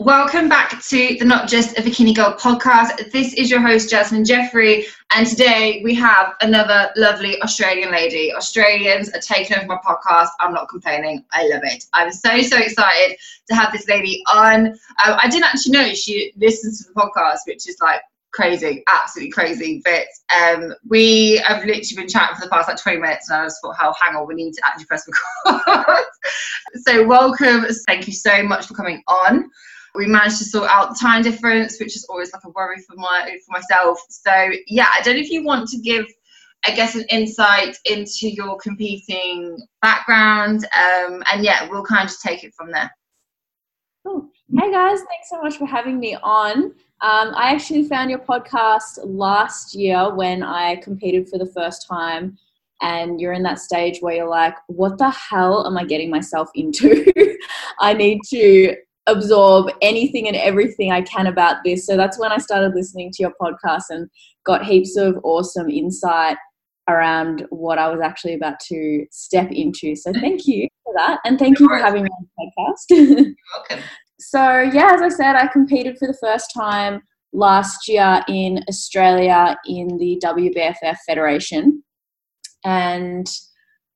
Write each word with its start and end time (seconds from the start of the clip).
Welcome 0.00 0.48
back 0.48 0.80
to 0.84 1.16
the 1.18 1.24
Not 1.24 1.48
Just 1.48 1.76
a 1.76 1.82
Bikini 1.82 2.14
Girl 2.14 2.32
podcast. 2.34 3.10
This 3.10 3.34
is 3.34 3.50
your 3.50 3.60
host, 3.60 3.90
Jasmine 3.90 4.24
Jeffrey, 4.24 4.86
and 5.12 5.26
today 5.26 5.80
we 5.82 5.92
have 5.96 6.34
another 6.40 6.92
lovely 6.94 7.42
Australian 7.42 7.90
lady. 7.90 8.32
Australians 8.32 9.08
are 9.08 9.18
taking 9.20 9.56
over 9.56 9.66
my 9.66 9.78
podcast. 9.84 10.28
I'm 10.38 10.54
not 10.54 10.68
complaining. 10.68 11.24
I 11.32 11.48
love 11.48 11.62
it. 11.64 11.84
I'm 11.94 12.12
so, 12.12 12.40
so 12.42 12.58
excited 12.58 13.16
to 13.48 13.56
have 13.56 13.72
this 13.72 13.88
lady 13.88 14.22
on. 14.32 14.68
Um, 14.68 14.74
I 15.20 15.28
didn't 15.28 15.46
actually 15.46 15.72
know 15.72 15.92
she 15.92 16.32
listens 16.36 16.78
to 16.78 16.92
the 16.92 16.94
podcast, 16.94 17.38
which 17.48 17.68
is 17.68 17.76
like 17.82 18.00
crazy, 18.30 18.84
absolutely 18.86 19.32
crazy. 19.32 19.82
But 19.84 20.06
um, 20.32 20.74
we 20.86 21.38
have 21.38 21.64
literally 21.64 21.82
been 21.96 22.08
chatting 22.08 22.36
for 22.36 22.42
the 22.42 22.50
past 22.50 22.68
like 22.68 22.80
20 22.80 23.00
minutes, 23.00 23.30
and 23.30 23.42
I 23.42 23.46
just 23.46 23.60
thought, 23.62 23.74
"How? 23.76 23.92
hang 24.00 24.14
on, 24.14 24.28
we 24.28 24.36
need 24.36 24.52
to 24.52 24.62
actually 24.64 24.84
press 24.84 25.08
record. 25.44 26.04
so, 26.86 27.04
welcome. 27.04 27.66
Thank 27.88 28.06
you 28.06 28.12
so 28.12 28.44
much 28.44 28.66
for 28.66 28.74
coming 28.74 29.02
on 29.08 29.50
we 29.98 30.06
managed 30.06 30.38
to 30.38 30.44
sort 30.44 30.70
out 30.70 30.90
the 30.90 30.94
time 30.94 31.22
difference, 31.22 31.78
which 31.80 31.96
is 31.96 32.06
always 32.08 32.32
like 32.32 32.44
a 32.44 32.50
worry 32.50 32.80
for 32.88 32.94
my 32.96 33.36
for 33.44 33.52
myself. 33.52 34.00
So 34.08 34.50
yeah, 34.68 34.86
I 34.94 35.02
don't 35.02 35.16
know 35.16 35.20
if 35.20 35.30
you 35.30 35.44
want 35.44 35.68
to 35.70 35.78
give, 35.78 36.06
I 36.64 36.70
guess, 36.70 36.94
an 36.94 37.04
insight 37.10 37.76
into 37.84 38.30
your 38.30 38.56
competing 38.58 39.58
background, 39.82 40.64
um, 40.66 41.24
and 41.30 41.42
yeah, 41.42 41.68
we'll 41.68 41.84
kind 41.84 42.04
of 42.04 42.08
just 42.08 42.22
take 42.22 42.44
it 42.44 42.54
from 42.54 42.70
there. 42.70 42.90
Cool. 44.06 44.28
Hey 44.56 44.70
guys, 44.70 45.00
thanks 45.00 45.28
so 45.28 45.42
much 45.42 45.56
for 45.56 45.66
having 45.66 45.98
me 45.98 46.16
on. 46.22 46.66
Um, 47.00 47.34
I 47.34 47.52
actually 47.52 47.82
found 47.82 48.08
your 48.08 48.20
podcast 48.20 49.00
last 49.04 49.74
year 49.74 50.14
when 50.14 50.44
I 50.44 50.76
competed 50.76 51.28
for 51.28 51.38
the 51.38 51.46
first 51.46 51.86
time 51.88 52.38
and 52.80 53.20
you're 53.20 53.32
in 53.32 53.42
that 53.42 53.58
stage 53.58 53.98
where 54.00 54.14
you're 54.14 54.28
like, 54.28 54.54
what 54.68 54.98
the 54.98 55.10
hell 55.10 55.66
am 55.66 55.76
I 55.76 55.84
getting 55.84 56.10
myself 56.10 56.48
into? 56.54 57.12
I 57.80 57.92
need 57.94 58.20
to 58.30 58.76
absorb 59.08 59.70
anything 59.82 60.28
and 60.28 60.36
everything 60.36 60.92
I 60.92 61.02
can 61.02 61.26
about 61.26 61.56
this. 61.64 61.86
So 61.86 61.96
that's 61.96 62.18
when 62.18 62.30
I 62.30 62.38
started 62.38 62.74
listening 62.74 63.10
to 63.12 63.22
your 63.22 63.32
podcast 63.40 63.84
and 63.90 64.08
got 64.44 64.64
heaps 64.64 64.96
of 64.96 65.18
awesome 65.24 65.68
insight 65.68 66.36
around 66.88 67.46
what 67.50 67.78
I 67.78 67.88
was 67.88 68.00
actually 68.00 68.34
about 68.34 68.60
to 68.68 69.06
step 69.10 69.50
into. 69.50 69.96
So 69.96 70.12
thank 70.12 70.46
you 70.46 70.68
for 70.84 70.94
that. 70.96 71.20
And 71.24 71.38
thank 71.38 71.58
you 71.58 71.68
for 71.68 71.76
having 71.76 72.04
me 72.04 72.08
on 72.08 72.28
the 72.36 72.52
podcast. 72.56 73.34
welcome. 73.54 73.84
so, 74.20 74.60
yeah, 74.72 74.92
as 74.94 75.02
I 75.02 75.08
said, 75.08 75.36
I 75.36 75.48
competed 75.48 75.98
for 75.98 76.06
the 76.06 76.18
first 76.20 76.52
time 76.54 77.02
last 77.32 77.88
year 77.88 78.22
in 78.28 78.64
Australia 78.68 79.56
in 79.66 79.98
the 79.98 80.20
WBFF 80.24 80.96
Federation. 81.06 81.82
And 82.64 83.28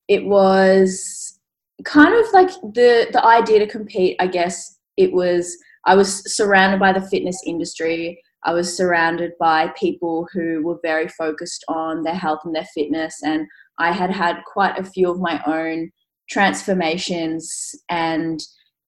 it 0.08 0.26
was 0.26 1.38
kind 1.84 2.14
of 2.14 2.32
like 2.32 2.50
the 2.74 3.08
the 3.12 3.24
idea 3.24 3.58
to 3.58 3.66
compete, 3.66 4.16
I 4.20 4.26
guess, 4.26 4.78
it 4.96 5.12
was 5.12 5.56
I 5.84 5.94
was 5.94 6.34
surrounded 6.34 6.78
by 6.78 6.92
the 6.92 7.00
fitness 7.00 7.42
industry. 7.46 8.22
I 8.44 8.52
was 8.52 8.76
surrounded 8.76 9.32
by 9.38 9.72
people 9.76 10.28
who 10.32 10.62
were 10.62 10.78
very 10.82 11.08
focused 11.08 11.64
on 11.68 12.02
their 12.02 12.14
health 12.14 12.40
and 12.44 12.54
their 12.54 12.68
fitness, 12.74 13.20
and 13.22 13.46
I 13.78 13.92
had 13.92 14.10
had 14.10 14.42
quite 14.46 14.78
a 14.78 14.84
few 14.84 15.10
of 15.10 15.20
my 15.20 15.40
own 15.46 15.90
transformations, 16.28 17.74
and 17.88 18.40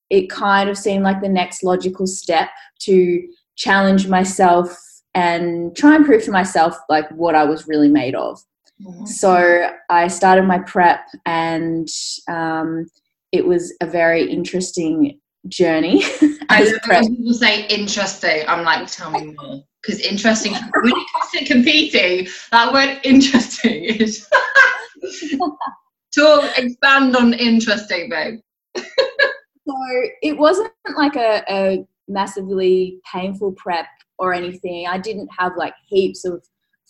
it 0.09 0.29
kind 0.29 0.69
of 0.69 0.77
seemed 0.77 1.03
like 1.03 1.21
the 1.21 1.29
next 1.29 1.63
logical 1.63 2.07
step 2.07 2.49
to 2.81 3.27
challenge 3.55 4.07
myself 4.07 4.77
and 5.13 5.75
try 5.75 5.95
and 5.95 6.05
prove 6.05 6.23
to 6.23 6.31
myself 6.31 6.77
like 6.89 7.09
what 7.11 7.35
I 7.35 7.45
was 7.45 7.67
really 7.67 7.87
made 7.87 8.15
of. 8.15 8.39
Mm-hmm. 8.85 9.05
So 9.05 9.69
I 9.89 10.07
started 10.09 10.43
my 10.43 10.59
prep, 10.59 11.05
and 11.25 11.87
um, 12.27 12.87
it 13.31 13.45
was 13.45 13.73
a 13.81 13.85
very 13.85 14.29
interesting 14.29 15.19
journey. 15.49 16.03
I 16.49 16.63
love 16.63 16.79
when 16.87 17.15
people 17.15 17.33
say 17.33 17.65
interesting. 17.67 18.43
I'm 18.47 18.63
like, 18.63 18.89
tell 18.91 19.11
me 19.11 19.35
more. 19.37 19.63
Because 19.81 19.99
interesting, 19.99 20.53
when 20.53 20.93
it 20.93 21.07
comes 21.13 21.31
to 21.33 21.45
competing, 21.45 22.27
that 22.51 22.73
word 22.73 22.99
interesting 23.03 23.83
is. 23.83 24.27
Talk, 26.15 26.57
expand 26.57 27.15
on 27.15 27.33
interesting, 27.33 28.09
babe. 28.09 28.39
so 28.77 29.75
it 30.23 30.37
wasn't 30.37 30.71
like 30.95 31.15
a, 31.15 31.43
a 31.49 31.85
massively 32.07 32.99
painful 33.11 33.53
prep 33.57 33.85
or 34.17 34.33
anything. 34.33 34.87
I 34.87 34.97
didn't 34.97 35.29
have 35.37 35.53
like 35.57 35.73
heaps 35.87 36.25
of 36.25 36.43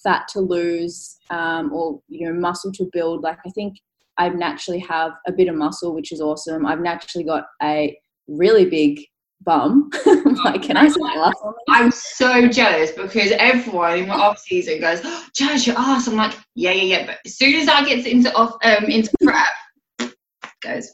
fat 0.04 0.28
to 0.30 0.40
lose 0.40 1.18
um, 1.32 1.74
or 1.74 2.02
you 2.08 2.28
know 2.28 2.40
muscle 2.40 2.72
to 2.74 2.90
build. 2.94 3.24
Like 3.24 3.40
I 3.46 3.50
think 3.50 3.78
I 4.18 4.30
naturally 4.30 4.80
have 4.80 5.14
a 5.28 5.32
bit 5.32 5.48
of 5.48 5.56
muscle, 5.56 5.94
which 5.94 6.12
is 6.12 6.22
awesome. 6.22 6.66
I've 6.66 6.80
naturally 6.80 7.26
got 7.26 7.46
a 7.62 7.98
really 8.28 8.66
big 8.66 9.06
bum. 9.42 9.90
like, 10.44 10.64
can 10.64 10.78
I 10.78 10.88
say 10.88 11.00
that? 11.00 11.54
I'm 11.70 11.92
so 11.92 12.48
jealous 12.48 12.92
because 12.92 13.32
everyone 13.38 14.00
in 14.00 14.08
my 14.08 14.16
off 14.16 14.40
season 14.40 14.82
goes, 14.82 15.02
oh, 15.04 15.26
Jazz, 15.34 15.66
your 15.66 15.78
ass. 15.78 16.08
I'm 16.08 16.16
like, 16.16 16.34
yeah, 16.56 16.72
yeah, 16.72 16.98
yeah. 16.98 17.06
But 17.06 17.20
as 17.26 17.38
soon 17.38 17.56
as 17.56 17.70
I 17.70 17.86
get 17.86 18.06
into 18.06 18.34
off 18.34 18.58
um 18.64 18.86
into 18.86 19.12
prep, 19.24 20.14
goes 20.62 20.92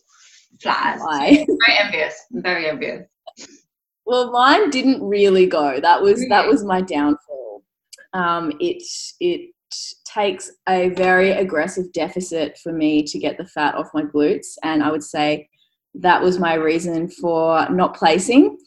flat. 0.62 1.00
Very 1.00 1.78
envious. 1.80 2.16
I'm 2.34 2.44
very 2.44 2.70
envious. 2.70 3.08
Well, 4.06 4.32
mine 4.32 4.70
didn't 4.70 5.02
really 5.02 5.48
go. 5.48 5.80
That 5.80 6.02
was 6.02 6.16
really? 6.16 6.30
that 6.30 6.48
was 6.48 6.64
my 6.64 6.82
downfall. 6.82 7.64
Um, 8.14 8.52
it 8.60 8.84
it 9.20 9.52
takes 10.06 10.52
a 10.68 10.90
very 10.90 11.32
aggressive 11.32 11.94
deficit 11.94 12.58
for 12.58 12.74
me 12.74 13.04
to 13.04 13.18
get 13.18 13.38
the 13.38 13.46
fat 13.46 13.76
off 13.76 13.94
my 13.94 14.04
glutes, 14.04 14.58
and 14.64 14.84
I 14.84 14.92
would 14.92 15.04
say 15.04 15.48
that 15.96 16.22
was 16.22 16.40
my 16.40 16.54
reason 16.54 17.10
for 17.10 17.68
not 17.70 17.96
placing. 17.96 18.58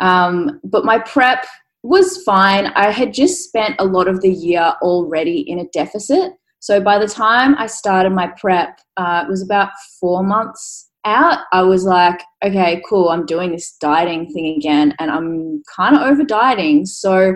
Um, 0.00 0.60
but 0.64 0.84
my 0.84 0.98
prep 0.98 1.46
was 1.82 2.22
fine. 2.22 2.66
I 2.68 2.90
had 2.90 3.12
just 3.12 3.44
spent 3.44 3.76
a 3.78 3.84
lot 3.84 4.08
of 4.08 4.20
the 4.20 4.32
year 4.32 4.74
already 4.82 5.40
in 5.40 5.58
a 5.58 5.68
deficit. 5.68 6.32
So 6.60 6.80
by 6.80 6.98
the 6.98 7.06
time 7.06 7.54
I 7.56 7.66
started 7.66 8.10
my 8.10 8.28
prep, 8.38 8.80
uh, 8.96 9.24
it 9.26 9.30
was 9.30 9.42
about 9.42 9.70
four 10.00 10.24
months 10.24 10.90
out. 11.04 11.40
I 11.52 11.62
was 11.62 11.84
like, 11.84 12.22
okay, 12.42 12.82
cool, 12.88 13.10
I'm 13.10 13.26
doing 13.26 13.52
this 13.52 13.76
dieting 13.80 14.32
thing 14.32 14.56
again, 14.56 14.94
and 14.98 15.10
I'm 15.10 15.62
kind 15.76 15.94
of 15.94 16.02
over 16.02 16.24
dieting. 16.24 16.86
So 16.86 17.34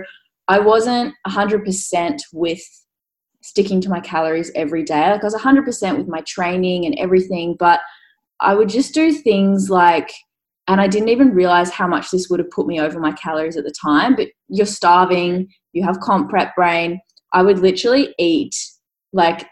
I 0.49 0.59
wasn't 0.59 1.15
100% 1.27 2.21
with 2.33 2.63
sticking 3.43 3.81
to 3.83 3.91
my 3.91 4.01
calories 4.01 4.51
every 4.55 4.83
day. 4.83 5.11
Like 5.11 5.21
I 5.21 5.25
was 5.25 5.35
100% 5.35 5.99
with 5.99 6.09
my 6.09 6.23
training 6.23 6.87
and 6.87 6.99
everything, 6.99 7.57
but 7.59 7.81
I 8.41 8.55
would 8.55 8.69
just 8.69 8.95
do 8.95 9.13
things 9.13 9.71
like, 9.71 10.13
and 10.67 10.81
I 10.81 10.87
didn't 10.87 11.09
even 11.09 11.35
realize 11.35 11.71
how 11.71 11.87
much 11.87 12.11
this 12.11 12.29
would 12.29 12.41
have 12.41 12.51
put 12.51 12.67
me 12.67 12.81
over 12.81 13.01
my 13.01 13.13
calories 13.13 13.57
at 13.57 13.65
the 13.65 13.73
time, 13.73 14.15
but 14.15 14.29
you're 14.49 14.67
starving, 14.67 15.49
you 15.73 15.83
have 15.83 16.01
comp 16.01 16.31
prep 16.31 16.55
brain. 16.55 17.01
I 17.33 17.43
would 17.43 17.59
literally 17.59 18.15
eat 18.19 18.55
like 19.13 19.47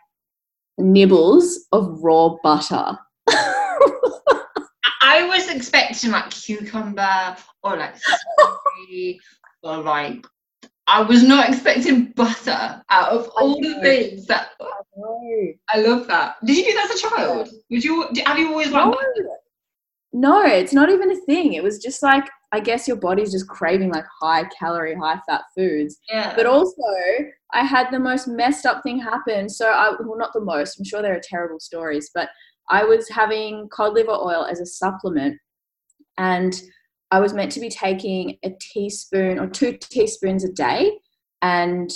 nibbles 0.79 1.67
of 1.73 1.99
raw 2.03 2.37
butter. 2.43 2.99
I 3.29 5.27
was 5.29 5.49
expecting 5.49 6.11
like 6.11 6.31
cucumber 6.31 7.37
or 7.63 7.77
like 7.77 7.97
or 9.63 9.79
like 9.79 10.27
I 10.89 11.03
was 11.03 11.23
not 11.23 11.49
expecting 11.49 12.13
butter 12.13 12.83
out 12.91 13.09
of 13.09 13.29
all 13.37 13.61
the 13.61 13.81
things 13.81 14.27
that 14.27 14.51
I, 14.61 15.55
I, 15.75 15.81
love 15.81 16.07
that. 16.07 16.37
Did 16.45 16.57
you 16.57 16.65
do 16.65 16.73
that 16.75 16.91
as 16.91 17.03
a 17.03 17.09
child? 17.09 17.49
Would 17.71 17.85
you 17.85 18.09
have 18.25 18.39
you 18.39 18.49
always 18.49 18.71
butter? 18.71 18.97
No, 20.13 20.45
it's 20.45 20.73
not 20.73 20.89
even 20.89 21.11
a 21.11 21.21
thing. 21.27 21.55
It 21.55 21.63
was 21.63 21.79
just 21.79 22.03
like 22.03 22.29
I 22.53 22.61
guess 22.61 22.87
your 22.87 22.97
body's 22.97 23.33
just 23.33 23.49
craving 23.49 23.91
like 23.91 24.05
high 24.21 24.45
calorie, 24.59 24.95
high 24.95 25.21
fat 25.29 25.43
foods. 25.57 25.99
Yeah. 26.09 26.35
But 26.37 26.47
also, 26.47 26.83
I 27.53 27.65
had 27.65 27.91
the 27.91 27.99
most 27.99 28.29
messed 28.29 28.65
up 28.65 28.83
thing 28.83 29.01
happen. 29.01 29.49
So 29.49 29.69
I 29.69 29.95
well 30.01 30.19
not 30.19 30.33
the 30.33 30.41
most. 30.41 30.79
I'm 30.79 30.85
sure 30.85 31.03
there 31.03 31.17
are 31.17 31.21
terrible 31.23 31.61
stories, 31.61 32.11
but 32.15 32.29
I 32.71 32.85
was 32.85 33.09
having 33.09 33.69
cod 33.71 33.95
liver 33.95 34.11
oil 34.11 34.45
as 34.45 34.61
a 34.61 34.67
supplement 34.67 35.39
and 36.19 36.61
I 37.11 37.21
was 37.21 37.33
meant 37.33 37.53
to 37.53 37.61
be 37.61 37.69
taking 37.69 38.39
a 38.45 38.51
teaspoon 38.61 39.39
or 39.39 39.47
two 39.47 39.77
teaspoons 39.81 40.45
a 40.45 40.53
day, 40.53 40.99
and 41.41 41.91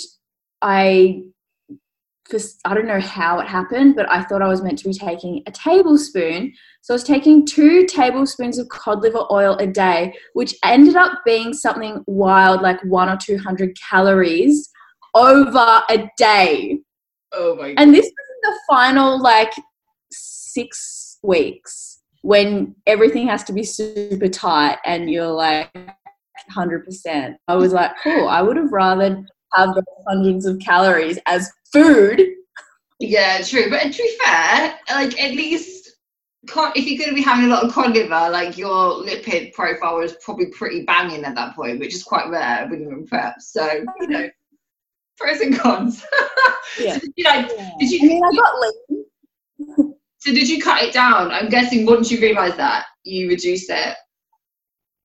I, 0.61 1.23
for, 2.29 2.39
I 2.63 2.73
don't 2.73 2.87
know 2.87 3.01
how 3.01 3.39
it 3.39 3.47
happened, 3.47 3.95
but 3.95 4.09
I 4.09 4.23
thought 4.23 4.41
I 4.41 4.47
was 4.47 4.61
meant 4.61 4.79
to 4.79 4.87
be 4.87 4.93
taking 4.93 5.43
a 5.47 5.51
tablespoon. 5.51 6.53
So 6.81 6.93
I 6.93 6.95
was 6.95 7.03
taking 7.03 7.45
two 7.45 7.85
tablespoons 7.85 8.57
of 8.57 8.69
cod 8.69 9.01
liver 9.01 9.25
oil 9.29 9.57
a 9.57 9.67
day, 9.67 10.13
which 10.33 10.55
ended 10.63 10.95
up 10.95 11.19
being 11.25 11.53
something 11.53 12.03
wild, 12.07 12.61
like 12.61 12.81
one 12.85 13.09
or 13.09 13.17
two 13.17 13.37
hundred 13.37 13.77
calories 13.77 14.69
over 15.13 15.83
a 15.89 16.09
day. 16.17 16.79
Oh 17.33 17.55
my! 17.55 17.73
God. 17.73 17.81
And 17.81 17.93
this 17.93 18.05
was 18.05 18.13
the 18.43 18.59
final 18.69 19.21
like 19.21 19.51
six 20.11 21.19
weeks 21.21 21.90
when 22.21 22.75
everything 22.85 23.27
has 23.27 23.43
to 23.45 23.53
be 23.53 23.63
super 23.63 24.27
tight 24.27 24.77
and 24.85 25.09
you're 25.09 25.27
like 25.27 25.71
100%. 26.55 27.35
I 27.47 27.55
was 27.55 27.73
like, 27.73 27.91
cool, 28.03 28.27
I 28.27 28.41
would 28.41 28.57
have 28.57 28.71
rather 28.71 29.25
have 29.53 29.75
those 29.75 29.83
hundreds 30.07 30.45
of 30.45 30.59
calories 30.59 31.19
as 31.25 31.51
food. 31.73 32.21
Yeah, 32.99 33.41
true. 33.41 33.69
But 33.69 33.85
uh, 33.87 33.91
to 33.91 33.97
be 33.97 34.17
fair, 34.23 34.79
like 34.89 35.19
at 35.19 35.31
least 35.31 35.81
if 36.43 36.87
you're 36.87 36.97
going 36.97 37.09
to 37.09 37.15
be 37.15 37.21
having 37.21 37.45
a 37.45 37.49
lot 37.49 37.63
of 37.63 37.71
cod 37.71 37.93
liver, 37.93 38.29
like 38.29 38.57
your 38.57 39.03
lipid 39.03 39.53
profile 39.53 40.01
is 40.01 40.15
probably 40.23 40.47
pretty 40.47 40.83
banging 40.83 41.23
at 41.23 41.35
that 41.35 41.55
point, 41.55 41.79
which 41.79 41.93
is 41.93 42.03
quite 42.03 42.29
rare 42.29 42.67
when 42.67 42.81
you're 42.81 42.93
in 42.93 43.05
prep. 43.05 43.35
So 43.39 43.83
you 43.99 44.07
know, 44.07 44.29
pros 45.17 45.41
and 45.41 45.57
cons. 45.57 46.05
Yeah. 46.79 46.93
so 46.93 46.99
did 46.99 47.13
you 47.17 47.25
like? 47.25 47.51
Yeah. 47.53 47.69
Did 47.79 47.91
you? 47.91 47.99
I 48.01 48.07
mean, 48.07 48.23
I 48.23 48.31
got 48.33 48.73
lean. 48.89 49.05
So 50.21 50.31
did 50.33 50.47
you 50.47 50.61
cut 50.61 50.83
it 50.83 50.93
down? 50.93 51.31
I'm 51.31 51.49
guessing 51.49 51.85
once 51.85 52.11
you 52.11 52.21
realised 52.21 52.57
that 52.57 52.85
you 53.03 53.27
reduced 53.27 53.69
it. 53.69 53.95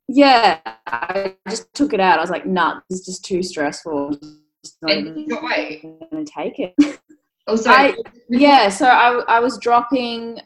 Yeah, 0.08 0.60
I 0.86 1.34
just 1.48 1.72
took 1.74 1.92
it 1.92 2.00
out. 2.00 2.18
I 2.18 2.20
was 2.20 2.30
like, 2.30 2.46
nah, 2.46 2.80
this 2.88 3.00
is 3.00 3.06
just 3.06 3.24
too 3.24 3.42
stressful. 3.42 4.10
Just 4.64 4.76
not 4.82 4.90
And 4.92 5.06
even 5.08 5.18
you 5.20 5.28
got 5.28 5.42
weight. 5.42 5.82
gonna 6.10 6.24
take 6.24 6.58
it. 6.60 6.74
Oh, 7.48 7.56
so 7.56 7.70
I- 7.70 7.94
Yeah, 8.28 8.68
so 8.68 8.86
I, 8.86 9.20
I 9.28 9.40
was 9.40 9.58
dropping. 9.58 10.38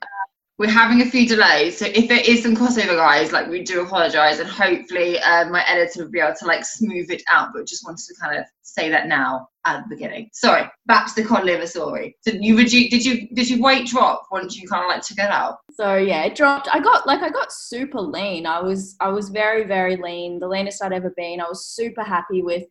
We're 0.60 0.68
having 0.68 1.00
a 1.00 1.06
few 1.06 1.26
delays. 1.26 1.78
So 1.78 1.86
if 1.86 2.06
there 2.06 2.20
is 2.20 2.42
some 2.42 2.54
crossover, 2.54 2.94
guys, 2.94 3.32
like 3.32 3.48
we 3.48 3.62
do 3.62 3.80
apologise, 3.80 4.40
and 4.40 4.48
hopefully 4.48 5.18
um, 5.20 5.50
my 5.50 5.64
editor 5.66 6.04
will 6.04 6.10
be 6.10 6.20
able 6.20 6.34
to 6.38 6.46
like 6.46 6.66
smooth 6.66 7.10
it 7.10 7.22
out. 7.30 7.48
But 7.54 7.66
just 7.66 7.82
wanted 7.82 8.04
to 8.08 8.14
kind 8.20 8.38
of 8.38 8.44
say 8.60 8.90
that 8.90 9.08
now 9.08 9.48
at 9.64 9.82
the 9.82 9.88
beginning. 9.88 10.28
Sorry, 10.34 10.70
back 10.84 11.06
to 11.06 11.22
the 11.22 11.26
cod 11.26 11.46
liver 11.46 11.66
story. 11.66 12.14
So 12.20 12.32
you 12.38 12.58
reduce? 12.58 12.90
Did 12.90 13.06
you 13.06 13.26
did 13.28 13.48
your 13.48 13.58
weight 13.58 13.86
drop 13.86 14.24
once 14.30 14.54
you 14.54 14.68
kind 14.68 14.84
of 14.84 14.90
like 14.90 15.00
took 15.00 15.16
it 15.16 15.30
out? 15.30 15.60
So 15.72 15.96
yeah, 15.96 16.24
it 16.24 16.34
dropped. 16.34 16.68
I 16.70 16.78
got 16.78 17.06
like 17.06 17.22
I 17.22 17.30
got 17.30 17.50
super 17.50 18.02
lean. 18.02 18.44
I 18.44 18.60
was 18.60 18.96
I 19.00 19.08
was 19.08 19.30
very 19.30 19.64
very 19.64 19.96
lean, 19.96 20.40
the 20.40 20.48
leanest 20.48 20.84
I'd 20.84 20.92
ever 20.92 21.14
been. 21.16 21.40
I 21.40 21.48
was 21.48 21.68
super 21.68 22.02
happy 22.04 22.42
with 22.42 22.64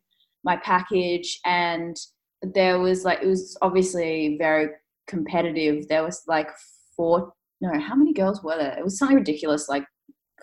my 0.44 0.56
package, 0.58 1.40
and 1.44 1.96
there 2.42 2.78
was 2.78 3.04
like 3.04 3.20
it 3.20 3.26
was 3.26 3.58
obviously 3.60 4.36
very 4.38 4.68
competitive. 5.08 5.88
There 5.88 6.04
was 6.04 6.22
like 6.28 6.50
four 6.96 7.32
no, 7.60 7.78
how 7.78 7.94
many 7.94 8.12
girls 8.12 8.42
were 8.42 8.56
there? 8.56 8.76
It 8.78 8.84
was 8.84 8.98
something 8.98 9.16
ridiculous, 9.16 9.68
like 9.68 9.84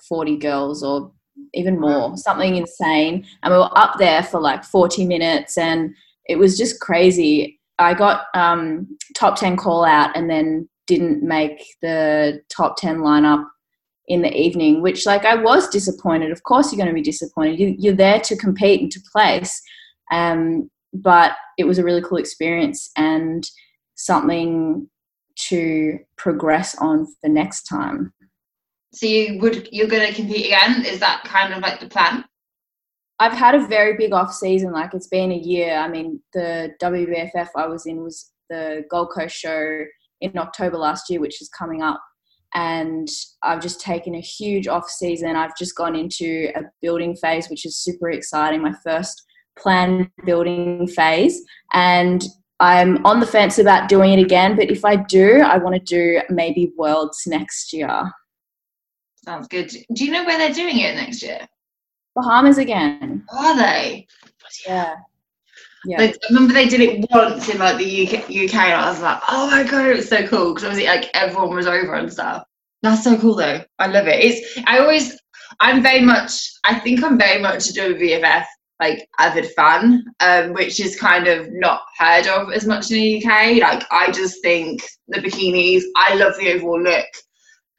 forty 0.08 0.38
girls 0.38 0.84
or 0.84 1.12
even 1.54 1.80
more, 1.80 2.16
something 2.18 2.56
insane. 2.56 3.26
And 3.44 3.54
we 3.54 3.58
were 3.58 3.78
up 3.78 3.96
there 4.00 4.24
for 4.24 4.40
like 4.40 4.64
forty 4.64 5.06
minutes, 5.06 5.58
and 5.58 5.96
it 6.26 6.38
was 6.38 6.58
just 6.58 6.80
crazy. 6.80 7.60
I 7.80 7.94
got 7.94 8.26
um, 8.34 8.88
top 9.16 9.38
ten 9.38 9.58
call 9.58 9.86
out, 9.86 10.16
and 10.16 10.30
then 10.30 10.68
didn't 10.88 11.22
make 11.22 11.76
the 11.82 12.42
top 12.50 12.78
10 12.78 13.00
lineup 13.00 13.46
in 14.08 14.22
the 14.22 14.34
evening, 14.34 14.82
which 14.82 15.06
like 15.06 15.26
I 15.26 15.36
was 15.36 15.68
disappointed. 15.68 16.32
Of 16.32 16.44
course 16.44 16.72
you're 16.72 16.78
going 16.78 16.88
to 16.88 16.94
be 16.94 17.02
disappointed. 17.02 17.60
You, 17.60 17.76
you're 17.78 17.94
there 17.94 18.22
to 18.22 18.38
compete 18.38 18.82
and 18.82 18.92
to 18.92 19.02
place. 19.12 19.62
Um, 20.12 20.72
but 20.94 21.34
it 21.58 21.66
was 21.66 21.78
a 21.78 21.84
really 21.84 22.02
cool 22.02 22.18
experience 22.18 22.90
and 22.98 23.44
something 23.96 24.90
to 25.50 26.00
progress 26.18 26.76
on 26.78 27.08
for 27.22 27.30
next 27.30 27.64
time. 27.64 28.14
So 28.94 29.06
you 29.06 29.40
would 29.40 29.70
you're 29.72 29.88
going 29.88 30.08
to 30.08 30.14
compete 30.14 30.48
again? 30.48 30.86
Is 30.86 31.00
that 31.00 31.24
kind 31.24 31.54
of 31.54 31.62
like 31.62 31.80
the 31.80 31.88
plan? 31.88 32.26
I've 33.20 33.34
had 33.34 33.56
a 33.56 33.68
very 33.68 33.98
big 33.98 34.14
off 34.14 34.34
season. 34.34 34.72
Like 34.72 34.94
it's 34.94 35.08
been 35.08 35.32
a 35.32 35.38
year. 35.38 35.76
I 35.76 35.88
mean, 35.88 36.22
the 36.34 36.74
WBFF 36.82 37.50
I 37.56 37.68
was 37.68 37.86
in 37.86 38.04
was 38.04 38.32
the 38.50 38.84
Gold 38.90 39.10
Coast 39.14 39.36
show 39.36 39.84
in 40.22 40.38
October 40.38 40.78
last 40.78 41.10
year, 41.10 41.20
which 41.20 41.42
is 41.42 41.50
coming 41.50 41.82
up. 41.82 42.02
And 42.54 43.08
I've 43.44 43.62
just 43.62 43.82
taken 43.82 44.16
a 44.16 44.22
huge 44.22 44.68
off 44.68 44.90
season. 44.90 45.36
I've 45.36 45.58
just 45.58 45.76
gone 45.76 45.96
into 45.96 46.50
a 46.56 46.62
building 46.82 47.16
phase, 47.16 47.50
which 47.50 47.66
is 47.66 47.78
super 47.78 48.10
exciting. 48.10 48.62
My 48.62 48.74
first 48.84 49.22
plan 49.60 50.10
building 50.26 50.88
phase. 50.88 51.42
And 51.74 52.24
I'm 52.60 53.06
on 53.06 53.20
the 53.20 53.26
fence 53.26 53.60
about 53.60 53.90
doing 53.90 54.14
it 54.14 54.22
again. 54.22 54.56
But 54.56 54.72
if 54.72 54.84
I 54.84 54.96
do, 54.96 55.42
I 55.42 55.58
want 55.58 55.76
to 55.76 55.82
do 55.82 56.22
maybe 56.30 56.72
Worlds 56.78 57.24
next 57.28 57.74
year. 57.74 58.12
Sounds 59.24 59.48
good. 59.48 59.70
Do 59.94 60.06
you 60.06 60.12
know 60.12 60.24
where 60.24 60.38
they're 60.38 60.54
doing 60.54 60.80
it 60.80 60.96
next 60.96 61.22
year? 61.22 61.48
Bahamas 62.16 62.58
again. 62.58 63.24
Are 63.32 63.58
they? 63.58 64.08
Yeah. 64.66 64.96
Yeah. 65.86 66.02
Like, 66.02 66.16
I 66.16 66.34
remember 66.34 66.54
they 66.54 66.68
did 66.68 66.82
it 66.82 67.06
once 67.12 67.48
in 67.50 67.60
like 67.60 67.78
the 67.78 68.08
UK, 68.08 68.24
UK 68.24 68.56
and 68.56 68.82
I 68.82 68.90
was 68.90 69.02
like, 69.02 69.22
oh 69.30 69.50
my 69.50 69.64
god, 69.64 69.88
it 69.88 69.96
was 69.98 70.10
so 70.10 70.26
cool 70.28 70.54
because 70.54 70.64
obviously 70.68 70.88
like 70.88 71.10
everyone 71.14 71.56
was 71.56 71.68
over 71.68 71.94
and 71.94 72.12
stuff. 72.12 72.44
That's 72.82 73.04
so 73.04 73.18
cool 73.18 73.36
though. 73.36 73.62
I 73.80 73.88
love 73.88 74.08
it. 74.08 74.24
It's 74.24 74.60
I 74.66 74.80
always 74.80 75.18
I'm 75.60 75.84
very 75.84 76.02
much 76.02 76.52
I 76.64 76.80
think 76.80 77.04
I'm 77.04 77.18
very 77.18 77.42
much 77.42 77.70
a 77.70 77.74
WBFF 77.74 78.46
like 78.80 79.08
avid 79.20 79.48
fan, 79.52 80.04
um, 80.20 80.54
which 80.54 80.80
is 80.80 81.00
kind 81.00 81.28
of 81.28 81.52
not 81.52 81.82
heard 81.98 82.28
of 82.28 82.52
as 82.52 82.66
much 82.66 82.92
in 82.92 82.98
the 82.98 83.18
UK. 83.18 83.58
Like 83.62 83.84
I 83.92 84.12
just 84.12 84.42
think 84.42 84.84
the 85.08 85.20
bikinis, 85.20 85.84
I 85.96 86.16
love 86.16 86.34
the 86.38 86.54
overall 86.54 86.82
look. 86.82 87.06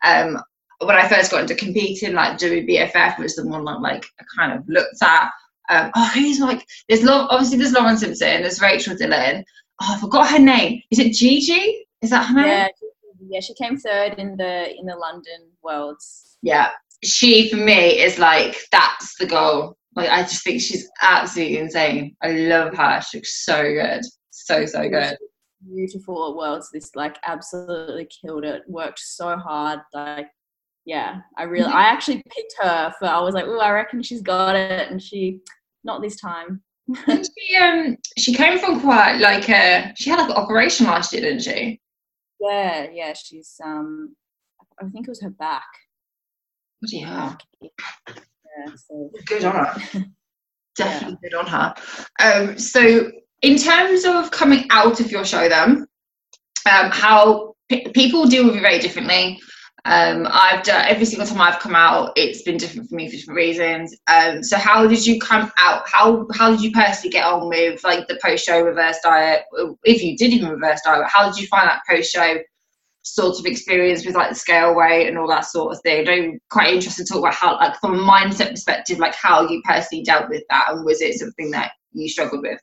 Um, 0.05 0.39
when 0.81 0.97
I 0.97 1.09
first 1.09 1.31
got 1.31 1.43
into 1.43 1.55
competing, 1.55 2.15
like 2.15 2.39
WBFF 2.39 3.19
was 3.19 3.37
the 3.37 3.47
one 3.47 3.65
that 3.65 3.81
like 3.81 4.05
I 4.21 4.25
kind 4.37 4.59
of 4.59 4.69
looked 4.69 5.03
at. 5.03 5.31
Um, 5.71 5.91
oh, 5.95 6.11
who's 6.15 6.41
like 6.41 6.67
there's 6.89 7.03
Lo- 7.03 7.27
obviously 7.31 7.59
there's 7.59 7.73
Lauren 7.73 7.99
Simpson, 7.99 8.43
there's 8.43 8.61
Rachel 8.61 8.97
Dillon. 8.97 9.45
Oh, 9.81 9.95
I 9.97 10.00
forgot 10.00 10.31
her 10.31 10.39
name. 10.39 10.83
Is 10.91 10.99
it 10.99 11.12
Gigi? 11.12 11.87
Is 12.00 12.11
that 12.11 12.27
her 12.27 12.35
name? 12.35 12.47
Yeah, 12.47 12.69
yeah, 13.29 13.41
she 13.41 13.55
came 13.55 13.77
third 13.77 14.15
in 14.19 14.37
the 14.37 14.75
in 14.77 14.87
the 14.87 14.97
London 14.97 15.50
Worlds. 15.62 16.37
Yeah. 16.43 16.71
She 17.05 17.49
for 17.49 17.56
me 17.56 18.00
is 18.00 18.19
like 18.19 18.56
that's 18.73 19.17
the 19.19 19.27
goal. 19.27 19.77
Like 19.99 20.11
I 20.11 20.23
just 20.23 20.45
think 20.45 20.61
she's 20.61 20.89
absolutely 21.03 21.59
insane. 21.59 22.17
I 22.23 22.31
love 22.33 22.75
her. 22.75 23.00
She 23.03 23.19
looks 23.19 23.45
so 23.45 23.62
good. 23.62 24.03
So 24.31 24.65
so 24.65 24.89
good. 24.89 25.17
Beautiful 25.69 26.31
at 26.31 26.37
Worlds. 26.37 26.71
This 26.73 26.95
like 26.95 27.17
absolutely 27.27 28.06
killed 28.06 28.45
it. 28.45 28.62
Worked 28.69 29.00
so 29.00 29.37
hard. 29.37 29.81
Like, 29.93 30.29
yeah, 30.85 31.21
I 31.37 31.43
really, 31.43 31.71
I 31.71 31.83
actually 31.83 32.23
picked 32.31 32.55
her 32.61 32.95
for. 32.99 33.06
I 33.06 33.21
was 33.21 33.35
like, 33.35 33.47
oh, 33.47 33.59
I 33.59 33.73
reckon 33.73 34.03
she's 34.03 34.23
got 34.23 34.55
it, 34.55 34.91
and 34.91 35.03
she, 35.03 35.41
not 35.83 36.00
this 36.00 36.21
time. 36.21 36.62
She 37.06 37.56
um 37.56 37.97
she 38.17 38.33
came 38.33 38.59
from 38.59 38.81
quite 38.81 39.19
like 39.19 39.49
a 39.50 39.93
she 39.97 40.09
had 40.09 40.21
like 40.21 40.31
an 40.31 40.37
operation 40.37 40.87
last 40.87 41.12
year, 41.12 41.21
didn't 41.23 41.43
she? 41.43 41.81
Yeah, 42.41 42.87
yeah, 42.93 43.12
she's 43.12 43.61
um, 43.62 44.15
I 44.81 44.89
think 44.89 45.06
it 45.06 45.11
was 45.11 45.21
her 45.21 45.31
back. 45.31 45.67
Bloody 46.81 47.00
hell. 47.00 47.37
Yeah, 48.58 48.72
so 48.75 49.10
Good 49.26 49.44
on 49.44 49.55
her. 49.64 49.82
Definitely 50.76 51.19
good 51.22 51.34
on 51.34 51.46
her. 51.46 51.75
Um 52.20 52.58
so 52.58 53.10
in 53.43 53.56
terms 53.56 54.05
of 54.05 54.31
coming 54.31 54.66
out 54.70 55.00
of 55.00 55.10
your 55.10 55.25
show 55.25 55.49
then, 55.49 55.87
um 56.70 56.90
how 56.90 57.55
p- 57.69 57.88
people 57.93 58.26
deal 58.26 58.44
with 58.44 58.55
you 58.55 58.60
very 58.60 58.78
differently. 58.78 59.40
Um, 59.84 60.26
I've 60.31 60.64
done 60.64 60.84
every 60.87 61.06
single 61.06 61.26
time 61.26 61.40
I've 61.40 61.60
come 61.60 61.75
out, 61.75 62.12
it's 62.16 62.43
been 62.43 62.58
different 62.58 62.88
for 62.90 62.96
me 62.96 63.08
for 63.08 63.16
different 63.16 63.37
reasons. 63.37 63.96
Um, 64.06 64.43
so 64.43 64.58
how 64.58 64.87
did 64.87 65.06
you 65.06 65.19
come 65.19 65.50
out? 65.58 65.88
How 65.88 66.26
how 66.34 66.50
did 66.50 66.61
you 66.61 66.72
personally 66.72 67.11
get 67.11 67.25
on 67.25 67.49
with 67.49 67.83
like 67.85 68.06
the 68.06 68.18
post 68.23 68.44
show 68.44 68.61
reverse 68.61 68.99
diet? 69.02 69.44
If 69.85 70.02
you 70.02 70.16
did 70.16 70.33
even 70.33 70.50
reverse 70.50 70.80
diet, 70.85 71.06
how 71.06 71.26
did 71.30 71.40
you 71.40 71.47
find 71.47 71.68
that 71.68 71.80
post 71.88 72.12
show 72.12 72.38
sort 73.02 73.38
of 73.38 73.47
experience 73.47 74.05
with 74.05 74.14
like 74.14 74.31
the 74.31 74.35
scale 74.35 74.75
weight 74.75 75.09
and 75.09 75.19
all 75.19 75.28
that 75.28 75.47
sort 75.47 75.75
of 75.75 75.81
thing? 75.83 76.09
I'm 76.09 76.38
quite 76.50 76.75
interested 76.75 77.07
to 77.07 77.12
talk 77.12 77.21
about 77.21 77.35
how, 77.35 77.57
like 77.57 77.76
from 77.81 77.99
a 77.99 78.02
mindset 78.02 78.50
perspective, 78.50 78.99
like 78.99 79.14
how 79.14 79.49
you 79.49 79.62
personally 79.64 80.05
dealt 80.05 80.28
with 80.28 80.43
that, 80.50 80.67
and 80.71 80.85
was 80.85 81.00
it 81.00 81.19
something 81.19 81.50
that 81.52 81.73
you 81.93 82.09
struggled 82.09 82.43
with? 82.43 82.61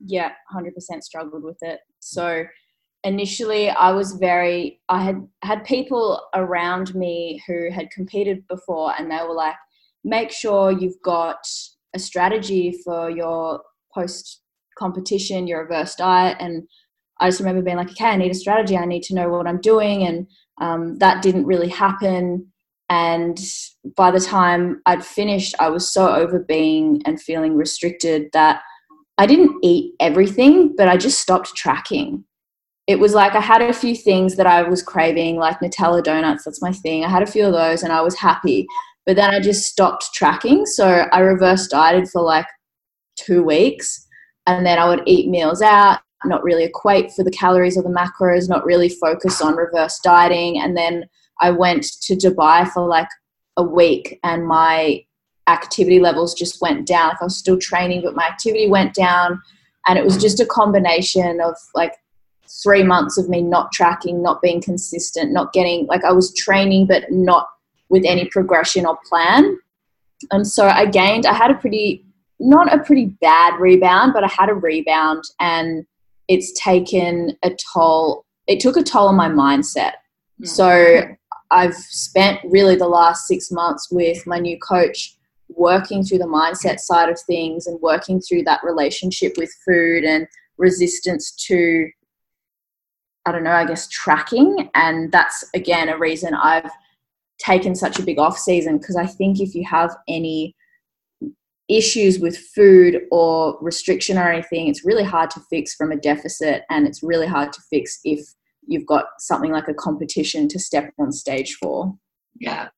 yeah, 0.00 0.30
hundred 0.50 0.74
percent 0.74 1.04
struggled 1.04 1.42
with 1.42 1.58
it. 1.62 1.80
So 2.00 2.44
initially 3.04 3.70
I 3.70 3.92
was 3.92 4.12
very 4.14 4.80
I 4.88 5.02
had 5.02 5.26
had 5.42 5.64
people 5.64 6.20
around 6.34 6.94
me 6.94 7.42
who 7.46 7.70
had 7.70 7.90
competed 7.90 8.46
before 8.48 8.94
and 8.98 9.10
they 9.10 9.18
were 9.22 9.34
like 9.34 9.54
make 10.04 10.30
sure 10.30 10.72
you've 10.72 11.00
got 11.04 11.38
a 11.94 11.98
strategy 11.98 12.80
for 12.84 13.10
your 13.10 13.62
post 13.94 14.42
competition 14.78 15.46
your 15.46 15.62
reverse 15.62 15.94
diet 15.94 16.36
and 16.40 16.66
I 17.20 17.28
just 17.28 17.40
remember 17.40 17.62
being 17.62 17.76
like 17.76 17.90
okay 17.90 18.06
I 18.06 18.16
need 18.16 18.30
a 18.30 18.34
strategy 18.34 18.76
I 18.76 18.84
need 18.84 19.02
to 19.04 19.14
know 19.14 19.28
what 19.28 19.46
I'm 19.46 19.60
doing 19.60 20.04
and 20.04 20.26
um, 20.60 20.96
that 20.96 21.22
didn't 21.22 21.46
really 21.46 21.68
happen 21.68 22.46
and 22.88 23.38
by 23.96 24.10
the 24.10 24.20
time 24.20 24.80
I'd 24.86 25.04
finished 25.04 25.54
I 25.58 25.68
was 25.68 25.90
so 25.90 26.08
over 26.08 26.38
being 26.38 27.02
and 27.04 27.20
feeling 27.20 27.56
restricted 27.56 28.28
that 28.32 28.62
I 29.18 29.26
didn't 29.26 29.58
eat 29.62 29.94
everything 30.00 30.74
but 30.76 30.88
I 30.88 30.96
just 30.96 31.20
stopped 31.20 31.54
tracking 31.54 32.24
it 32.86 33.00
was 33.00 33.14
like 33.14 33.34
I 33.34 33.40
had 33.40 33.62
a 33.62 33.72
few 33.72 33.96
things 33.96 34.36
that 34.36 34.46
I 34.46 34.62
was 34.62 34.82
craving, 34.82 35.36
like 35.36 35.58
Nutella 35.58 36.02
donuts, 36.02 36.44
that's 36.44 36.62
my 36.62 36.72
thing. 36.72 37.04
I 37.04 37.08
had 37.08 37.22
a 37.22 37.26
few 37.26 37.44
of 37.44 37.52
those 37.52 37.82
and 37.82 37.92
I 37.92 38.00
was 38.00 38.16
happy. 38.16 38.66
But 39.04 39.16
then 39.16 39.34
I 39.34 39.40
just 39.40 39.64
stopped 39.64 40.12
tracking. 40.14 40.66
So 40.66 41.06
I 41.12 41.20
reverse 41.20 41.66
dieted 41.68 42.08
for 42.08 42.22
like 42.22 42.46
two 43.16 43.42
weeks. 43.42 44.06
And 44.46 44.64
then 44.64 44.78
I 44.78 44.88
would 44.88 45.02
eat 45.06 45.28
meals 45.28 45.62
out, 45.62 46.00
not 46.24 46.42
really 46.42 46.64
equate 46.64 47.12
for 47.12 47.22
the 47.22 47.30
calories 47.30 47.76
or 47.76 47.82
the 47.82 47.88
macros, 47.88 48.48
not 48.48 48.64
really 48.64 48.88
focus 48.88 49.40
on 49.40 49.56
reverse 49.56 49.98
dieting. 50.00 50.58
And 50.58 50.76
then 50.76 51.04
I 51.40 51.50
went 51.50 51.84
to 52.02 52.14
Dubai 52.14 52.68
for 52.70 52.86
like 52.86 53.08
a 53.56 53.62
week 53.62 54.18
and 54.24 54.46
my 54.46 55.04
activity 55.46 56.00
levels 56.00 56.34
just 56.34 56.60
went 56.60 56.86
down. 56.86 57.10
Like 57.10 57.22
I 57.22 57.24
was 57.24 57.36
still 57.36 57.58
training, 57.58 58.02
but 58.02 58.16
my 58.16 58.26
activity 58.26 58.68
went 58.68 58.94
down. 58.94 59.40
And 59.86 59.98
it 59.98 60.04
was 60.04 60.16
just 60.16 60.40
a 60.40 60.46
combination 60.46 61.40
of 61.40 61.54
like 61.74 61.94
three 62.62 62.82
months 62.82 63.18
of 63.18 63.28
me 63.28 63.42
not 63.42 63.72
tracking, 63.72 64.22
not 64.22 64.42
being 64.42 64.60
consistent, 64.60 65.32
not 65.32 65.52
getting 65.52 65.86
like 65.86 66.04
I 66.04 66.12
was 66.12 66.34
training 66.34 66.86
but 66.86 67.04
not 67.10 67.48
with 67.88 68.04
any 68.04 68.24
progression 68.26 68.86
or 68.86 68.98
plan. 69.08 69.58
And 70.30 70.46
so 70.46 70.66
I 70.66 70.86
gained, 70.86 71.26
I 71.26 71.34
had 71.34 71.50
a 71.50 71.54
pretty, 71.54 72.04
not 72.40 72.72
a 72.72 72.82
pretty 72.82 73.06
bad 73.20 73.60
rebound, 73.60 74.12
but 74.12 74.24
I 74.24 74.28
had 74.28 74.48
a 74.48 74.54
rebound 74.54 75.24
and 75.38 75.86
it's 76.28 76.52
taken 76.60 77.36
a 77.42 77.50
toll. 77.72 78.24
It 78.46 78.60
took 78.60 78.76
a 78.76 78.82
toll 78.82 79.08
on 79.08 79.16
my 79.16 79.28
mindset. 79.28 79.92
Mm. 80.42 80.48
So 80.48 81.02
I've 81.50 81.74
spent 81.74 82.40
really 82.44 82.76
the 82.76 82.88
last 82.88 83.26
six 83.26 83.50
months 83.50 83.88
with 83.90 84.26
my 84.26 84.38
new 84.38 84.58
coach 84.58 85.16
working 85.48 86.02
through 86.02 86.18
the 86.18 86.24
mindset 86.24 86.80
side 86.80 87.08
of 87.08 87.20
things 87.20 87.66
and 87.66 87.80
working 87.80 88.20
through 88.20 88.42
that 88.42 88.60
relationship 88.64 89.34
with 89.36 89.50
food 89.64 90.04
and 90.04 90.26
resistance 90.58 91.32
to 91.46 91.88
I 93.28 93.32
don't 93.32 93.42
know, 93.42 93.50
I 93.50 93.64
guess 93.64 93.88
tracking. 93.88 94.70
And 94.74 95.10
that's 95.10 95.44
again 95.54 95.88
a 95.88 95.98
reason 95.98 96.34
I've 96.34 96.70
taken 97.38 97.74
such 97.74 97.98
a 97.98 98.02
big 98.02 98.18
off 98.18 98.38
season 98.38 98.78
because 98.78 98.96
I 98.96 99.06
think 99.06 99.40
if 99.40 99.54
you 99.54 99.64
have 99.64 99.94
any 100.08 100.55
issues 101.68 102.18
with 102.18 102.38
food 102.38 103.02
or 103.10 103.58
restriction 103.60 104.18
or 104.18 104.30
anything, 104.30 104.68
it's 104.68 104.84
really 104.84 105.02
hard 105.02 105.30
to 105.30 105.40
fix 105.50 105.74
from 105.74 105.92
a 105.92 105.96
deficit 105.96 106.62
and 106.70 106.86
it's 106.86 107.02
really 107.02 107.26
hard 107.26 107.52
to 107.52 107.60
fix 107.70 107.98
if 108.04 108.20
you've 108.66 108.86
got 108.86 109.06
something 109.18 109.52
like 109.52 109.68
a 109.68 109.74
competition 109.74 110.48
to 110.48 110.58
step 110.58 110.92
on 110.98 111.12
stage 111.12 111.54
for. 111.54 111.94
Yeah. 112.38 112.68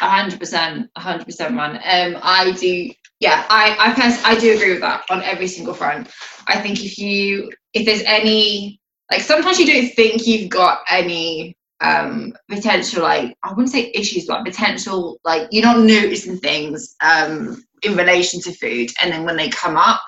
A 0.00 0.08
hundred 0.08 0.38
percent, 0.38 0.90
a 0.96 1.00
hundred 1.00 1.26
percent, 1.26 1.54
man. 1.54 1.76
Um, 1.76 2.20
I 2.22 2.52
do, 2.52 2.90
yeah, 3.20 3.44
I, 3.48 3.76
I, 3.78 3.94
pers- 3.94 4.22
I 4.24 4.38
do 4.38 4.54
agree 4.54 4.70
with 4.70 4.80
that 4.80 5.04
on 5.10 5.22
every 5.22 5.48
single 5.48 5.74
front. 5.74 6.08
I 6.46 6.60
think 6.60 6.84
if 6.84 6.98
you, 6.98 7.50
if 7.74 7.84
there's 7.84 8.02
any 8.02 8.80
like 9.10 9.22
sometimes 9.22 9.58
you 9.58 9.66
don't 9.66 9.94
think 9.94 10.26
you've 10.26 10.50
got 10.50 10.80
any 10.90 11.56
um 11.80 12.32
potential 12.50 13.02
like 13.02 13.36
i 13.44 13.50
wouldn't 13.50 13.70
say 13.70 13.90
issues 13.94 14.26
but 14.26 14.44
potential 14.44 15.18
like 15.24 15.46
you're 15.50 15.64
not 15.64 15.78
noticing 15.78 16.36
things 16.38 16.96
um 17.00 17.62
in 17.82 17.96
relation 17.96 18.40
to 18.40 18.52
food 18.54 18.90
and 19.00 19.12
then 19.12 19.24
when 19.24 19.36
they 19.36 19.48
come 19.48 19.76
up 19.76 20.00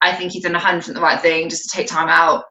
i 0.00 0.12
think 0.12 0.34
you've 0.34 0.44
done 0.44 0.54
100% 0.54 0.92
the 0.94 1.00
right 1.00 1.20
thing 1.20 1.48
just 1.48 1.68
to 1.68 1.76
take 1.76 1.86
time 1.86 2.08
out 2.08 2.44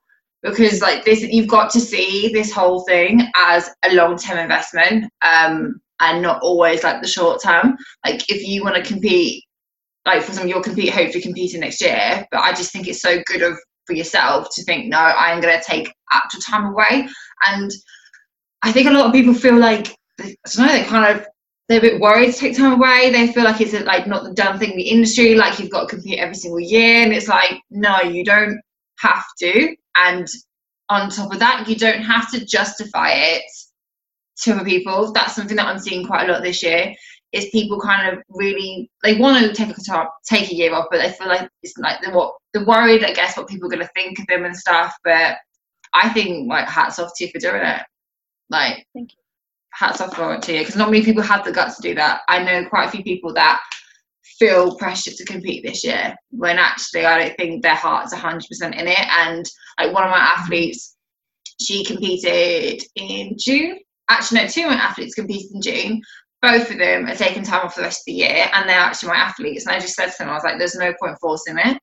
because 0.44 0.82
like 0.82 1.06
this 1.06 1.22
you've 1.22 1.48
got 1.48 1.70
to 1.72 1.80
see 1.80 2.32
this 2.34 2.52
whole 2.52 2.82
thing 2.82 3.22
as 3.36 3.70
a 3.86 3.94
long-term 3.94 4.38
investment 4.38 5.12
um 5.22 5.80
and 6.00 6.22
not 6.22 6.42
always 6.42 6.84
like 6.84 7.02
the 7.02 7.08
short 7.08 7.42
term 7.42 7.78
like 8.06 8.30
if 8.30 8.48
you 8.48 8.64
want 8.64 8.76
to 8.76 8.84
compete 8.84 9.44
like 10.06 10.24
for 10.24 10.32
some 10.32 10.48
you'll 10.48 10.64
compete 10.64 10.90
hopefully 10.90 11.22
competing 11.22 11.60
next 11.60 11.80
year 11.82 12.26
but 12.32 12.42
i 12.42 12.52
just 12.52 12.72
think 12.72 12.88
it's 12.88 13.02
so 13.02 13.22
good 13.28 13.44
of 13.44 13.58
for 13.92 13.94
yourself 13.98 14.48
to 14.54 14.64
think, 14.64 14.88
no, 14.88 14.98
I'm 14.98 15.42
going 15.42 15.58
to 15.58 15.64
take 15.64 15.94
actual 16.12 16.42
time 16.42 16.66
away. 16.66 17.08
And 17.48 17.72
I 18.62 18.72
think 18.72 18.88
a 18.88 18.92
lot 18.92 19.08
of 19.08 19.12
people 19.12 19.34
feel 19.34 19.58
like, 19.58 19.96
I 20.20 20.36
don't 20.46 20.68
know, 20.68 20.72
they 20.72 20.84
kind 20.86 21.20
of, 21.20 21.28
they're 21.72 21.80
a 21.80 21.82
bit 21.82 22.02
worried 22.02 22.34
to 22.34 22.38
take 22.38 22.58
time 22.58 22.74
away. 22.74 23.12
They 23.12 23.32
feel 23.32 23.44
like 23.44 23.62
it's 23.62 23.74
like 23.74 24.08
not 24.08 24.24
the 24.24 24.34
done 24.34 24.60
thing 24.60 24.72
in 24.72 24.78
the 24.78 24.90
industry, 24.90 25.36
like 25.36 25.60
you've 25.60 25.72
got 25.72 25.88
to 25.88 25.96
compete 25.96 26.20
every 26.20 26.36
single 26.36 26.60
year. 26.60 27.04
And 27.04 27.14
it's 27.14 27.28
like, 27.28 27.62
no, 27.70 28.02
you 28.02 28.24
don't 28.24 28.60
have 29.00 29.26
to. 29.40 29.76
And 29.96 30.28
on 30.90 31.10
top 31.10 31.32
of 31.32 31.40
that, 31.40 31.68
you 31.68 31.76
don't 31.76 32.02
have 32.02 32.30
to 32.32 32.46
justify 32.46 33.12
it 33.12 33.44
to 34.42 34.54
other 34.54 34.66
people. 34.66 35.12
That's 35.14 35.36
something 35.36 35.56
that 35.56 35.68
I'm 35.68 35.80
seeing 35.80 36.06
quite 36.06 36.28
a 36.28 36.34
lot 36.34 36.44
this 36.44 36.62
year 36.62 36.94
is 37.32 37.48
people 37.52 37.80
kind 37.80 38.10
of 38.10 38.22
really 38.30 38.92
they 39.04 39.16
want 39.16 39.46
to 39.46 39.54
take 39.54 39.70
a 39.70 39.82
top, 39.82 40.14
take 40.26 40.52
a 40.52 40.56
year 40.56 40.74
off, 40.74 40.88
but 40.92 40.98
they 40.98 41.12
feel 41.12 41.28
like 41.28 41.48
it's 41.64 41.78
like 41.78 42.02
they're 42.02 42.14
what 42.14 42.34
they're 42.54 42.66
worried, 42.66 43.06
I 43.06 43.14
guess, 43.14 43.38
what 43.38 43.48
people 43.48 43.68
are 43.68 43.72
going 43.72 43.86
to 43.86 43.94
think 43.94 44.20
of 44.20 44.28
them 44.28 44.44
and 44.44 44.56
stuff. 44.56 44.94
But 45.04 45.38
I 45.94 46.10
think 46.10 46.50
like 46.50 46.68
hats 46.68 47.00
off 47.00 47.12
to 47.16 47.26
you 47.26 47.32
for 47.32 47.40
doing 47.40 47.62
it. 47.62 47.82
Like, 48.50 48.86
thank 48.94 49.14
you. 49.14 49.21
Hats 49.74 50.02
off 50.02 50.16
to 50.16 50.54
you 50.54 50.60
because 50.60 50.76
not 50.76 50.92
many 50.92 51.04
people 51.04 51.24
have 51.24 51.46
the 51.46 51.52
guts 51.52 51.78
to 51.78 51.82
do 51.82 51.96
that. 51.96 52.22
I 52.28 52.44
know 52.44 52.68
quite 52.70 52.88
a 52.88 52.92
few 52.92 53.04
people 53.04 53.34
that 53.34 53.60
feel 54.24 54.76
pressure 54.78 55.12
to 55.12 55.26
compete 55.26 55.64
this 55.64 55.84
year 55.84 56.16
when 56.30 56.58
actually 56.58 57.06
I 57.06 57.20
don't 57.20 57.38
think 57.38 57.62
their 57.62 57.76
heart's 57.76 58.14
100% 58.14 58.44
in 58.62 58.88
it. 58.88 59.08
And 59.20 59.46
like 59.80 59.94
one 59.94 60.04
of 60.04 60.12
my 60.12 60.18
athletes, 60.18 60.96
she 61.60 61.86
competed 61.86 62.84
in 62.96 63.36
June. 63.40 63.80
Actually, 64.10 64.42
no, 64.42 64.48
two 64.48 64.64
of 64.64 64.70
my 64.70 64.76
athletes 64.76 65.16
competed 65.16 65.52
in 65.54 65.62
June 65.62 66.02
both 66.42 66.72
of 66.72 66.78
them 66.80 67.06
are 67.06 67.16
taking 67.16 67.44
time 67.44 67.66
off 67.66 67.76
the 67.76 67.84
rest 67.84 68.02
of 68.02 68.06
the 68.08 68.14
year 68.14 68.50
and 68.54 68.68
they're 68.68 68.80
actually 68.80 69.10
my 69.10 69.16
athletes. 69.16 69.66
And 69.66 69.76
I 69.76 69.80
just 69.80 69.96
said 69.96 70.08
to 70.08 70.16
them, 70.20 70.30
I 70.30 70.34
was 70.34 70.44
like, 70.44 70.58
there's 70.58 70.76
no 70.76 70.94
point 71.00 71.18
forcing 71.22 71.58
it. 71.58 71.78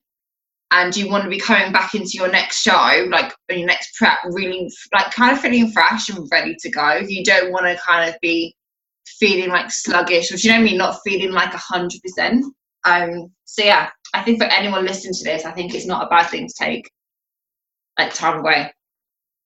And 0.71 0.95
you 0.95 1.09
want 1.09 1.25
to 1.25 1.31
be 1.31 1.39
coming 1.39 1.73
back 1.73 1.95
into 1.95 2.11
your 2.15 2.31
next 2.31 2.63
show, 2.63 3.07
like 3.11 3.33
your 3.49 3.67
next 3.67 3.97
prep, 3.97 4.19
really 4.25 4.71
like 4.93 5.11
kind 5.13 5.33
of 5.33 5.41
feeling 5.41 5.71
fresh 5.71 6.11
and 6.11 6.29
ready 6.31 6.55
to 6.61 6.71
go. 6.71 6.97
You 6.97 7.25
don't 7.25 7.53
want 7.53 7.67
to 7.67 7.83
kind 7.83 8.09
of 8.09 8.17
be 8.21 8.55
feeling 9.19 9.49
like 9.49 9.71
sluggish, 9.71 10.31
which 10.31 10.45
you 10.45 10.51
know 10.51 10.59
I 10.59 10.63
mean, 10.63 10.77
not 10.77 11.01
feeling 11.05 11.33
like 11.33 11.55
a 11.55 11.59
hundred 11.59 12.01
percent. 12.03 12.45
Um 12.85 13.33
so 13.45 13.65
yeah, 13.65 13.89
I 14.15 14.23
think 14.23 14.43
for 14.43 14.49
anyone 14.49 14.85
listening 14.85 15.15
to 15.15 15.25
this, 15.25 15.45
I 15.45 15.53
think 15.53 15.75
it's 15.75 15.87
not 15.87 16.07
a 16.07 16.11
bad 16.11 16.29
thing 16.29 16.47
to 16.47 16.55
take 16.59 16.91
like 17.99 18.13
time 18.13 18.41
away 18.41 18.71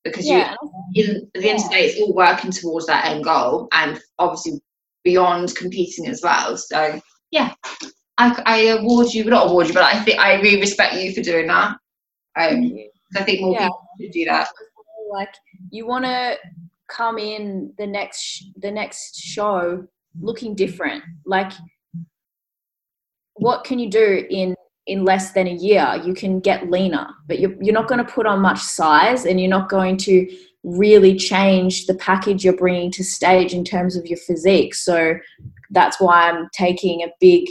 because 0.04 0.26
yeah. 0.26 0.54
you 0.92 1.04
in, 1.04 1.30
at 1.34 1.42
the 1.42 1.48
end 1.48 1.58
of 1.60 1.64
the 1.64 1.70
day 1.70 1.86
it's 1.86 2.00
all 2.00 2.14
working 2.14 2.50
towards 2.50 2.86
that 2.86 3.06
end 3.06 3.24
goal 3.24 3.68
and 3.72 4.00
obviously 4.18 4.60
beyond 5.04 5.54
competing 5.56 6.08
as 6.08 6.20
well. 6.22 6.56
So 6.56 7.00
yeah, 7.30 7.54
I, 8.18 8.42
I 8.46 8.58
award 8.78 9.12
you, 9.14 9.24
not 9.24 9.50
award 9.50 9.68
you, 9.68 9.74
but 9.74 9.84
I 9.84 10.02
think 10.02 10.18
I 10.18 10.40
really 10.40 10.60
respect 10.60 10.94
you 10.94 11.12
for 11.12 11.22
doing 11.22 11.46
that. 11.48 11.76
Um, 12.36 12.78
I 13.16 13.22
think 13.22 13.40
more 13.40 13.54
yeah. 13.54 13.66
people 13.66 13.88
should 14.00 14.12
do 14.12 14.24
that. 14.26 14.48
Like 15.10 15.34
you 15.70 15.86
want 15.86 16.04
to 16.04 16.36
come 16.88 17.18
in 17.18 17.72
the 17.78 17.86
next 17.86 18.44
the 18.56 18.70
next 18.70 19.16
show 19.16 19.86
looking 20.20 20.54
different. 20.54 21.02
Like 21.26 21.52
what 23.34 23.64
can 23.64 23.78
you 23.78 23.90
do 23.90 24.26
in 24.30 24.54
in 24.86 25.04
less 25.04 25.32
than 25.32 25.46
a 25.46 25.52
year? 25.52 26.00
You 26.04 26.14
can 26.14 26.40
get 26.40 26.70
leaner, 26.70 27.08
but 27.26 27.38
you're 27.38 27.54
you're 27.60 27.74
not 27.74 27.88
going 27.88 28.04
to 28.04 28.10
put 28.10 28.26
on 28.26 28.40
much 28.40 28.60
size, 28.60 29.26
and 29.26 29.40
you're 29.40 29.50
not 29.50 29.68
going 29.68 29.96
to 29.98 30.28
really 30.64 31.16
change 31.16 31.86
the 31.86 31.94
package 31.94 32.44
you're 32.44 32.56
bringing 32.56 32.90
to 32.92 33.02
stage 33.02 33.52
in 33.52 33.64
terms 33.64 33.96
of 33.96 34.06
your 34.06 34.18
physique. 34.18 34.74
So 34.74 35.14
that's 35.70 36.00
why 36.00 36.30
I'm 36.30 36.48
taking 36.52 37.02
a 37.02 37.08
big 37.20 37.48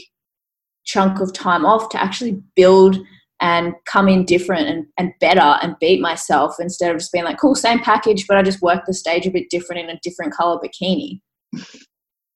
chunk 0.86 1.20
of 1.20 1.34
time 1.34 1.66
off 1.66 1.90
to 1.90 2.02
actually 2.02 2.42
build 2.56 2.98
and 3.42 3.74
come 3.86 4.08
in 4.08 4.24
different 4.24 4.68
and, 4.68 4.86
and 4.98 5.14
better 5.20 5.58
and 5.62 5.76
beat 5.80 6.00
myself 6.00 6.56
instead 6.60 6.92
of 6.92 7.00
just 7.00 7.12
being 7.12 7.26
like, 7.26 7.40
cool, 7.40 7.56
same 7.56 7.80
package, 7.80 8.28
but 8.28 8.38
I 8.38 8.44
just 8.44 8.62
work 8.62 8.86
the 8.86 8.94
stage 8.94 9.26
a 9.26 9.32
bit 9.32 9.50
different 9.50 9.82
in 9.82 9.90
a 9.90 10.00
different 10.04 10.34
color 10.34 10.60
bikini. 10.60 11.22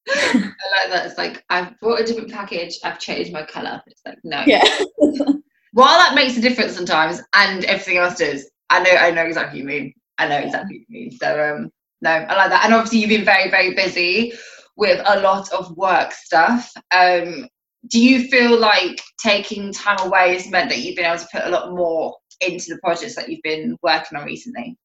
I 0.08 0.34
like 0.34 0.90
that. 0.92 1.06
It's 1.06 1.18
like 1.18 1.44
I've 1.50 1.80
bought 1.80 2.02
a 2.02 2.04
different 2.04 2.32
package, 2.32 2.80
I've 2.84 3.00
changed 3.00 3.32
my 3.32 3.44
color. 3.44 3.82
It's 3.88 4.02
like 4.06 4.18
no. 4.24 4.44
Yeah. 4.46 4.64
While 5.74 6.00
that 6.00 6.16
makes 6.16 6.38
a 6.38 6.42
difference 6.42 6.74
sometimes, 6.74 7.22
and 7.34 7.66
everything 7.66 7.98
else 7.98 8.18
does, 8.18 8.50
I 8.70 8.82
know 8.82 8.92
I 8.92 9.12
know 9.12 9.24
exactly 9.24 9.62
what 9.62 9.74
you 9.74 9.80
mean. 9.80 9.94
I 10.18 10.28
know 10.28 10.38
exactly 10.38 10.80
what 10.80 10.90
you 10.90 11.02
mean. 11.02 11.12
So 11.12 11.56
um, 11.56 11.72
no, 12.02 12.12
I 12.12 12.36
like 12.36 12.50
that. 12.50 12.66
And 12.66 12.74
obviously, 12.74 13.00
you've 13.00 13.10
been 13.10 13.26
very, 13.26 13.50
very 13.50 13.74
busy 13.74 14.34
with 14.78 15.02
a 15.06 15.20
lot 15.20 15.52
of 15.52 15.76
work 15.76 16.12
stuff. 16.12 16.72
Um, 16.92 17.48
do 17.88 18.02
you 18.02 18.28
feel 18.28 18.60
like 18.60 19.00
taking 19.22 19.72
time 19.72 19.98
away 20.02 20.34
has 20.34 20.50
meant 20.50 20.70
that 20.70 20.80
you've 20.80 20.96
been 20.96 21.06
able 21.06 21.20
to 21.20 21.28
put 21.32 21.44
a 21.44 21.50
lot 21.50 21.72
more 21.72 22.16
into 22.42 22.74
the 22.74 22.80
projects 22.84 23.16
that 23.16 23.30
you've 23.30 23.44
been 23.44 23.78
working 23.84 24.18
on 24.18 24.26
recently? 24.26 24.78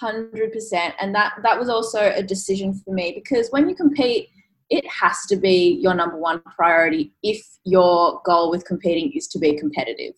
Hundred 0.00 0.52
percent, 0.52 0.94
and 1.00 1.14
that 1.14 1.34
that 1.42 1.58
was 1.58 1.68
also 1.68 2.12
a 2.14 2.22
decision 2.22 2.72
for 2.72 2.94
me 2.94 3.12
because 3.12 3.48
when 3.50 3.68
you 3.68 3.74
compete, 3.74 4.28
it 4.70 4.84
has 4.88 5.26
to 5.26 5.36
be 5.36 5.78
your 5.82 5.94
number 5.94 6.16
one 6.16 6.40
priority 6.56 7.12
if 7.22 7.44
your 7.64 8.20
goal 8.24 8.50
with 8.50 8.64
competing 8.64 9.12
is 9.12 9.26
to 9.28 9.38
be 9.38 9.58
competitive. 9.58 10.14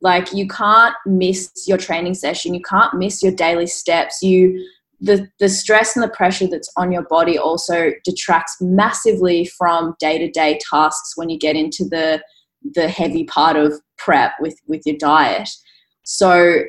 Like 0.00 0.32
you 0.32 0.48
can't 0.48 0.94
miss 1.04 1.50
your 1.66 1.76
training 1.76 2.14
session, 2.14 2.54
you 2.54 2.62
can't 2.62 2.94
miss 2.94 3.22
your 3.22 3.32
daily 3.32 3.66
steps. 3.66 4.22
You 4.22 4.64
the 5.00 5.28
the 5.38 5.48
stress 5.48 5.96
and 5.96 6.02
the 6.02 6.08
pressure 6.08 6.46
that's 6.46 6.70
on 6.76 6.92
your 6.92 7.02
body 7.02 7.38
also 7.38 7.92
detracts 8.04 8.56
massively 8.60 9.46
from 9.46 9.94
day-to-day 9.98 10.60
tasks 10.70 11.16
when 11.16 11.30
you 11.30 11.38
get 11.38 11.56
into 11.56 11.84
the 11.84 12.22
the 12.74 12.88
heavy 12.88 13.24
part 13.24 13.56
of 13.56 13.80
prep 13.96 14.32
with 14.40 14.58
with 14.66 14.82
your 14.84 14.96
diet. 14.96 15.48
So 16.04 16.62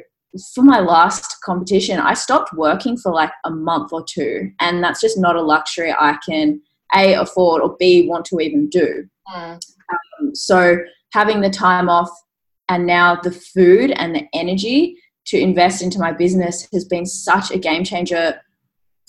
for 0.56 0.64
my 0.64 0.80
last 0.80 1.42
competition, 1.44 2.00
I 2.00 2.14
stopped 2.14 2.54
working 2.54 2.98
for 2.98 3.12
like 3.12 3.32
a 3.44 3.52
month 3.52 3.92
or 3.92 4.04
two, 4.04 4.52
and 4.60 4.82
that's 4.84 5.02
just 5.02 5.18
not 5.18 5.36
a 5.36 5.42
luxury 5.42 5.92
I 5.92 6.18
can 6.26 6.62
a 6.96 7.14
afford 7.14 7.62
or 7.62 7.76
b 7.78 8.08
want 8.08 8.26
to 8.26 8.40
even 8.40 8.70
do. 8.70 9.06
Mm. 9.34 9.60
Um, 10.20 10.36
so 10.36 10.78
having 11.12 11.42
the 11.42 11.50
time 11.50 11.90
off 11.90 12.10
and 12.70 12.86
now 12.86 13.16
the 13.16 13.32
food 13.32 13.92
and 13.92 14.16
the 14.16 14.26
energy 14.34 14.96
to 15.28 15.40
invest 15.40 15.82
into 15.82 16.00
my 16.00 16.12
business 16.12 16.68
has 16.74 16.86
been 16.86 17.06
such 17.06 17.52
a 17.52 17.58
game 17.58 17.84
changer 17.84 18.42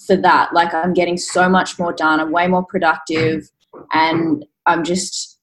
for 0.07 0.16
that. 0.16 0.52
Like 0.52 0.75
I'm 0.75 0.92
getting 0.92 1.16
so 1.16 1.49
much 1.49 1.78
more 1.78 1.92
done. 1.92 2.21
I'm 2.21 2.33
way 2.33 2.47
more 2.49 2.64
productive 2.64 3.49
and 3.92 4.45
I'm 4.66 4.85
just 4.85 5.40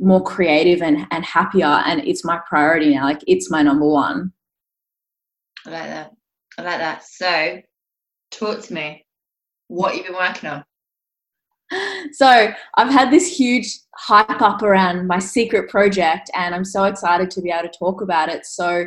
more 0.00 0.22
creative 0.22 0.82
and, 0.82 1.06
and 1.10 1.24
happier 1.24 1.66
and 1.66 2.00
it's 2.06 2.24
my 2.24 2.38
priority 2.48 2.94
now. 2.94 3.04
Like 3.04 3.22
it's 3.26 3.50
my 3.50 3.62
number 3.62 3.86
one. 3.86 4.32
I 5.66 5.70
like 5.70 5.86
that. 5.86 6.12
I 6.58 6.62
like 6.62 6.78
that. 6.78 7.04
So, 7.04 7.60
talk 8.30 8.62
to 8.64 8.74
me. 8.74 9.06
What 9.68 9.94
you've 9.96 10.06
been 10.06 10.14
working 10.14 10.50
on? 10.50 10.64
So, 12.12 12.26
I've 12.76 12.90
had 12.90 13.10
this 13.10 13.38
huge 13.38 13.78
hype 13.94 14.40
up 14.40 14.62
around 14.62 15.06
my 15.06 15.18
secret 15.18 15.68
project, 15.68 16.30
and 16.34 16.54
I'm 16.54 16.64
so 16.64 16.84
excited 16.84 17.30
to 17.32 17.42
be 17.42 17.50
able 17.50 17.68
to 17.68 17.78
talk 17.78 18.00
about 18.00 18.30
it. 18.30 18.46
So, 18.46 18.86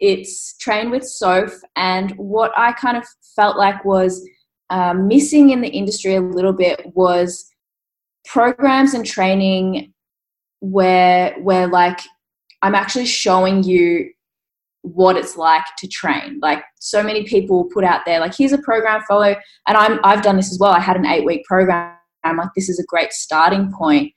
it's 0.00 0.56
Train 0.56 0.90
with 0.90 1.04
Soph, 1.04 1.52
and 1.76 2.12
what 2.12 2.52
I 2.56 2.72
kind 2.72 2.96
of 2.96 3.04
felt 3.36 3.56
like 3.56 3.84
was 3.84 4.26
um, 4.70 5.08
missing 5.08 5.50
in 5.50 5.60
the 5.60 5.68
industry 5.68 6.14
a 6.14 6.20
little 6.20 6.52
bit 6.52 6.80
was 6.94 7.46
programs 8.24 8.94
and 8.94 9.04
training 9.04 9.92
where 10.60 11.34
where 11.40 11.66
like 11.66 12.00
I'm 12.62 12.74
actually 12.74 13.06
showing 13.06 13.62
you 13.62 14.10
what 14.82 15.16
it's 15.16 15.36
like 15.36 15.64
to 15.78 15.88
train. 15.88 16.38
Like 16.40 16.62
so 16.78 17.02
many 17.02 17.24
people 17.24 17.68
put 17.72 17.84
out 17.84 18.02
there, 18.06 18.20
like 18.20 18.34
here's 18.36 18.52
a 18.52 18.58
program 18.58 19.02
follow, 19.08 19.34
and 19.68 19.76
I'm 19.76 20.00
I've 20.04 20.22
done 20.22 20.36
this 20.36 20.52
as 20.52 20.58
well. 20.58 20.72
I 20.72 20.80
had 20.80 20.96
an 20.96 21.06
eight 21.06 21.26
week 21.26 21.44
program. 21.44 21.94
I'm 22.24 22.36
like 22.36 22.50
this 22.54 22.68
is 22.68 22.78
a 22.78 22.84
great 22.86 23.12
starting 23.12 23.72
point, 23.72 24.12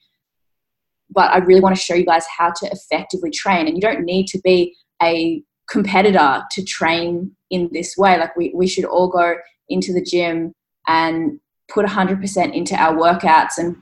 but 1.09 1.31
I 1.31 1.39
really 1.39 1.61
want 1.61 1.75
to 1.75 1.81
show 1.81 1.95
you 1.95 2.05
guys 2.05 2.25
how 2.37 2.51
to 2.51 2.67
effectively 2.67 3.31
train, 3.31 3.67
and 3.67 3.75
you 3.75 3.81
don't 3.81 4.05
need 4.05 4.27
to 4.27 4.39
be 4.43 4.75
a 5.01 5.43
competitor 5.69 6.43
to 6.51 6.63
train 6.63 7.31
in 7.49 7.69
this 7.71 7.95
way. 7.97 8.17
Like 8.17 8.35
we 8.35 8.51
we 8.55 8.67
should 8.67 8.85
all 8.85 9.07
go 9.07 9.35
into 9.69 9.93
the 9.93 10.03
gym 10.03 10.53
and 10.87 11.39
put 11.69 11.85
100% 11.85 12.53
into 12.53 12.75
our 12.75 12.93
workouts 12.93 13.57
and 13.57 13.75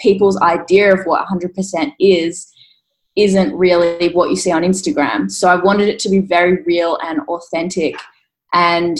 people's 0.00 0.40
idea 0.40 0.92
of 0.92 1.00
what 1.04 1.26
100% 1.26 1.92
is 2.00 2.50
isn't 3.16 3.54
really 3.54 4.08
what 4.10 4.30
you 4.30 4.36
see 4.36 4.52
on 4.52 4.62
Instagram. 4.62 5.30
So 5.30 5.48
I 5.48 5.56
wanted 5.56 5.88
it 5.88 5.98
to 6.00 6.08
be 6.08 6.20
very 6.20 6.62
real 6.62 6.98
and 7.02 7.20
authentic. 7.28 7.96
And 8.54 8.96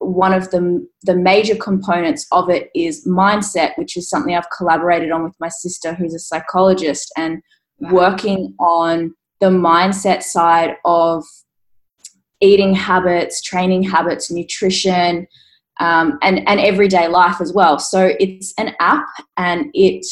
one 0.00 0.34
of 0.34 0.50
the, 0.50 0.86
the 1.02 1.14
major 1.14 1.54
components 1.54 2.26
of 2.32 2.50
it 2.50 2.70
is 2.74 3.06
mindset, 3.06 3.78
which 3.78 3.96
is 3.96 4.10
something 4.10 4.34
I've 4.34 4.50
collaborated 4.56 5.12
on 5.12 5.22
with 5.22 5.34
my 5.38 5.48
sister, 5.48 5.94
who's 5.94 6.14
a 6.14 6.18
psychologist, 6.18 7.12
and 7.16 7.42
working 7.78 8.54
on 8.58 9.14
the 9.40 9.50
mindset 9.50 10.22
side 10.22 10.76
of 10.84 11.24
eating 12.40 12.74
habits, 12.74 13.42
training 13.42 13.82
habits, 13.82 14.30
nutrition, 14.30 15.26
um, 15.80 16.18
and, 16.22 16.46
and 16.48 16.60
everyday 16.60 17.08
life 17.08 17.40
as 17.40 17.52
well. 17.52 17.78
So 17.78 18.12
it's 18.20 18.52
an 18.58 18.74
app 18.80 19.06
and 19.36 19.70
it 19.74 20.06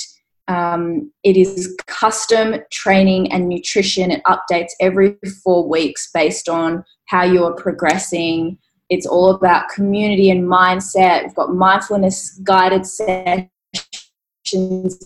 um, 0.48 1.12
it 1.24 1.36
is 1.36 1.76
custom 1.86 2.56
training 2.72 3.30
and 3.30 3.48
nutrition. 3.50 4.10
It 4.10 4.22
updates 4.24 4.70
every 4.80 5.18
four 5.44 5.68
weeks 5.68 6.10
based 6.12 6.48
on 6.48 6.84
how 7.04 7.24
you 7.24 7.44
are 7.44 7.52
progressing. 7.54 8.56
It's 8.88 9.06
all 9.06 9.30
about 9.30 9.68
community 9.68 10.30
and 10.30 10.48
mindset. 10.48 11.24
We've 11.24 11.34
got 11.34 11.54
mindfulness 11.54 12.40
guided 12.42 12.86
sessions 12.86 13.50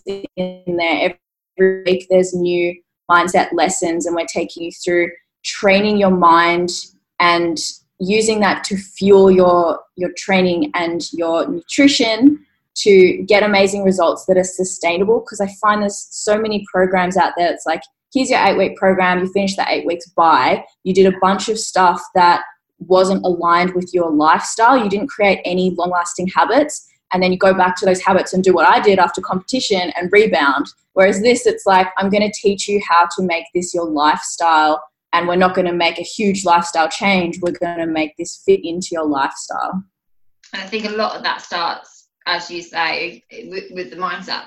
in 0.07 0.63
there. 0.67 1.17
Every 1.59 1.83
week 1.83 2.07
there's 2.09 2.33
new 2.33 2.81
mindset 3.11 3.49
lessons, 3.53 4.07
and 4.07 4.15
we're 4.15 4.27
taking 4.27 4.63
you 4.63 4.71
through 4.85 5.11
training 5.45 5.97
your 5.97 6.13
mind 6.13 6.71
and 7.23 7.59
using 8.01 8.41
that 8.41 8.65
to 8.65 8.77
fuel 8.77 9.31
your 9.31 9.81
your 9.97 10.11
training 10.19 10.71
and 10.75 11.11
your 11.13 11.49
nutrition 11.49 12.45
to 12.75 13.23
get 13.29 13.43
amazing 13.43 13.85
results 13.85 14.25
that 14.27 14.37
are 14.37 14.45
sustainable 14.45 15.21
because 15.21 15.41
I 15.41 15.49
find 15.61 15.83
there's 15.83 16.09
so 16.11 16.41
many 16.41 16.65
programs 16.73 17.17
out 17.17 17.35
there. 17.37 17.53
It's 17.53 17.67
like, 17.67 17.83
here's 18.13 18.31
your 18.31 18.45
eight 18.45 18.59
week 18.59 18.77
program, 18.77 19.21
you 19.21 19.33
finish 19.33 19.57
that 19.57 19.69
eight 19.71 19.87
weeks 19.87 20.07
by, 20.09 20.65
you 20.83 20.93
did 20.93 21.07
a 21.07 21.19
bunch 21.21 21.49
of 21.49 21.59
stuff 21.59 22.03
that 22.15 22.43
wasn't 22.79 23.25
aligned 23.25 23.75
with 23.75 23.93
your 23.93 24.11
lifestyle, 24.11 24.83
you 24.83 24.89
didn't 24.89 25.09
create 25.09 25.41
any 25.45 25.71
long 25.71 25.91
lasting 25.91 26.29
habits, 26.29 26.89
and 27.13 27.23
then 27.23 27.31
you 27.31 27.39
go 27.39 27.55
back 27.55 27.77
to 27.77 27.87
those 27.87 28.01
habits 28.01 28.33
and 28.33 28.43
do 28.43 28.55
what 28.55 28.67
I 28.67 28.81
did 28.81 28.99
after 28.99 29.21
competition 29.21 29.93
and 29.97 30.11
rebound. 30.11 30.67
Whereas 30.95 31.21
this, 31.21 31.47
it's 31.47 31.67
like, 31.67 31.89
I'm 31.99 32.11
going 32.11 32.29
to 32.29 32.33
teach 32.35 32.69
you 32.69 32.81
how 32.89 33.07
to 33.17 33.23
make 33.23 33.45
this 33.55 33.75
your 33.75 33.85
lifestyle. 33.85 34.83
And 35.13 35.29
we're 35.29 35.37
not 35.37 35.55
going 35.55 35.67
to 35.67 35.75
make 35.75 35.99
a 35.99 36.03
huge 36.03 36.45
lifestyle 36.45 36.89
change. 36.89 37.39
We're 37.41 37.53
going 37.53 37.79
to 37.79 37.87
make 37.87 38.17
this 38.17 38.43
fit 38.47 38.61
into 38.65 38.89
your 38.93 39.07
lifestyle. 39.07 39.85
And 40.53 40.63
I 40.63 40.67
think 40.67 40.85
a 40.85 40.91
lot 40.91 41.17
of 41.17 41.23
that 41.23 41.43
starts 41.43 41.93
as 42.27 42.51
you 42.51 42.63
say, 42.63 43.25
with, 43.31 43.65
with 43.73 43.91
the 43.91 43.97
mindset. 43.97 44.45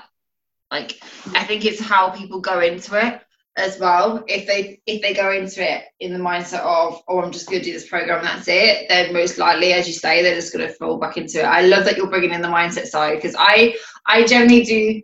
Like, 0.70 1.00
I 1.28 1.44
think 1.44 1.64
it's 1.64 1.80
how 1.80 2.10
people 2.10 2.40
go 2.40 2.60
into 2.60 2.96
it 2.98 3.20
as 3.56 3.78
well. 3.78 4.24
If 4.26 4.46
they 4.46 4.80
if 4.86 5.00
they 5.00 5.14
go 5.14 5.32
into 5.32 5.62
it 5.62 5.84
in 6.00 6.12
the 6.12 6.18
mindset 6.18 6.60
of, 6.60 7.02
oh, 7.08 7.20
I'm 7.20 7.32
just 7.32 7.48
going 7.48 7.60
to 7.60 7.64
do 7.64 7.72
this 7.72 7.88
program 7.88 8.24
that's 8.24 8.48
it, 8.48 8.88
then 8.88 9.12
most 9.12 9.38
likely, 9.38 9.72
as 9.72 9.86
you 9.86 9.94
say, 9.94 10.22
they're 10.22 10.34
just 10.34 10.52
going 10.52 10.66
to 10.66 10.74
fall 10.74 10.98
back 10.98 11.16
into 11.16 11.40
it. 11.40 11.44
I 11.44 11.62
love 11.62 11.84
that 11.84 11.96
you're 11.96 12.10
bringing 12.10 12.32
in 12.32 12.42
the 12.42 12.48
mindset 12.48 12.86
side 12.86 13.16
because 13.16 13.36
I 13.38 13.76
I 14.06 14.24
generally 14.24 14.62
do. 14.62 15.02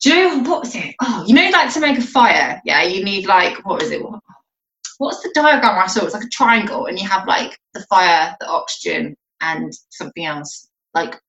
Do 0.00 0.10
you 0.10 0.14
know 0.14 0.50
what 0.50 0.60
was 0.60 0.74
it? 0.74 0.94
Oh, 1.00 1.24
you 1.26 1.34
know, 1.34 1.48
like 1.50 1.72
to 1.72 1.80
make 1.80 1.98
a 1.98 2.02
fire. 2.02 2.60
Yeah, 2.64 2.82
you 2.82 3.04
need 3.04 3.26
like 3.26 3.64
what 3.64 3.82
is 3.82 3.90
it? 3.90 4.02
What, 4.02 4.20
what's 4.98 5.22
the 5.22 5.30
diagram 5.34 5.78
I 5.78 5.86
saw? 5.86 6.04
It's 6.04 6.14
like 6.14 6.24
a 6.24 6.28
triangle, 6.28 6.86
and 6.86 6.98
you 6.98 7.08
have 7.08 7.26
like 7.26 7.58
the 7.72 7.80
fire, 7.82 8.36
the 8.40 8.46
oxygen, 8.46 9.16
and 9.40 9.72
something 9.90 10.24
else. 10.24 10.68
Like 10.94 11.20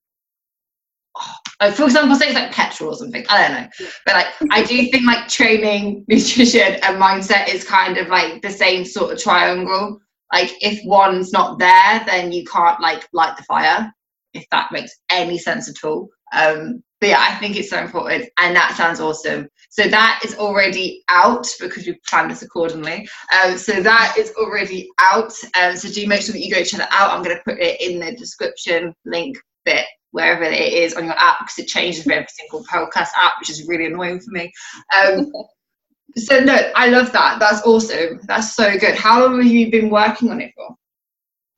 oh, 1.60 1.72
for 1.72 1.84
example, 1.84 2.16
say 2.16 2.26
it's 2.26 2.34
like 2.34 2.52
petrol 2.52 2.92
or 2.92 2.96
something. 2.96 3.24
I 3.28 3.48
don't 3.48 3.60
know, 3.60 3.68
but 4.04 4.14
like 4.14 4.26
I 4.50 4.62
do 4.62 4.90
think 4.90 5.06
like 5.06 5.28
training, 5.28 6.04
nutrition, 6.08 6.74
and 6.82 7.00
mindset 7.00 7.52
is 7.52 7.64
kind 7.64 7.96
of 7.98 8.08
like 8.08 8.42
the 8.42 8.50
same 8.50 8.84
sort 8.84 9.12
of 9.12 9.18
triangle. 9.18 9.98
Like 10.32 10.52
if 10.60 10.80
one's 10.84 11.32
not 11.32 11.58
there, 11.58 12.02
then 12.06 12.32
you 12.32 12.44
can't 12.44 12.80
like 12.80 13.08
light 13.12 13.36
the 13.36 13.44
fire. 13.44 13.92
If 14.34 14.44
that 14.50 14.70
makes 14.70 14.92
any 15.10 15.38
sense 15.38 15.68
at 15.68 15.86
all. 15.86 16.10
Um, 16.32 16.82
but 17.00 17.10
yeah, 17.10 17.20
I 17.20 17.38
think 17.38 17.56
it's 17.56 17.68
so 17.68 17.78
important, 17.78 18.28
and 18.38 18.56
that 18.56 18.74
sounds 18.74 19.00
awesome. 19.00 19.48
So 19.68 19.86
that 19.86 20.20
is 20.24 20.34
already 20.36 21.04
out 21.10 21.46
because 21.60 21.86
we 21.86 21.98
planned 22.08 22.30
this 22.30 22.42
accordingly. 22.42 23.06
Um, 23.34 23.58
so 23.58 23.82
that 23.82 24.16
is 24.18 24.32
already 24.38 24.88
out. 24.98 25.32
Um, 25.60 25.76
so 25.76 25.90
do 25.90 26.06
make 26.06 26.22
sure 26.22 26.32
that 26.32 26.40
you 26.40 26.54
go 26.54 26.64
check 26.64 26.80
that 26.80 26.92
out. 26.92 27.10
I'm 27.10 27.22
going 27.22 27.36
to 27.36 27.42
put 27.44 27.60
it 27.60 27.80
in 27.80 28.00
the 28.00 28.16
description 28.16 28.94
link 29.04 29.36
bit 29.66 29.84
wherever 30.12 30.44
it 30.44 30.72
is 30.72 30.94
on 30.94 31.04
your 31.04 31.18
app 31.18 31.40
because 31.40 31.58
it 31.58 31.68
changes 31.68 32.04
for 32.04 32.12
every 32.12 32.26
single 32.30 32.64
podcast 32.64 33.10
app, 33.16 33.34
which 33.38 33.50
is 33.50 33.68
really 33.68 33.84
annoying 33.84 34.18
for 34.18 34.30
me. 34.30 34.50
Um, 34.98 35.30
so 36.16 36.40
no, 36.40 36.56
I 36.74 36.88
love 36.88 37.12
that. 37.12 37.38
That's 37.38 37.62
awesome. 37.66 38.20
That's 38.26 38.54
so 38.54 38.78
good. 38.78 38.94
How 38.94 39.22
long 39.22 39.36
have 39.36 39.52
you 39.52 39.70
been 39.70 39.90
working 39.90 40.30
on 40.30 40.40
it 40.40 40.52
for? 40.56 40.74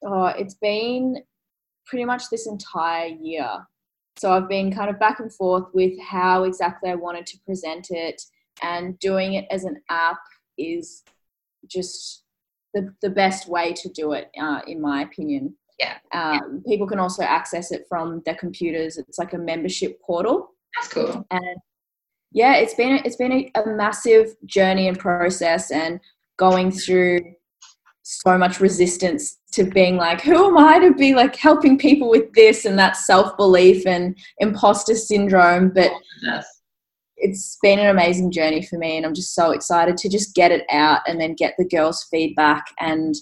Oh, 0.05 0.27
it's 0.27 0.55
been 0.55 1.17
pretty 1.87 2.05
much 2.05 2.25
this 2.31 2.49
entire 2.49 3.07
year. 3.07 3.49
So 4.19 4.33
I've 4.33 4.49
been 4.49 4.75
kind 4.75 4.91
of 4.91 4.99
back 4.99 5.21
and 5.21 5.33
forth 5.33 5.67
with 5.73 5.99
how 6.01 6.45
exactly 6.45 6.91
I 6.91 6.97
wanted 6.97 7.27
to 7.27 7.39
present 7.47 7.89
it, 7.91 8.21
and 8.63 8.99
doing 8.99 9.35
it 9.35 9.47
as 9.51 9.65
an 9.65 9.81
app 9.89 10.19
is 10.57 11.05
just 11.69 12.25
the, 12.75 12.93
the 13.01 13.11
best 13.11 13.49
way 13.49 13.73
to 13.73 13.89
do 13.91 14.13
it, 14.13 14.31
uh, 14.41 14.61
in 14.67 14.81
my 14.81 15.03
opinion. 15.03 15.55
Yeah. 15.79 15.99
Um, 16.13 16.63
people 16.67 16.89
can 16.89 16.99
also 16.99 17.23
access 17.23 17.71
it 17.71 17.87
from 17.89 18.21
their 18.27 18.35
computers. 18.35 18.99
It's 18.99 19.19
like 19.19 19.33
a 19.35 19.39
membership 19.39 20.01
portal. 20.03 20.51
That's 20.75 20.93
cool. 20.93 21.25
And 21.31 21.57
yeah, 22.33 22.57
it's 22.57 22.75
been 22.75 22.97
a, 22.97 23.03
it's 23.05 23.17
been 23.17 23.33
a, 23.33 23.51
a 23.55 23.67
massive 23.67 24.35
journey 24.45 24.89
and 24.89 24.99
process, 24.99 25.71
and 25.71 26.01
going 26.37 26.73
through 26.73 27.21
so 28.09 28.39
much 28.39 28.59
resistance 28.59 29.37
to 29.53 29.65
being 29.65 29.97
like, 29.97 30.23
who 30.23 30.47
am 30.47 30.57
I 30.57 30.79
to 30.79 30.95
be 30.95 31.15
like 31.15 31.37
helping 31.37 31.77
people 31.77 32.09
with 32.09 32.33
this 32.33 32.65
and 32.65 32.79
that 32.79 32.97
self 32.97 33.37
belief 33.37 33.87
and 33.87 34.17
imposter 34.39 34.95
syndrome? 34.95 35.71
But 35.75 35.93
yes. 36.23 36.47
it's 37.19 37.59
been 37.61 37.79
an 37.79 37.89
amazing 37.89 38.31
journey 38.31 38.63
for 38.63 38.79
me, 38.79 38.97
and 38.97 39.05
I'm 39.05 39.13
just 39.13 39.35
so 39.35 39.51
excited 39.51 39.99
to 39.99 40.09
just 40.09 40.35
get 40.35 40.51
it 40.51 40.65
out 40.71 41.03
and 41.07 41.21
then 41.21 41.35
get 41.35 41.55
the 41.59 41.67
girls' 41.67 42.07
feedback 42.11 42.65
and 42.81 43.15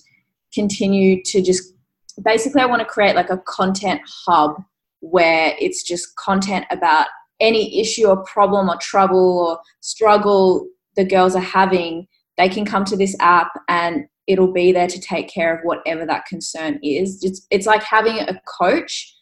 continue 0.55 1.21
to 1.25 1.43
just 1.43 1.75
basically 2.23 2.63
I 2.63 2.67
want 2.67 2.81
to 2.81 2.87
create 2.87 3.17
like 3.17 3.31
a 3.31 3.39
content 3.39 4.01
hub 4.25 4.63
where 5.01 5.55
it's 5.59 5.83
just 5.83 6.15
content 6.15 6.65
about 6.71 7.09
any 7.41 7.81
issue 7.81 8.07
or 8.07 8.23
problem 8.23 8.71
or 8.71 8.77
trouble 8.81 9.41
or 9.41 9.59
struggle 9.81 10.69
the 10.95 11.05
girls 11.05 11.35
are 11.35 11.41
having. 11.41 12.07
They 12.39 12.49
can 12.49 12.65
come 12.65 12.85
to 12.85 12.97
this 12.97 13.17
app 13.19 13.51
and 13.69 14.07
it'll 14.27 14.53
be 14.53 14.73
there 14.73 14.89
to 14.89 15.01
take 15.01 15.29
care 15.29 15.55
of 15.55 15.61
whatever 15.63 16.05
that 16.07 16.27
concern 16.27 16.79
is. 16.83 17.23
It's, 17.23 17.47
it's 17.51 17.67
like 17.67 17.83
having 17.83 18.19
a 18.19 18.41
coach 18.59 19.15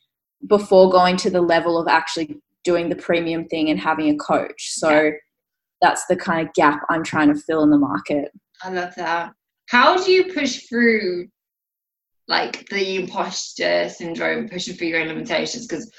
before 0.47 0.91
going 0.91 1.17
to 1.19 1.31
the 1.31 1.41
level 1.41 1.79
of 1.79 1.89
actually 1.89 2.37
doing 2.65 2.89
the 2.89 2.97
premium 2.97 3.47
thing 3.47 3.71
and 3.71 3.79
having 3.79 4.09
a 4.09 4.17
coach. 4.17 4.73
So 4.73 4.91
yeah. 4.91 5.11
that's 5.81 6.07
the 6.07 6.17
kind 6.17 6.47
of 6.47 6.55
gap 6.55 6.81
I'm 6.89 7.05
trying 7.05 7.33
to 7.33 7.41
fill 7.41 7.63
in 7.63 7.71
the 7.71 7.79
market. 7.79 8.31
I 8.63 8.71
love 8.71 8.95
that. 8.97 9.33
How 9.69 10.03
do 10.03 10.11
you 10.11 10.33
push 10.33 10.67
through 10.69 11.29
like 12.27 12.67
the 12.69 12.97
imposter 12.97 13.89
syndrome, 13.89 14.49
pushing 14.49 14.75
through 14.75 14.89
your 14.89 15.01
own 15.01 15.09
limitations, 15.09 15.67
because 15.67 15.91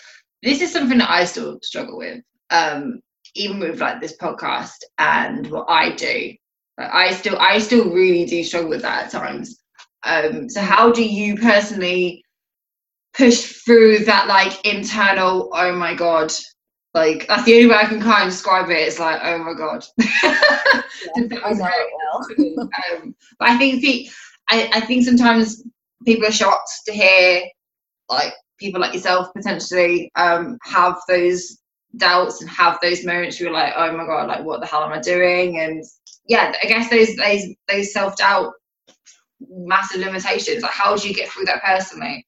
this 0.41 0.61
is 0.61 0.71
something 0.71 0.97
that 0.97 1.09
I 1.09 1.25
still 1.25 1.59
struggle 1.61 1.97
with. 1.97 2.21
Um, 2.49 3.01
even 3.35 3.59
with 3.59 3.81
like 3.81 4.01
this 4.01 4.17
podcast 4.17 4.77
and 4.97 5.47
what 5.51 5.65
I 5.67 5.93
do, 5.95 6.33
I 6.77 7.13
still 7.13 7.37
I 7.39 7.59
still 7.59 7.89
really 7.91 8.25
do 8.25 8.43
struggle 8.43 8.69
with 8.69 8.81
that 8.81 9.05
at 9.05 9.11
times. 9.11 9.61
Um, 10.03 10.49
so 10.49 10.61
how 10.61 10.91
do 10.91 11.03
you 11.03 11.35
personally 11.37 12.23
push 13.15 13.63
through 13.65 13.99
that 13.99 14.27
like 14.27 14.65
internal, 14.65 15.49
oh 15.53 15.73
my 15.75 15.93
god, 15.95 16.31
like 16.93 17.27
that's 17.27 17.43
the 17.43 17.55
only 17.55 17.67
way 17.67 17.75
I 17.75 17.85
can 17.85 18.01
kind 18.01 18.23
of 18.23 18.29
describe 18.29 18.69
it. 18.69 18.87
It's 18.87 18.99
like, 18.99 19.19
oh 19.23 19.37
my 19.39 19.53
god. 19.53 19.85
Yeah, 21.17 21.39
I 21.43 21.53
know 21.53 21.69
it 21.69 22.47
well. 22.47 22.69
um, 22.97 23.15
but 23.37 23.49
I 23.49 23.57
think 23.57 23.81
the, 23.81 24.09
I, 24.49 24.69
I 24.73 24.79
think 24.79 25.03
sometimes 25.03 25.61
people 26.05 26.27
are 26.27 26.31
shocked 26.31 26.69
to 26.85 26.93
hear 26.93 27.43
like 28.09 28.33
people 28.59 28.79
like 28.79 28.93
yourself 28.93 29.27
potentially 29.35 30.09
um, 30.15 30.57
have 30.63 30.95
those 31.07 31.59
doubts 31.97 32.41
and 32.41 32.49
have 32.49 32.79
those 32.81 33.05
moments 33.05 33.39
where 33.39 33.49
you're 33.49 33.57
like, 33.57 33.73
oh 33.75 33.95
my 33.95 34.05
god, 34.05 34.27
like 34.27 34.43
what 34.43 34.61
the 34.61 34.67
hell 34.67 34.83
am 34.83 34.93
I 34.93 34.99
doing? 34.99 35.59
And 35.59 35.83
yeah, 36.27 36.53
I 36.61 36.67
guess 36.67 36.89
those 36.89 37.15
those 37.15 37.43
those 37.69 37.93
self 37.93 38.17
doubt 38.17 38.53
massive 39.49 40.01
limitations. 40.01 40.63
Like 40.63 40.71
how 40.71 40.95
do 40.95 41.07
you 41.07 41.13
get 41.13 41.29
through 41.29 41.45
that 41.45 41.63
personally? 41.63 42.25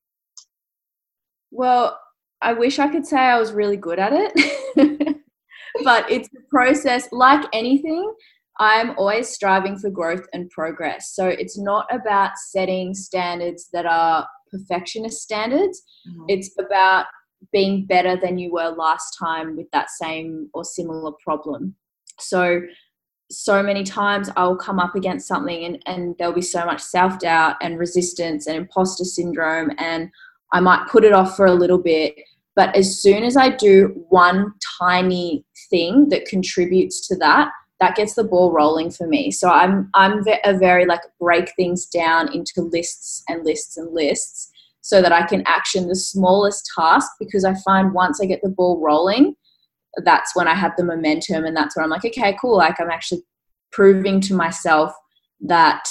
Well, 1.52 2.00
I 2.42 2.54
wish 2.54 2.80
I 2.80 2.88
could 2.88 3.06
say 3.06 3.18
I 3.18 3.40
was 3.40 3.52
really 3.52 3.78
good 3.78 4.00
at 4.00 4.12
it, 4.14 5.18
but 5.84 6.10
it's 6.12 6.30
a 6.30 6.50
process 6.50 7.08
like 7.12 7.46
anything. 7.54 8.14
I'm 8.60 8.92
always 8.98 9.30
striving 9.30 9.78
for 9.78 9.90
growth 9.90 10.26
and 10.34 10.50
progress. 10.50 11.14
So 11.14 11.28
it's 11.28 11.58
not 11.58 11.86
about 11.94 12.38
setting 12.38 12.94
standards 12.94 13.70
that 13.72 13.86
are 13.86 14.28
perfectionist 14.52 15.22
standards. 15.22 15.82
Mm-hmm. 16.08 16.26
It's 16.28 16.52
about 16.60 17.06
being 17.52 17.86
better 17.86 18.18
than 18.20 18.38
you 18.38 18.52
were 18.52 18.70
last 18.70 19.16
time 19.18 19.56
with 19.56 19.70
that 19.72 19.90
same 19.90 20.50
or 20.54 20.64
similar 20.64 21.12
problem. 21.24 21.76
So, 22.20 22.62
so 23.30 23.62
many 23.62 23.84
times 23.84 24.30
I'll 24.36 24.56
come 24.56 24.80
up 24.80 24.96
against 24.96 25.28
something 25.28 25.64
and, 25.66 25.84
and 25.86 26.16
there'll 26.18 26.34
be 26.34 26.42
so 26.42 26.66
much 26.66 26.82
self 26.82 27.20
doubt 27.20 27.56
and 27.62 27.78
resistance 27.78 28.48
and 28.48 28.56
imposter 28.56 29.04
syndrome, 29.04 29.72
and 29.78 30.10
I 30.54 30.60
might 30.60 30.88
put 30.88 31.04
it 31.04 31.14
off 31.14 31.36
for 31.36 31.46
a 31.46 31.54
little 31.54 31.78
bit. 31.78 32.16
But 32.56 32.76
as 32.76 33.00
soon 33.00 33.24
as 33.24 33.38
I 33.38 33.50
do 33.50 33.94
one 34.10 34.54
tiny 34.80 35.46
thing 35.70 36.10
that 36.10 36.26
contributes 36.26 37.08
to 37.08 37.16
that, 37.18 37.52
that 37.80 37.96
gets 37.96 38.16
the 38.16 38.24
ball 38.24 38.52
rolling 38.52 38.90
for 38.90 39.08
me. 39.08 39.32
So 39.32 39.50
I'm 39.50 39.90
I'm 39.94 40.24
a 40.44 40.58
very 40.58 40.86
like 40.86 41.02
break 41.20 41.54
things 41.56 41.86
down 41.86 42.34
into 42.34 42.62
lists 42.62 43.24
and 43.28 43.46
lists 43.46 43.78
and 43.78 43.94
lists 43.94 44.52
so 44.82 45.02
that 45.02 45.12
I 45.12 45.24
can 45.24 45.44
action 45.46 45.88
the 45.88 45.96
smallest 45.96 46.70
task 46.78 47.12
because 47.20 47.44
I 47.44 47.54
find 47.66 47.94
once 47.94 48.22
I 48.22 48.26
get 48.26 48.42
the 48.42 48.50
ball 48.50 48.82
rolling, 48.82 49.36
that's 50.04 50.36
when 50.36 50.48
I 50.48 50.54
have 50.54 50.74
the 50.78 50.84
momentum 50.84 51.46
and 51.46 51.56
that's 51.56 51.76
when 51.76 51.84
I'm 51.84 51.90
like, 51.90 52.06
okay, 52.06 52.38
cool, 52.40 52.58
like 52.58 52.80
I'm 52.80 52.90
actually 52.90 53.24
proving 53.72 54.22
to 54.22 54.34
myself 54.34 54.94
that 55.42 55.84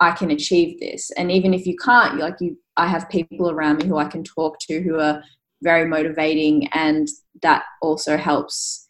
I 0.00 0.12
can 0.12 0.30
achieve 0.30 0.80
this. 0.80 1.10
And 1.16 1.30
even 1.30 1.54
if 1.54 1.66
you 1.66 1.76
can't, 1.76 2.18
like 2.18 2.36
you 2.40 2.58
I 2.76 2.86
have 2.86 3.08
people 3.08 3.50
around 3.50 3.78
me 3.78 3.86
who 3.86 3.98
I 3.98 4.06
can 4.06 4.24
talk 4.24 4.58
to 4.60 4.80
who 4.80 4.98
are 4.98 5.22
very 5.62 5.86
motivating 5.86 6.68
and 6.72 7.06
that 7.42 7.64
also 7.82 8.16
helps 8.16 8.86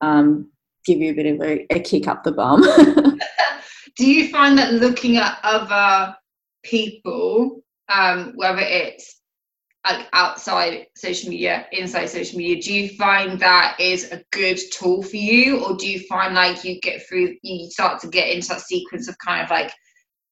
um, 0.00 0.50
give 0.84 0.98
you 0.98 1.12
a 1.12 1.14
bit 1.14 1.26
of 1.26 1.40
a, 1.40 1.66
a 1.72 1.80
kick 1.80 2.08
up 2.08 2.24
the 2.24 2.32
bum. 2.32 2.62
Do 3.96 4.10
you 4.10 4.28
find 4.30 4.58
that 4.58 4.74
looking 4.74 5.16
at 5.16 5.38
other 5.42 6.16
people, 6.62 7.62
um, 7.88 8.32
whether 8.34 8.60
it's 8.60 9.19
like 9.86 10.06
outside 10.12 10.86
social 10.94 11.30
media, 11.30 11.66
inside 11.72 12.06
social 12.06 12.38
media, 12.38 12.62
do 12.62 12.72
you 12.72 12.88
find 12.96 13.38
that 13.40 13.76
is 13.80 14.10
a 14.12 14.22
good 14.30 14.58
tool 14.72 15.02
for 15.02 15.16
you, 15.16 15.64
or 15.64 15.76
do 15.76 15.88
you 15.88 16.00
find 16.00 16.34
like 16.34 16.64
you 16.64 16.78
get 16.80 17.06
through, 17.08 17.34
you 17.42 17.70
start 17.70 18.00
to 18.02 18.08
get 18.08 18.28
into 18.28 18.48
that 18.48 18.60
sequence 18.60 19.08
of 19.08 19.16
kind 19.18 19.42
of 19.42 19.50
like, 19.50 19.72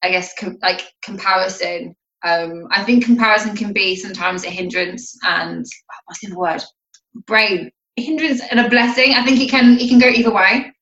I 0.02 0.10
guess, 0.10 0.34
com- 0.38 0.58
like 0.62 0.82
comparison? 1.02 1.94
Um, 2.24 2.66
I 2.70 2.84
think 2.84 3.04
comparison 3.04 3.56
can 3.56 3.72
be 3.72 3.96
sometimes 3.96 4.44
a 4.44 4.50
hindrance 4.50 5.16
and 5.22 5.64
what's 6.06 6.20
the 6.20 6.34
word? 6.34 6.62
Brain 7.26 7.70
hindrance 7.98 8.40
and 8.50 8.60
a 8.60 8.68
blessing. 8.68 9.14
I 9.14 9.24
think 9.24 9.40
it 9.40 9.50
can 9.50 9.78
it 9.78 9.88
can 9.88 9.98
go 9.98 10.08
either 10.08 10.32
way. 10.32 10.72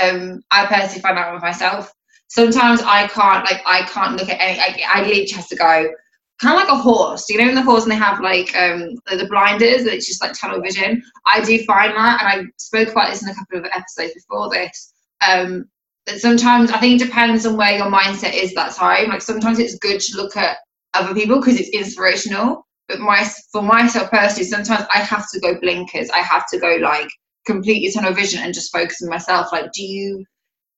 Um, 0.00 0.40
I 0.50 0.66
personally 0.66 1.00
find 1.00 1.16
that 1.16 1.32
with 1.32 1.42
myself. 1.42 1.92
Sometimes 2.28 2.80
I 2.82 3.06
can't 3.08 3.44
like 3.44 3.62
I 3.66 3.82
can't 3.82 4.16
look 4.16 4.28
at 4.28 4.40
any. 4.40 4.58
I, 4.58 4.82
I 4.88 5.00
literally 5.02 5.28
have 5.28 5.48
to 5.48 5.56
go 5.56 5.90
kind 6.40 6.56
of 6.56 6.66
like 6.66 6.72
a 6.72 6.82
horse. 6.82 7.28
You 7.28 7.38
know, 7.38 7.48
in 7.48 7.54
the 7.54 7.62
horse 7.62 7.84
and 7.84 7.92
they 7.92 7.96
have 7.96 8.20
like 8.20 8.54
um 8.56 8.94
the, 9.06 9.16
the 9.16 9.28
blinders. 9.28 9.86
It's 9.86 10.06
just 10.06 10.22
like 10.22 10.32
tunnel 10.32 10.60
vision. 10.60 11.02
I 11.26 11.42
do 11.42 11.62
find 11.64 11.96
that, 11.96 12.22
and 12.22 12.28
I 12.28 12.44
spoke 12.58 12.88
about 12.88 13.10
this 13.10 13.22
in 13.22 13.28
a 13.28 13.34
couple 13.34 13.58
of 13.58 13.64
episodes 13.66 14.14
before 14.14 14.50
this. 14.50 14.92
Um, 15.26 15.66
that 16.06 16.20
sometimes 16.20 16.70
I 16.70 16.78
think 16.78 17.00
it 17.00 17.06
depends 17.06 17.46
on 17.46 17.56
where 17.56 17.76
your 17.76 17.86
mindset 17.86 18.34
is 18.34 18.54
that 18.54 18.74
time. 18.74 19.08
Like 19.08 19.22
sometimes 19.22 19.58
it's 19.58 19.78
good 19.78 20.00
to 20.00 20.16
look 20.16 20.36
at 20.36 20.58
other 20.92 21.14
people 21.14 21.40
because 21.40 21.58
it's 21.58 21.70
inspirational 21.70 22.64
but 22.88 23.00
my 23.00 23.28
for 23.50 23.62
myself 23.62 24.10
personally, 24.10 24.44
sometimes 24.44 24.86
I 24.92 24.98
have 24.98 25.30
to 25.30 25.40
go 25.40 25.58
blinkers. 25.58 26.10
I 26.10 26.18
have 26.18 26.46
to 26.50 26.58
go 26.58 26.76
like 26.80 27.08
completely 27.46 27.90
tunnel 27.92 28.12
vision 28.12 28.42
and 28.42 28.52
just 28.52 28.72
focus 28.72 29.02
on 29.02 29.08
myself. 29.08 29.52
Like, 29.52 29.72
do 29.72 29.82
you? 29.82 30.24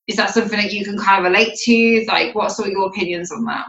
Is 0.07 0.17
that 0.17 0.31
something 0.31 0.59
that 0.59 0.73
you 0.73 0.85
can 0.85 0.97
kind 0.97 1.19
of 1.19 1.33
relate 1.33 1.57
to? 1.65 2.05
Like, 2.07 2.35
what 2.35 2.53
sort 2.53 2.69
of 2.69 2.73
your 2.73 2.87
opinions 2.87 3.33
on 3.33 3.45
that? 3.47 3.67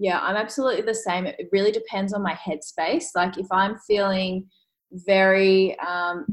Yeah, 0.00 0.18
I'm 0.20 0.36
absolutely 0.36 0.80
the 0.80 0.94
same. 0.94 1.26
It 1.26 1.50
really 1.52 1.70
depends 1.70 2.14
on 2.14 2.22
my 2.22 2.32
headspace. 2.32 3.08
Like, 3.14 3.36
if 3.36 3.46
I'm 3.52 3.76
feeling 3.86 4.46
very 4.92 5.78
um, 5.80 6.24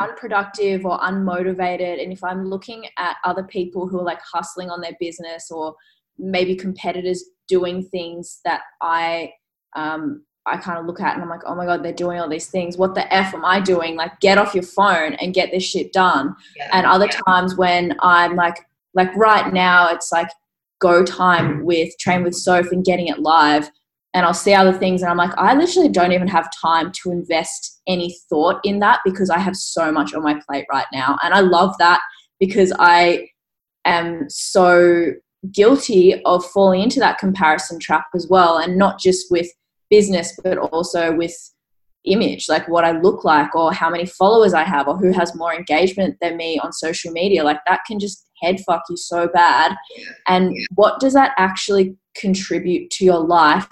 unproductive 0.00 0.86
or 0.86 0.98
unmotivated, 0.98 2.02
and 2.02 2.10
if 2.10 2.24
I'm 2.24 2.46
looking 2.46 2.86
at 2.96 3.16
other 3.22 3.42
people 3.42 3.86
who 3.86 4.00
are 4.00 4.04
like 4.04 4.22
hustling 4.22 4.70
on 4.70 4.80
their 4.80 4.96
business 4.98 5.50
or 5.50 5.74
maybe 6.18 6.56
competitors 6.56 7.22
doing 7.48 7.82
things 7.82 8.40
that 8.46 8.62
I 8.80 9.34
um, 9.76 10.24
I 10.46 10.56
kind 10.56 10.78
of 10.78 10.86
look 10.86 11.02
at 11.02 11.12
and 11.12 11.22
I'm 11.22 11.28
like, 11.28 11.42
oh 11.44 11.54
my 11.54 11.66
God, 11.66 11.82
they're 11.82 11.92
doing 11.92 12.18
all 12.18 12.30
these 12.30 12.48
things. 12.48 12.78
What 12.78 12.94
the 12.94 13.12
F 13.12 13.34
am 13.34 13.44
I 13.44 13.60
doing? 13.60 13.94
Like, 13.94 14.20
get 14.20 14.38
off 14.38 14.54
your 14.54 14.64
phone 14.64 15.14
and 15.14 15.34
get 15.34 15.50
this 15.50 15.64
shit 15.64 15.92
done. 15.92 16.34
Yeah, 16.56 16.70
and 16.72 16.86
other 16.86 17.06
yeah. 17.06 17.20
times 17.26 17.56
when 17.56 17.94
I'm 18.00 18.36
like, 18.36 18.56
like 18.94 19.14
right 19.16 19.52
now, 19.52 19.88
it's 19.88 20.10
like 20.10 20.28
go 20.82 21.04
time 21.04 21.64
with 21.64 21.96
Train 21.98 22.24
with 22.24 22.34
Soph 22.34 22.72
and 22.72 22.84
getting 22.84 23.06
it 23.06 23.20
live. 23.20 23.70
And 24.14 24.26
I'll 24.26 24.34
see 24.34 24.52
other 24.52 24.74
things 24.74 25.00
and 25.00 25.10
I'm 25.10 25.16
like, 25.16 25.32
I 25.38 25.54
literally 25.54 25.88
don't 25.88 26.12
even 26.12 26.28
have 26.28 26.50
time 26.60 26.92
to 27.02 27.10
invest 27.10 27.80
any 27.86 28.14
thought 28.28 28.60
in 28.62 28.80
that 28.80 29.00
because 29.06 29.30
I 29.30 29.38
have 29.38 29.56
so 29.56 29.90
much 29.90 30.12
on 30.12 30.22
my 30.22 30.38
plate 30.46 30.66
right 30.70 30.86
now. 30.92 31.16
And 31.22 31.32
I 31.32 31.40
love 31.40 31.74
that 31.78 32.02
because 32.38 32.72
I 32.78 33.28
am 33.86 34.28
so 34.28 35.12
guilty 35.50 36.22
of 36.24 36.44
falling 36.44 36.82
into 36.82 37.00
that 37.00 37.18
comparison 37.18 37.78
trap 37.78 38.06
as 38.14 38.26
well. 38.28 38.58
And 38.58 38.76
not 38.76 39.00
just 39.00 39.30
with 39.30 39.48
business, 39.88 40.38
but 40.44 40.58
also 40.58 41.14
with 41.14 41.34
image, 42.04 42.48
like 42.48 42.68
what 42.68 42.84
I 42.84 42.92
look 42.92 43.24
like, 43.24 43.54
or 43.54 43.72
how 43.72 43.88
many 43.88 44.04
followers 44.04 44.52
I 44.52 44.64
have, 44.64 44.88
or 44.88 44.96
who 44.96 45.12
has 45.12 45.34
more 45.34 45.54
engagement 45.54 46.16
than 46.20 46.36
me 46.36 46.58
on 46.58 46.72
social 46.72 47.12
media. 47.12 47.44
Like 47.44 47.60
that 47.66 47.80
can 47.86 47.98
just 47.98 48.26
head 48.42 48.60
fuck 48.66 48.82
you 48.90 48.96
so 48.96 49.28
bad. 49.28 49.76
And 50.28 50.56
what 50.74 51.00
does 51.00 51.14
that 51.14 51.32
actually 51.38 51.96
contribute 52.14 52.90
to 52.90 53.04
your 53.04 53.20
life? 53.20 53.68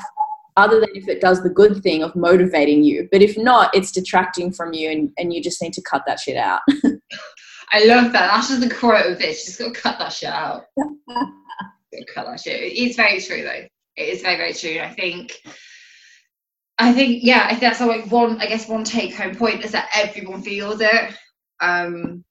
Other 0.56 0.80
than 0.80 0.90
if 0.94 1.08
it 1.08 1.20
does 1.20 1.42
the 1.42 1.50
good 1.50 1.82
thing 1.82 2.02
of 2.02 2.14
motivating 2.16 2.82
you. 2.82 3.08
But 3.10 3.22
if 3.22 3.38
not, 3.38 3.74
it's 3.74 3.92
detracting 3.92 4.52
from 4.52 4.72
you 4.72 4.90
and, 4.90 5.10
and 5.16 5.32
you 5.32 5.42
just 5.42 5.62
need 5.62 5.72
to 5.74 5.82
cut 5.82 6.02
that 6.06 6.20
shit 6.20 6.36
out. 6.36 6.60
I 7.72 7.84
love 7.84 8.12
that. 8.12 8.32
That's 8.32 8.48
just 8.48 8.60
the 8.60 8.74
quote 8.74 9.06
of 9.06 9.18
this. 9.18 9.46
Just 9.46 9.58
gotta 9.58 9.72
cut 9.72 9.98
that 9.98 10.12
shit 10.12 10.28
out. 10.28 10.64
cut 12.14 12.26
that 12.26 12.40
shit. 12.40 12.60
It's 12.62 12.96
very 12.96 13.20
true 13.20 13.42
though. 13.42 13.66
It 13.96 14.02
is 14.02 14.22
very, 14.22 14.36
very 14.36 14.52
true. 14.52 14.80
I 14.80 14.92
think 14.92 15.40
I 16.78 16.92
think 16.92 17.22
yeah, 17.22 17.44
I 17.44 17.50
think 17.50 17.60
that's 17.60 17.80
like 17.80 18.10
one 18.10 18.40
I 18.40 18.46
guess 18.46 18.68
one 18.68 18.84
take 18.84 19.14
home 19.14 19.36
point 19.36 19.64
is 19.64 19.72
that 19.72 19.90
everyone 19.94 20.42
feels 20.42 20.80
it. 20.80 21.14
Um 21.60 22.24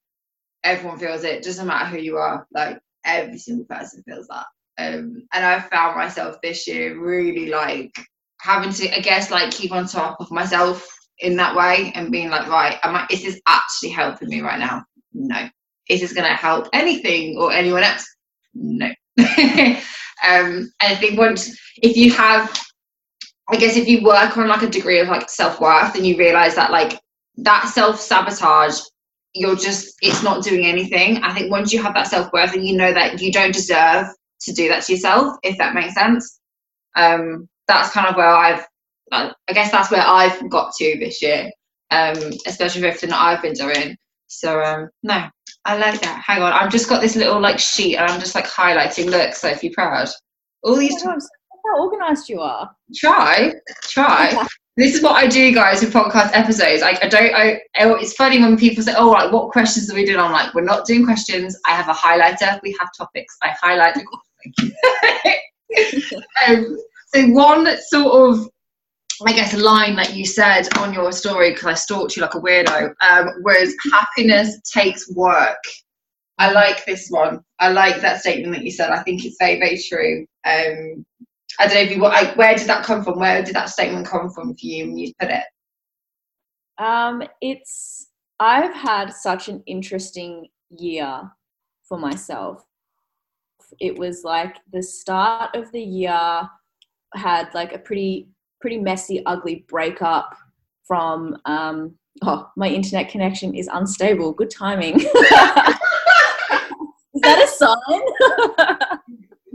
everyone 0.64 1.00
feels 1.00 1.24
it, 1.24 1.44
doesn't 1.44 1.68
matter 1.68 1.86
who 1.86 1.98
you 1.98 2.18
are, 2.18 2.48
like 2.54 2.80
every 3.06 3.38
single 3.38 3.66
person 3.66 4.04
feels 4.08 4.28
that. 4.28 4.46
Um 4.78 5.28
and 5.34 5.46
I 5.46 5.60
found 5.60 5.98
myself 5.98 6.38
this 6.42 6.68
year 6.68 7.00
really 7.00 7.48
like 7.48 7.92
having 8.42 8.72
to 8.74 8.96
I 8.96 9.02
guess 9.02 9.32
like 9.32 9.52
keep 9.52 9.72
on 9.72 9.88
top 9.88 10.18
of 10.20 10.32
myself 10.32 10.88
in 11.20 11.36
that 11.36 11.56
way 11.56 11.92
and 11.96 12.12
being 12.12 12.30
like, 12.30 12.48
right, 12.48 12.78
am 12.84 12.96
I 12.96 13.08
is 13.12 13.24
this 13.24 13.42
actually 13.48 13.90
helping 13.90 14.30
me 14.30 14.42
right 14.42 14.60
now? 14.60 14.84
No. 15.14 15.50
Is 15.90 16.02
this 16.02 16.14
gonna 16.14 16.36
help 16.36 16.68
anything 16.74 17.38
or 17.38 17.52
anyone 17.52 17.84
else? 17.84 18.06
No. 18.54 18.88
um 19.20 19.78
and 20.24 20.72
I 20.82 20.96
think 20.96 21.18
once 21.18 21.58
if 21.82 21.98
you 21.98 22.12
have 22.14 22.58
I 23.50 23.58
guess 23.58 23.76
if 23.76 23.88
you 23.88 24.04
work 24.04 24.38
on 24.38 24.48
like 24.48 24.62
a 24.62 24.70
degree 24.70 25.00
of 25.00 25.08
like 25.08 25.30
self 25.30 25.60
worth 25.60 25.96
and 25.96 26.06
you 26.06 26.18
realize 26.18 26.56
that 26.56 26.72
like 26.72 27.00
that 27.38 27.68
self 27.68 28.00
sabotage, 28.00 28.80
you're 29.34 29.56
just 29.56 29.96
it's 30.02 30.24
not 30.24 30.44
doing 30.44 30.66
anything. 30.66 31.18
I 31.24 31.34
think 31.34 31.52
once 31.52 31.72
you 31.72 31.82
have 31.84 31.94
that 31.94 32.08
self 32.08 32.32
worth 32.34 32.54
and 32.54 32.66
you 32.66 32.76
know 32.76 32.94
that 32.94 33.22
you 33.22 33.32
don't 33.32 33.54
deserve 33.54 34.08
to 34.42 34.54
do 34.54 34.68
that 34.70 34.84
to 34.84 34.94
yourself, 34.94 35.38
if 35.44 35.58
that 35.58 35.76
makes 35.76 35.94
sense, 35.94 36.40
um, 36.96 37.48
that's 37.68 37.92
kind 37.92 38.08
of 38.08 38.16
where 38.16 38.28
I've 38.28 38.66
I 39.12 39.34
guess 39.54 39.72
that's 39.72 39.92
where 39.92 40.06
I've 40.06 40.50
got 40.50 40.74
to 40.76 40.98
this 41.00 41.22
year, 41.22 41.50
um, 41.92 42.18
especially 42.46 42.82
with 42.82 42.90
everything 42.90 43.10
that 43.10 43.22
I've 43.22 43.42
been 43.42 43.54
doing. 43.54 43.98
So 44.28 44.62
um, 44.62 44.90
no, 45.04 45.28
I 45.66 45.78
like 45.78 46.02
that. 46.02 46.24
Hang 46.26 46.42
on, 46.42 46.54
I've 46.54 46.72
just 46.72 46.90
got 46.90 47.02
this 47.02 47.16
little 47.16 47.40
like 47.40 47.60
sheet 47.60 47.98
and 47.98 48.10
I'm 48.10 48.20
just 48.20 48.36
like 48.36 48.46
highlighting. 48.46 49.10
Look, 49.10 49.34
Sophie, 49.34 49.72
proud. 49.72 50.10
All 50.64 50.76
these. 50.76 51.04
Oh, 51.04 51.12
I'm 51.12 51.20
how 51.66 51.84
organized 51.84 52.30
you 52.30 52.42
are. 52.42 52.70
Try, 52.96 53.54
try. 53.84 54.46
this 54.80 54.96
is 54.96 55.02
what 55.02 55.16
I 55.16 55.28
do, 55.28 55.54
guys, 55.54 55.82
with 55.82 55.94
podcast 55.94 56.32
episodes. 56.34 56.82
Like, 56.82 57.04
I 57.04 57.10
don't. 57.10 57.36
I. 57.36 57.60
It's 57.76 58.14
funny 58.14 58.40
when 58.40 58.58
people 58.58 58.82
say, 58.82 58.94
"Oh, 58.98 59.10
like, 59.10 59.32
what 59.32 59.52
questions 59.52 59.92
are 59.92 59.96
we 59.96 60.06
doing?" 60.06 60.20
I'm 60.20 60.32
like, 60.32 60.54
"We're 60.54 60.62
not 60.62 60.86
doing 60.86 61.06
questions. 61.06 61.60
I 61.68 61.72
have 61.72 61.90
a 61.90 61.94
highlighter. 61.94 62.60
We 62.64 62.76
have 62.80 62.90
topics. 62.98 63.36
I 63.44 63.54
highlight 63.62 63.98
um, 66.48 66.78
so 67.14 67.28
one 67.28 67.68
sort 67.90 68.32
of 68.32 68.50
I 69.28 69.34
guess 69.34 69.54
line 69.54 69.98
that 69.98 70.16
you 70.16 70.26
said 70.26 70.70
on 70.78 70.94
your 70.94 71.12
story 71.12 71.52
because 71.52 71.66
I 71.66 71.74
stalked 71.74 72.16
you 72.16 72.22
like 72.22 72.36
a 72.36 72.40
weirdo 72.40 72.94
um, 73.02 73.30
was 73.44 73.76
happiness 73.92 74.62
takes 74.74 75.12
work. 75.12 75.62
I 76.38 76.52
like 76.52 76.86
this 76.86 77.10
one. 77.10 77.42
I 77.60 77.70
like 77.70 78.00
that 78.00 78.22
statement 78.22 78.56
that 78.56 78.64
you 78.64 78.72
said. 78.72 78.92
I 78.92 79.04
think 79.04 79.26
it's 79.26 79.36
very 79.40 79.60
very 79.60 79.78
true. 79.78 80.26
Um, 80.46 81.06
I 81.60 81.66
don't 81.66 81.76
know 81.76 81.82
if 81.82 81.92
you 81.92 82.02
like, 82.02 82.38
where 82.38 82.56
did 82.56 82.68
that 82.68 82.86
come 82.86 83.04
from? 83.04 83.20
Where 83.20 83.44
did 83.44 83.54
that 83.54 83.70
statement 83.70 84.08
come 84.08 84.30
from 84.30 84.56
for 84.56 84.66
you 84.66 84.86
when 84.88 84.98
you 84.98 85.14
put 85.20 85.30
it? 85.30 85.44
Um, 86.78 87.22
it's 87.42 88.08
I've 88.40 88.74
had 88.74 89.14
such 89.14 89.50
an 89.50 89.62
interesting 89.68 90.48
year 90.70 91.30
for 91.84 91.98
myself. 91.98 92.64
It 93.82 93.98
was 93.98 94.24
like 94.24 94.56
the 94.72 94.82
start 94.82 95.54
of 95.56 95.70
the 95.74 95.82
year 95.82 96.50
had 97.14 97.54
like 97.54 97.74
a 97.74 97.80
pretty 97.80 98.30
pretty 98.62 98.78
messy, 98.78 99.26
ugly 99.26 99.66
breakup 99.68 100.36
from 100.86 101.38
um, 101.46 101.96
oh 102.22 102.50
my 102.56 102.70
internet 102.70 103.10
connection 103.10 103.54
is 103.54 103.70
unstable. 103.72 104.32
Good 104.32 104.50
timing. 104.50 104.96
is 105.02 105.08
that 107.22 107.44
a 107.44 107.48
sign? 107.48 108.02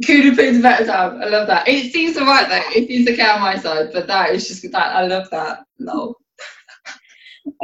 Have 0.06 0.36
been 0.36 0.62
better 0.62 0.86
time. 0.86 1.20
I 1.20 1.26
love 1.26 1.46
that. 1.48 1.68
It 1.68 1.92
seems 1.92 2.16
alright 2.16 2.48
though. 2.48 2.78
It 2.78 2.88
seems 2.88 3.08
okay 3.08 3.28
on 3.28 3.40
my 3.40 3.56
side, 3.56 3.90
but 3.92 4.06
that 4.06 4.30
is 4.30 4.48
just 4.48 4.62
that. 4.62 4.76
I 4.76 5.06
love 5.06 5.28
that. 5.30 5.64
No. 5.78 6.16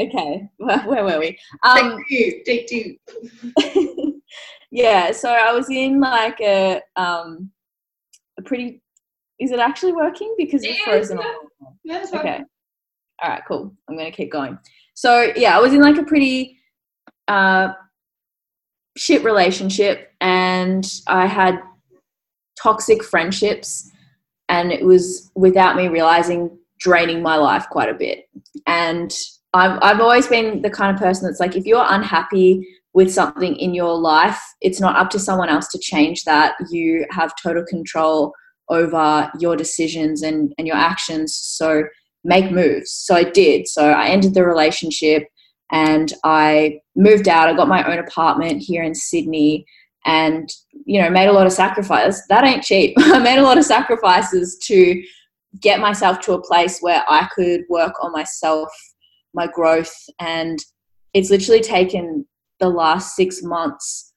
okay, 0.01 0.49
where, 0.59 0.79
where 0.81 1.05
were 1.05 1.19
we? 1.19 1.39
Um, 1.63 2.03
take 2.09 2.09
two. 2.09 2.43
Take 2.45 2.69
two. 3.65 4.21
yeah, 4.71 5.13
so 5.13 5.31
I 5.31 5.53
was 5.53 5.69
in 5.71 6.01
like 6.01 6.41
a 6.41 6.81
um 6.97 7.51
a 8.39 8.43
pretty. 8.43 8.83
Is 9.39 9.53
it 9.53 9.59
actually 9.59 9.93
working? 9.93 10.35
Because 10.37 10.63
it's 10.65 10.79
frozen. 10.81 11.19
Yeah, 11.19 12.05
yeah 12.13 12.19
okay. 12.19 12.41
All 13.23 13.31
right, 13.31 13.43
cool. 13.47 13.75
I'm 13.89 13.97
gonna 13.97 14.11
keep 14.11 14.31
going. 14.31 14.59
So 14.95 15.33
yeah, 15.37 15.57
I 15.57 15.61
was 15.61 15.73
in 15.73 15.81
like 15.81 15.99
a 15.99 16.05
pretty 16.05 16.59
uh 17.29 17.73
shit 18.97 19.25
relationship, 19.25 20.13
and 20.21 20.87
I 21.07 21.27
had 21.27 21.61
toxic 22.63 23.03
friendships 23.03 23.91
and 24.49 24.73
it 24.73 24.85
was 24.85 25.31
without 25.35 25.77
me 25.77 25.89
realizing 25.89 26.57
draining 26.81 27.23
my 27.23 27.37
life 27.37 27.67
quite 27.71 27.89
a 27.89 27.95
bit. 27.95 28.29
And 28.67 29.15
I've, 29.55 29.79
I've 29.83 30.01
always 30.01 30.27
been 30.27 30.63
the 30.63 30.71
kind 30.71 30.95
of 30.95 31.01
person 31.01 31.27
that's 31.27 31.41
like 31.41 31.57
if 31.57 31.65
you're 31.65 31.87
unhappy 31.89 32.67
with 32.93 33.13
something 33.13 33.55
in 33.57 33.73
your 33.73 33.97
life 33.97 34.41
it's 34.61 34.81
not 34.81 34.97
up 34.97 35.11
to 35.11 35.19
someone 35.19 35.49
else 35.49 35.69
to 35.69 35.79
change 35.79 36.25
that. 36.25 36.55
You 36.71 37.07
have 37.11 37.33
total 37.41 37.65
control 37.65 38.33
over 38.69 39.31
your 39.39 39.57
decisions 39.57 40.23
and, 40.23 40.53
and 40.59 40.67
your 40.67 40.77
actions. 40.77 41.35
So 41.35 41.85
make 42.25 42.51
moves. 42.51 42.93
So 42.93 43.15
i 43.15 43.25
did. 43.25 43.69
So 43.69 43.91
i 43.91 44.09
ended 44.09 44.35
the 44.35 44.45
relationship 44.45 45.25
and 45.71 46.13
i 46.25 46.81
moved 46.97 47.29
out. 47.29 47.49
I 47.49 47.55
got 47.55 47.69
my 47.69 47.85
own 47.91 47.99
apartment 47.99 48.63
here 48.63 48.83
in 48.83 48.95
sydney 48.95 49.65
and 50.07 50.49
you 50.85 51.01
know 51.01 51.11
made 51.11 51.29
a 51.29 51.33
lot 51.33 51.47
of 51.47 51.53
sacrifices 51.53 52.23
that 52.29 52.45
ain't 52.45 52.63
cheap. 52.63 52.95
I 52.99 53.19
made 53.19 53.39
a 53.39 53.43
lot 53.43 53.59
of 53.59 53.65
sacrifices 53.65 54.59
to 54.65 55.03
get 55.61 55.81
myself 55.81 56.21
to 56.21 56.33
a 56.33 56.43
place 56.43 56.79
where 56.81 57.03
i 57.09 57.29
could 57.35 57.63
work 57.69 57.93
on 58.03 58.13
myself 58.13 58.69
my 59.35 59.47
growth 59.49 59.93
and 60.21 60.59
it's 61.13 61.31
literally 61.31 61.61
taken 61.61 62.25
the 62.61 62.69
last 62.69 63.17
six 63.17 63.43
months 63.43 64.13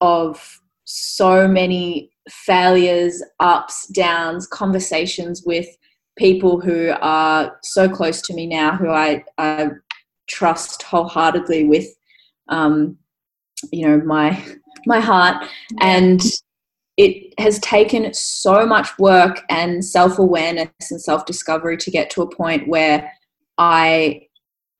of 0.00 0.60
so 0.84 1.48
many 1.48 2.10
failures 2.28 3.22
ups 3.40 3.88
downs 3.88 4.46
conversations 4.46 5.42
with 5.44 5.66
people 6.16 6.60
who 6.60 6.92
are 7.00 7.56
so 7.62 7.88
close 7.88 8.22
to 8.22 8.34
me 8.34 8.46
now 8.46 8.76
who 8.76 8.88
i, 8.88 9.24
I 9.36 9.70
trust 10.28 10.82
wholeheartedly 10.82 11.64
with 11.64 11.86
um, 12.48 12.96
you 13.72 13.86
know 13.86 13.98
my 14.04 14.42
my 14.86 15.00
heart 15.00 15.44
and 15.80 16.22
it 16.96 17.32
has 17.38 17.58
taken 17.60 18.12
so 18.12 18.66
much 18.66 18.98
work 18.98 19.42
and 19.48 19.84
self-awareness 19.84 20.90
and 20.90 21.00
self-discovery 21.00 21.76
to 21.76 21.90
get 21.90 22.10
to 22.10 22.22
a 22.22 22.34
point 22.34 22.68
where 22.68 23.12
i 23.58 24.20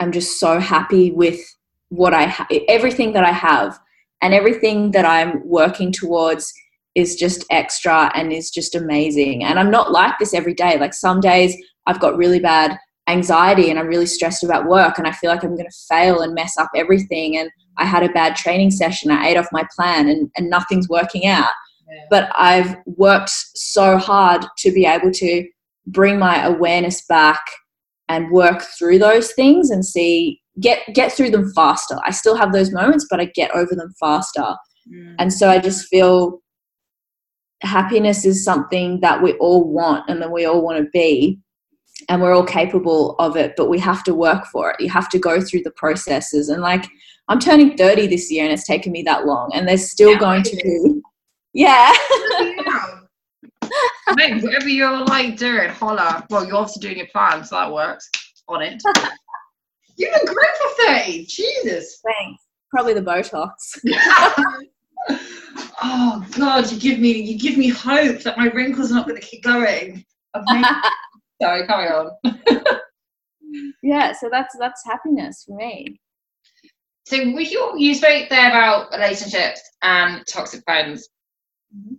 am 0.01 0.13
just 0.13 0.39
so 0.39 0.59
happy 0.59 1.11
with 1.13 1.41
what 1.89 2.13
i 2.13 2.25
ha- 2.27 2.49
everything 2.69 3.13
that 3.13 3.25
i 3.25 3.33
have 3.33 3.79
and 4.23 4.35
everything 4.35 4.91
that 4.91 5.05
i'm 5.05 5.47
working 5.47 5.93
towards 5.93 6.53
is 6.95 7.15
just 7.15 7.45
extra 7.51 8.11
and 8.17 8.33
is 8.33 8.51
just 8.51 8.75
amazing. 8.75 9.45
And 9.45 9.59
i'm 9.59 9.71
not 9.71 9.93
like 9.93 10.19
this 10.19 10.35
every 10.35 10.55
day. 10.55 10.79
Like 10.79 10.93
some 10.93 11.21
days 11.21 11.57
i've 11.87 12.01
got 12.01 12.17
really 12.17 12.39
bad 12.39 12.79
anxiety 13.09 13.71
and 13.71 13.79
i'm 13.79 13.87
really 13.87 14.07
stressed 14.07 14.45
about 14.45 14.67
work 14.67 14.99
and 14.99 15.07
i 15.07 15.13
feel 15.13 15.31
like 15.31 15.43
i'm 15.43 15.57
going 15.57 15.69
to 15.69 15.87
fail 15.89 16.21
and 16.21 16.35
mess 16.35 16.57
up 16.59 16.69
everything 16.77 17.39
and 17.39 17.51
I 17.79 17.85
had 17.85 18.03
a 18.03 18.13
bad 18.13 18.37
training 18.37 18.71
session, 18.71 19.11
I 19.11 19.29
ate 19.29 19.37
off 19.37 19.49
my 19.53 19.65
plan, 19.75 20.09
and, 20.09 20.31
and 20.37 20.51
nothing's 20.51 20.89
working 20.89 21.27
out. 21.27 21.51
Yeah. 21.91 22.05
But 22.11 22.33
I've 22.37 22.77
worked 22.87 23.31
so 23.31 23.97
hard 23.97 24.45
to 24.59 24.73
be 24.73 24.85
able 24.85 25.11
to 25.13 25.49
bring 25.87 26.19
my 26.19 26.45
awareness 26.45 27.05
back 27.07 27.41
and 28.09 28.31
work 28.31 28.63
through 28.79 28.99
those 28.99 29.33
things 29.33 29.71
and 29.71 29.85
see 29.85 30.41
get 30.61 30.81
get 30.93 31.13
through 31.13 31.31
them 31.31 31.53
faster. 31.55 31.97
I 32.05 32.11
still 32.11 32.37
have 32.37 32.53
those 32.53 32.73
moments, 32.73 33.07
but 33.09 33.21
I 33.21 33.27
get 33.27 33.51
over 33.55 33.75
them 33.75 33.93
faster. 34.01 34.55
Mm. 34.93 35.15
And 35.19 35.33
so 35.33 35.49
I 35.49 35.59
just 35.59 35.87
feel 35.89 36.41
happiness 37.63 38.25
is 38.25 38.45
something 38.45 39.01
that 39.01 39.23
we 39.23 39.33
all 39.35 39.65
want 39.65 40.09
and 40.09 40.23
that 40.23 40.31
we 40.31 40.45
all 40.45 40.63
want 40.63 40.79
to 40.79 40.91
be 40.93 41.39
and 42.09 42.23
we're 42.23 42.33
all 42.33 42.45
capable 42.45 43.17
of 43.19 43.37
it 43.37 43.55
but 43.57 43.69
we 43.69 43.79
have 43.79 44.05
to 44.05 44.15
work 44.15 44.47
for 44.47 44.71
it 44.71 44.81
you 44.81 44.89
have 44.89 45.09
to 45.09 45.19
go 45.19 45.41
through 45.41 45.63
the 45.63 45.73
processes 45.73 46.49
and 46.49 46.63
like 46.63 46.89
I'm 47.29 47.39
turning 47.39 47.77
30 47.77 48.07
this 48.07 48.31
year 48.31 48.45
and 48.45 48.53
it's 48.53 48.67
taken 48.67 48.91
me 48.93 49.03
that 49.03 49.27
long 49.27 49.51
and 49.55 49.69
there's 49.69 49.91
still 49.91 50.13
yeah, 50.13 50.19
going 50.19 50.43
to 50.43 50.57
be 50.57 51.03
yeah. 51.59 51.93
Mate, 54.15 54.43
whatever 54.43 54.69
you're 54.69 55.05
like 55.07 55.37
doing, 55.37 55.69
holla. 55.71 56.25
Well, 56.31 56.47
you're 56.47 56.57
obviously 56.57 56.81
doing 56.81 56.99
your 56.99 57.09
plan, 57.09 57.45
so 57.45 57.57
that 57.57 57.73
works. 57.73 58.09
On 58.49 58.63
it. 58.63 58.81
you 59.97 60.11
look 60.11 60.25
great 60.25 60.57
for 60.57 60.69
30. 60.87 61.27
Jesus. 61.27 62.01
Thanks. 62.05 62.43
Probably 62.71 62.95
the 62.95 63.03
Botox. 63.03 63.51
oh 65.83 66.27
God, 66.39 66.71
you 66.71 66.79
give 66.79 66.99
me 66.99 67.13
you 67.13 67.39
give 67.39 67.59
me 67.59 67.69
hope 67.69 68.21
that 68.21 68.39
my 68.39 68.47
wrinkles 68.51 68.93
are 68.93 68.95
not 68.95 69.09
going 69.09 69.21
to 69.21 69.27
keep 69.27 69.43
going. 69.43 70.05
Sorry, 71.43 71.67
carry 71.67 71.89
on. 71.89 72.11
yeah, 73.83 74.13
so 74.13 74.29
that's 74.31 74.57
that's 74.59 74.85
happiness 74.87 75.45
for 75.45 75.57
me 75.57 75.99
so 77.09 77.33
with 77.33 77.51
your, 77.51 77.79
you 77.79 77.95
spoke 77.95 78.29
there 78.29 78.49
about 78.49 78.91
relationships 78.93 79.63
and 79.83 80.23
toxic 80.27 80.63
friends. 80.65 81.09
Mm-hmm. 81.75 81.95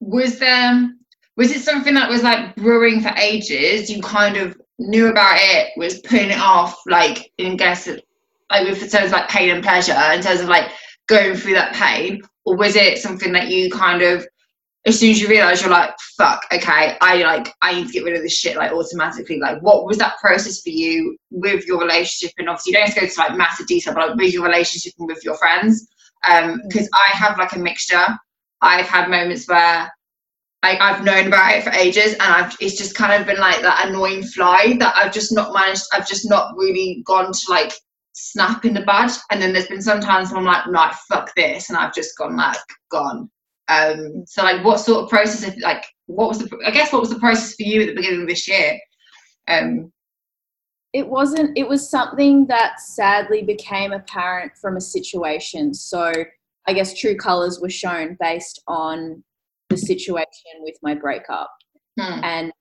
was 0.00 0.38
there 0.38 0.90
was 1.36 1.50
it 1.50 1.62
something 1.62 1.94
that 1.94 2.10
was 2.10 2.22
like 2.22 2.54
brewing 2.54 3.00
for 3.00 3.12
ages? 3.16 3.90
You 3.90 4.02
kind 4.02 4.36
of 4.36 4.60
knew 4.78 5.08
about 5.08 5.38
it 5.38 5.70
was 5.76 6.00
putting 6.00 6.30
it 6.30 6.38
off 6.38 6.78
like 6.86 7.32
in 7.38 7.56
guess 7.56 7.88
like 8.50 8.68
with 8.68 8.90
terms 8.90 9.06
of 9.06 9.12
like 9.12 9.28
pain 9.30 9.50
and 9.50 9.64
pleasure 9.64 9.98
in 10.12 10.20
terms 10.20 10.40
of 10.40 10.48
like 10.48 10.70
going 11.06 11.34
through 11.34 11.54
that 11.54 11.74
pain? 11.74 12.20
Or 12.44 12.56
was 12.56 12.76
it 12.76 12.98
something 12.98 13.32
that 13.32 13.48
you 13.48 13.70
kind 13.70 14.02
of 14.02 14.26
as 14.86 15.00
soon 15.00 15.10
as 15.10 15.20
you 15.20 15.28
realize 15.28 15.62
you're 15.62 15.70
like 15.70 15.94
fuck 16.16 16.44
okay 16.52 16.96
i 17.00 17.22
like 17.22 17.52
i 17.62 17.74
need 17.74 17.86
to 17.86 17.92
get 17.92 18.04
rid 18.04 18.16
of 18.16 18.22
this 18.22 18.38
shit 18.38 18.56
like 18.56 18.72
automatically. 18.72 19.38
Like 19.38 19.60
what 19.62 19.86
was 19.86 19.98
that 19.98 20.18
process 20.20 20.60
for 20.60 20.70
you 20.70 21.16
with 21.30 21.66
your 21.66 21.80
relationship? 21.80 22.34
And 22.38 22.48
obviously 22.48 22.72
you 22.72 22.78
don't 22.78 22.86
have 22.86 22.94
to 22.94 23.00
go 23.00 23.06
to 23.06 23.20
like 23.20 23.36
massive 23.36 23.66
detail 23.66 23.94
but 23.94 24.08
like 24.08 24.16
with 24.16 24.32
your 24.32 24.44
relationship 24.44 24.92
and 24.98 25.08
with 25.08 25.24
your 25.24 25.36
friends 25.36 25.88
um 26.28 26.60
because 26.68 26.86
mm. 26.86 26.94
i 26.94 27.16
have 27.16 27.38
like 27.38 27.54
a 27.54 27.58
mixture. 27.58 28.06
I've 28.62 28.86
had 28.86 29.10
moments 29.10 29.46
where 29.48 29.90
like 30.62 30.80
I've 30.80 31.04
known 31.04 31.26
about 31.26 31.54
it 31.54 31.64
for 31.64 31.70
ages 31.70 32.14
and 32.14 32.22
I've 32.22 32.56
it's 32.60 32.78
just 32.78 32.94
kind 32.94 33.12
of 33.12 33.26
been 33.26 33.38
like 33.38 33.60
that 33.60 33.86
annoying 33.86 34.22
fly 34.22 34.76
that 34.78 34.94
I've 34.96 35.12
just 35.12 35.32
not 35.32 35.52
managed 35.52 35.84
I've 35.92 36.08
just 36.08 36.28
not 36.28 36.56
really 36.56 37.02
gone 37.06 37.30
to 37.32 37.40
like 37.50 37.72
snap 38.14 38.64
in 38.64 38.72
the 38.72 38.80
bud. 38.80 39.10
And 39.30 39.42
then 39.42 39.52
there's 39.52 39.66
been 39.66 39.82
some 39.82 40.00
times 40.00 40.30
when 40.30 40.38
I'm 40.38 40.44
like 40.44 40.66
no 40.68 40.90
fuck 41.08 41.30
this 41.36 41.68
and 41.68 41.76
I've 41.76 41.94
just 41.94 42.16
gone 42.16 42.36
like 42.36 42.56
gone 42.90 43.30
um, 43.68 44.24
so 44.26 44.42
like 44.42 44.64
what 44.64 44.80
sort 44.80 45.04
of 45.04 45.10
process 45.10 45.46
of 45.46 45.56
like 45.58 45.84
what 46.06 46.28
was 46.28 46.38
the 46.38 46.58
I 46.66 46.70
guess 46.70 46.92
what 46.92 47.00
was 47.00 47.10
the 47.10 47.18
process 47.18 47.54
for 47.54 47.62
you 47.62 47.82
at 47.82 47.88
the 47.88 47.94
beginning 47.94 48.22
of 48.22 48.28
this 48.28 48.46
year? 48.46 48.78
Um, 49.48 49.92
it 50.92 51.08
wasn't 51.08 51.56
it 51.56 51.68
was 51.68 51.88
something 51.88 52.46
that 52.46 52.80
sadly 52.80 53.42
became 53.42 53.92
apparent 53.92 54.52
from 54.60 54.76
a 54.76 54.80
situation. 54.80 55.74
So 55.74 56.12
I 56.66 56.72
guess 56.72 56.98
true 56.98 57.16
colors 57.16 57.60
were 57.60 57.70
shown 57.70 58.16
based 58.20 58.62
on 58.68 59.22
the 59.70 59.76
situation 59.76 60.60
with 60.60 60.76
my 60.82 60.94
breakup. 60.94 61.50
Hmm. 61.98 62.24
and 62.24 62.52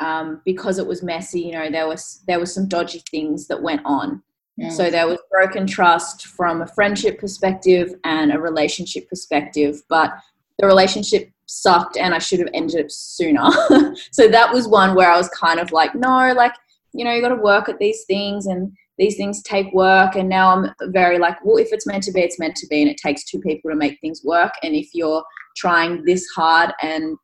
um, 0.00 0.40
because 0.44 0.78
it 0.78 0.86
was 0.86 1.02
messy, 1.02 1.40
you 1.40 1.52
know, 1.52 1.70
there 1.70 1.88
was 1.88 2.22
there 2.26 2.40
was 2.40 2.54
some 2.54 2.68
dodgy 2.68 3.02
things 3.10 3.48
that 3.48 3.62
went 3.62 3.82
on. 3.84 4.22
Hmm. 4.60 4.70
So 4.70 4.90
there 4.90 5.06
was 5.06 5.18
broken 5.30 5.66
trust 5.66 6.26
from 6.26 6.62
a 6.62 6.66
friendship 6.66 7.18
perspective 7.18 7.94
and 8.04 8.32
a 8.32 8.38
relationship 8.38 9.08
perspective, 9.08 9.82
but 9.88 10.12
the 10.58 10.66
relationship 10.66 11.30
sucked 11.46 11.96
and 11.96 12.14
I 12.14 12.18
should 12.18 12.40
have 12.40 12.48
ended 12.52 12.76
it 12.76 12.92
sooner. 12.92 13.48
so 14.12 14.28
that 14.28 14.52
was 14.52 14.68
one 14.68 14.94
where 14.94 15.10
I 15.10 15.16
was 15.16 15.28
kind 15.30 15.60
of 15.60 15.72
like, 15.72 15.94
no, 15.94 16.32
like, 16.34 16.54
you 16.92 17.04
know, 17.04 17.12
you 17.12 17.22
got 17.22 17.28
to 17.28 17.36
work 17.36 17.68
at 17.68 17.78
these 17.78 18.04
things 18.06 18.46
and 18.46 18.72
these 18.98 19.16
things 19.16 19.42
take 19.42 19.72
work. 19.72 20.16
And 20.16 20.28
now 20.28 20.54
I'm 20.54 20.92
very 20.92 21.18
like, 21.18 21.42
well, 21.44 21.58
if 21.58 21.68
it's 21.72 21.86
meant 21.86 22.02
to 22.04 22.12
be, 22.12 22.20
it's 22.20 22.38
meant 22.38 22.56
to 22.56 22.66
be. 22.66 22.82
And 22.82 22.90
it 22.90 22.96
takes 22.96 23.24
two 23.24 23.40
people 23.40 23.70
to 23.70 23.76
make 23.76 23.98
things 24.00 24.22
work. 24.24 24.52
And 24.62 24.74
if 24.74 24.88
you're 24.92 25.24
trying 25.56 26.04
this 26.04 26.26
hard 26.34 26.72
and 26.82 27.16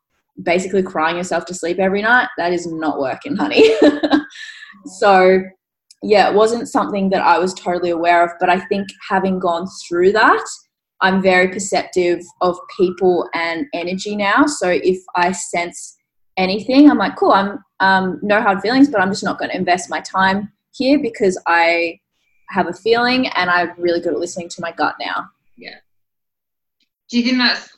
basically 0.42 0.82
crying 0.82 1.16
yourself 1.16 1.44
to 1.46 1.54
sleep 1.54 1.78
every 1.78 2.02
night, 2.02 2.28
that 2.38 2.52
is 2.52 2.66
not 2.66 2.98
working, 2.98 3.36
honey. 3.36 3.74
so, 4.86 5.40
yeah, 6.02 6.28
it 6.30 6.34
wasn't 6.34 6.68
something 6.68 7.10
that 7.10 7.22
I 7.22 7.38
was 7.38 7.54
totally 7.54 7.90
aware 7.90 8.24
of, 8.24 8.30
but 8.38 8.50
I 8.50 8.60
think 8.60 8.88
having 9.08 9.38
gone 9.38 9.66
through 9.88 10.12
that, 10.12 10.44
I'm 11.04 11.20
very 11.20 11.48
perceptive 11.48 12.24
of 12.40 12.56
people 12.78 13.28
and 13.34 13.66
energy 13.74 14.16
now. 14.16 14.46
So 14.46 14.70
if 14.70 15.02
I 15.14 15.32
sense 15.32 15.98
anything, 16.38 16.90
I'm 16.90 16.96
like, 16.96 17.16
cool, 17.16 17.32
I'm 17.32 17.58
um, 17.80 18.20
no 18.22 18.40
hard 18.40 18.62
feelings, 18.62 18.88
but 18.88 19.02
I'm 19.02 19.10
just 19.10 19.22
not 19.22 19.38
going 19.38 19.50
to 19.50 19.56
invest 19.56 19.90
my 19.90 20.00
time 20.00 20.50
here 20.72 20.98
because 20.98 21.38
I 21.46 22.00
have 22.48 22.68
a 22.68 22.72
feeling 22.72 23.28
and 23.28 23.50
I'm 23.50 23.72
really 23.76 24.00
good 24.00 24.14
at 24.14 24.18
listening 24.18 24.48
to 24.48 24.62
my 24.62 24.72
gut 24.72 24.94
now. 24.98 25.26
Yeah. 25.58 25.76
Do 27.10 27.18
you 27.18 27.24
think 27.24 27.36
that's 27.36 27.76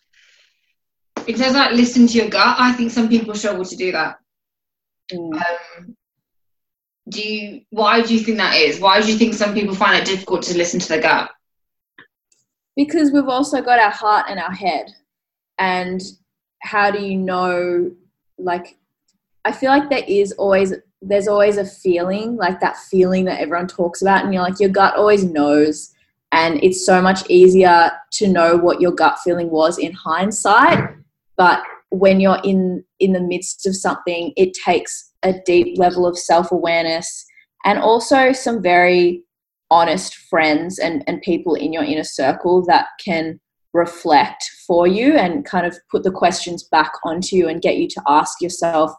it 1.27 1.41
of 1.41 1.53
like 1.57 1.73
listening 1.73 2.07
to 2.07 2.19
your 2.19 2.29
gut? 2.29 2.57
I 2.61 2.75
think 2.75 2.93
some 2.93 3.09
people 3.09 3.35
struggle 3.35 3.65
to 3.65 3.77
do 3.77 3.91
that. 3.91 4.21
Mm. 5.13 5.35
Um, 5.35 5.97
do 7.09 7.21
you? 7.21 7.63
Why 7.71 8.03
do 8.03 8.15
you 8.15 8.21
think 8.21 8.39
that 8.39 8.55
is? 8.55 8.79
Why 8.79 9.01
do 9.01 9.11
you 9.11 9.19
think 9.19 9.35
some 9.35 9.53
people 9.53 9.75
find 9.75 10.01
it 10.01 10.07
difficult 10.07 10.43
to 10.45 10.57
listen 10.57 10.79
to 10.79 10.89
their 10.89 11.03
gut? 11.03 11.31
Because 12.77 13.11
we've 13.11 13.29
also 13.29 13.63
got 13.63 13.79
our 13.79 13.91
heart 13.91 14.27
and 14.29 14.39
our 14.39 14.53
head. 14.53 14.93
And 15.59 16.03
how 16.63 16.91
do 16.91 16.99
you 16.99 17.17
know 17.17 17.91
like 18.39 18.77
i 19.45 19.53
feel 19.53 19.71
like 19.71 19.89
there 19.89 20.05
is 20.09 20.33
always 20.33 20.75
there's 21.01 21.29
always 21.29 21.57
a 21.57 21.65
feeling 21.65 22.37
like 22.37 22.61
that 22.61 22.77
feeling 22.77 23.25
that 23.25 23.41
everyone 23.41 23.67
talks 23.67 24.03
about 24.03 24.25
and 24.25 24.33
you're 24.35 24.43
like 24.43 24.59
your 24.59 24.71
gut 24.71 24.97
always 24.97 25.25
knows. 25.25 25.93
And 26.33 26.63
it's 26.63 26.85
so 26.85 27.01
much 27.01 27.29
easier 27.31 27.93
to 28.13 28.29
know 28.29 28.57
what 28.57 28.81
your 28.81 28.91
gut 28.91 29.19
feeling 29.23 29.51
was 29.51 29.79
in 29.79 29.93
hindsight 29.93 30.97
but 31.37 31.63
when 31.91 32.19
you're 32.19 32.41
in 32.43 32.85
in 32.99 33.13
the 33.13 33.21
midst 33.21 33.67
of 33.67 33.77
something 33.77 34.33
it 34.37 34.53
takes 34.53 35.13
a 35.23 35.35
deep 35.45 35.79
level 35.79 36.07
of 36.07 36.19
self-awareness 36.19 37.25
and 37.65 37.79
also 37.79 38.33
some 38.33 38.61
very 38.61 39.23
honest 39.71 40.15
friends 40.15 40.79
and, 40.79 41.03
and 41.07 41.21
people 41.23 41.55
in 41.55 41.73
your 41.73 41.83
inner 41.85 42.05
circle 42.05 42.65
that 42.67 42.87
can 43.05 43.41
reflect 43.73 44.51
for 44.67 44.87
you 44.87 45.17
and 45.17 45.45
kind 45.45 45.67
of 45.67 45.77
put 45.91 46.03
the 46.03 46.11
questions 46.11 46.65
back 46.65 46.93
onto 47.05 47.37
you 47.37 47.49
and 47.49 47.61
get 47.63 47.77
you 47.77 47.87
to 47.87 48.03
ask 48.09 48.41
yourself 48.41 48.93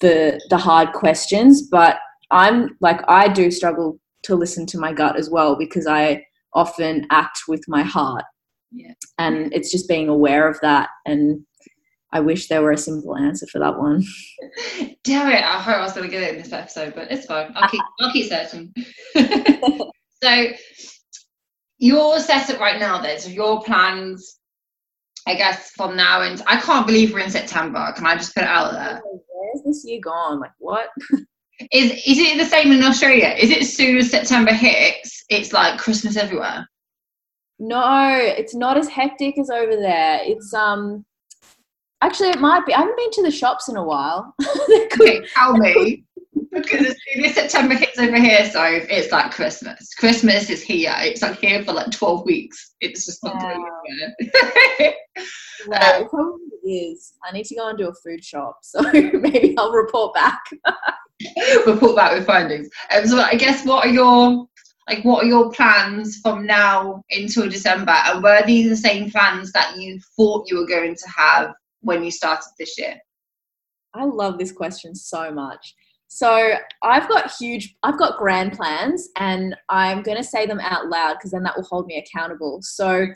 the 0.00 0.40
the 0.50 0.56
hard 0.56 0.92
questions 0.92 1.68
but 1.68 1.98
i'm 2.30 2.76
like 2.80 3.00
i 3.08 3.28
do 3.28 3.50
struggle 3.50 4.00
to 4.24 4.34
listen 4.34 4.66
to 4.66 4.78
my 4.78 4.92
gut 4.92 5.16
as 5.16 5.30
well 5.30 5.56
because 5.56 5.86
i 5.86 6.20
often 6.54 7.06
act 7.10 7.42
with 7.46 7.62
my 7.68 7.82
heart 7.82 8.24
Yeah. 8.72 8.94
and 9.18 9.52
it's 9.54 9.70
just 9.70 9.88
being 9.88 10.08
aware 10.08 10.48
of 10.48 10.58
that 10.62 10.88
and 11.06 11.44
i 12.12 12.20
wish 12.20 12.48
there 12.48 12.62
were 12.62 12.72
a 12.72 12.78
simple 12.78 13.16
answer 13.16 13.46
for 13.46 13.58
that 13.58 13.78
one 13.78 14.02
Damn 15.04 15.30
it! 15.30 15.42
I 15.42 15.60
hope 15.60 15.76
I 15.76 15.82
was 15.82 15.92
going 15.92 16.04
to 16.06 16.10
get 16.10 16.22
it 16.22 16.34
in 16.34 16.42
this 16.42 16.52
episode, 16.52 16.94
but 16.94 17.10
it's 17.10 17.26
fine. 17.26 17.52
I'll 17.54 17.68
keep. 17.68 17.80
I'll 18.00 18.12
keep 18.12 18.28
searching. 18.28 18.72
so, 20.22 20.46
your 21.78 22.20
setup 22.20 22.60
right 22.60 22.78
now, 22.78 23.00
then. 23.00 23.18
So 23.18 23.30
your 23.30 23.62
plans, 23.62 24.38
I 25.26 25.34
guess, 25.34 25.70
from 25.70 25.96
now 25.96 26.20
and 26.22 26.42
I 26.46 26.60
can't 26.60 26.86
believe 26.86 27.12
we're 27.12 27.20
in 27.20 27.30
September. 27.30 27.92
Can 27.96 28.06
I 28.06 28.16
just 28.16 28.34
put 28.34 28.42
it 28.42 28.48
out 28.48 28.72
there? 28.72 29.00
where's 29.04 29.64
this 29.64 29.84
year 29.86 30.00
gone 30.00 30.38
like 30.38 30.52
what 30.58 30.88
Is 31.72 31.90
is 31.90 32.18
it 32.18 32.38
the 32.38 32.46
same 32.46 32.72
in 32.72 32.82
Australia? 32.82 33.34
Is 33.38 33.50
it 33.50 33.60
as 33.60 33.76
soon 33.76 33.98
as 33.98 34.10
September 34.10 34.50
hits, 34.52 35.24
it's 35.28 35.52
like 35.52 35.78
Christmas 35.78 36.16
everywhere? 36.16 36.66
No, 37.58 38.16
it's 38.18 38.54
not 38.54 38.78
as 38.78 38.88
hectic 38.88 39.38
as 39.38 39.50
over 39.50 39.76
there. 39.76 40.20
It's 40.22 40.54
um 40.54 41.04
actually 42.02 42.30
it 42.30 42.40
might 42.40 42.64
be. 42.66 42.74
I 42.74 42.80
haven't 42.80 42.96
been 42.96 43.10
to 43.12 43.22
the 43.22 43.30
shops 43.30 43.68
in 43.68 43.76
a 43.76 43.84
while. 43.84 44.34
Could- 44.40 45.00
Okay, 45.00 45.20
tell 45.34 45.56
me. 45.56 46.04
Because 46.52 46.86
as 46.86 46.96
soon 47.12 47.24
as 47.24 47.34
September 47.34 47.74
hits 47.74 47.98
over 47.98 48.18
here, 48.18 48.48
so 48.50 48.62
it's 48.64 49.12
like 49.12 49.30
Christmas. 49.30 49.94
Christmas 49.94 50.50
is 50.50 50.62
here. 50.62 50.94
It's 50.98 51.22
like 51.22 51.38
here 51.38 51.62
for 51.62 51.72
like 51.72 51.90
12 51.92 52.24
weeks. 52.26 52.72
It's 52.80 53.04
just 53.06 53.22
not 53.22 53.40
going 53.40 53.64
anywhere. 53.88 54.94
yeah, 55.70 55.98
it 55.98 56.08
probably 56.10 56.48
is. 56.64 57.12
I 57.24 57.32
need 57.32 57.44
to 57.46 57.54
go 57.54 57.68
and 57.68 57.78
do 57.78 57.88
a 57.88 57.94
food 57.94 58.24
shop, 58.24 58.58
so 58.62 58.80
maybe 58.92 59.54
I'll 59.58 59.70
report 59.72 60.14
back. 60.14 60.40
report 61.66 61.96
back 61.96 62.14
with 62.16 62.26
findings. 62.26 62.68
Um, 62.94 63.06
so 63.06 63.18
I 63.20 63.34
guess 63.34 63.64
what 63.64 63.86
are 63.86 63.90
your 63.92 64.46
like 64.88 65.04
what 65.04 65.24
are 65.24 65.28
your 65.28 65.52
plans 65.52 66.18
from 66.22 66.46
now 66.46 67.02
until 67.10 67.48
December? 67.48 67.92
And 68.06 68.22
were 68.22 68.42
these 68.46 68.68
the 68.68 68.76
same 68.76 69.10
plans 69.10 69.52
that 69.52 69.76
you 69.76 70.00
thought 70.16 70.48
you 70.50 70.56
were 70.58 70.66
going 70.66 70.96
to 70.96 71.08
have 71.16 71.52
when 71.80 72.04
you 72.04 72.10
started 72.10 72.48
this 72.58 72.78
year? 72.78 72.96
I 73.94 74.04
love 74.04 74.38
this 74.38 74.52
question 74.52 74.94
so 74.94 75.32
much. 75.32 75.74
So 76.08 76.54
I've 76.82 77.08
got 77.08 77.32
huge, 77.38 77.76
I've 77.82 77.98
got 77.98 78.18
grand 78.18 78.52
plans, 78.52 79.08
and 79.16 79.56
I'm 79.68 80.02
going 80.02 80.16
to 80.16 80.24
say 80.24 80.44
them 80.44 80.60
out 80.60 80.88
loud 80.88 81.14
because 81.14 81.30
then 81.30 81.44
that 81.44 81.56
will 81.56 81.64
hold 81.64 81.86
me 81.86 81.98
accountable. 81.98 82.58
So 82.62 83.06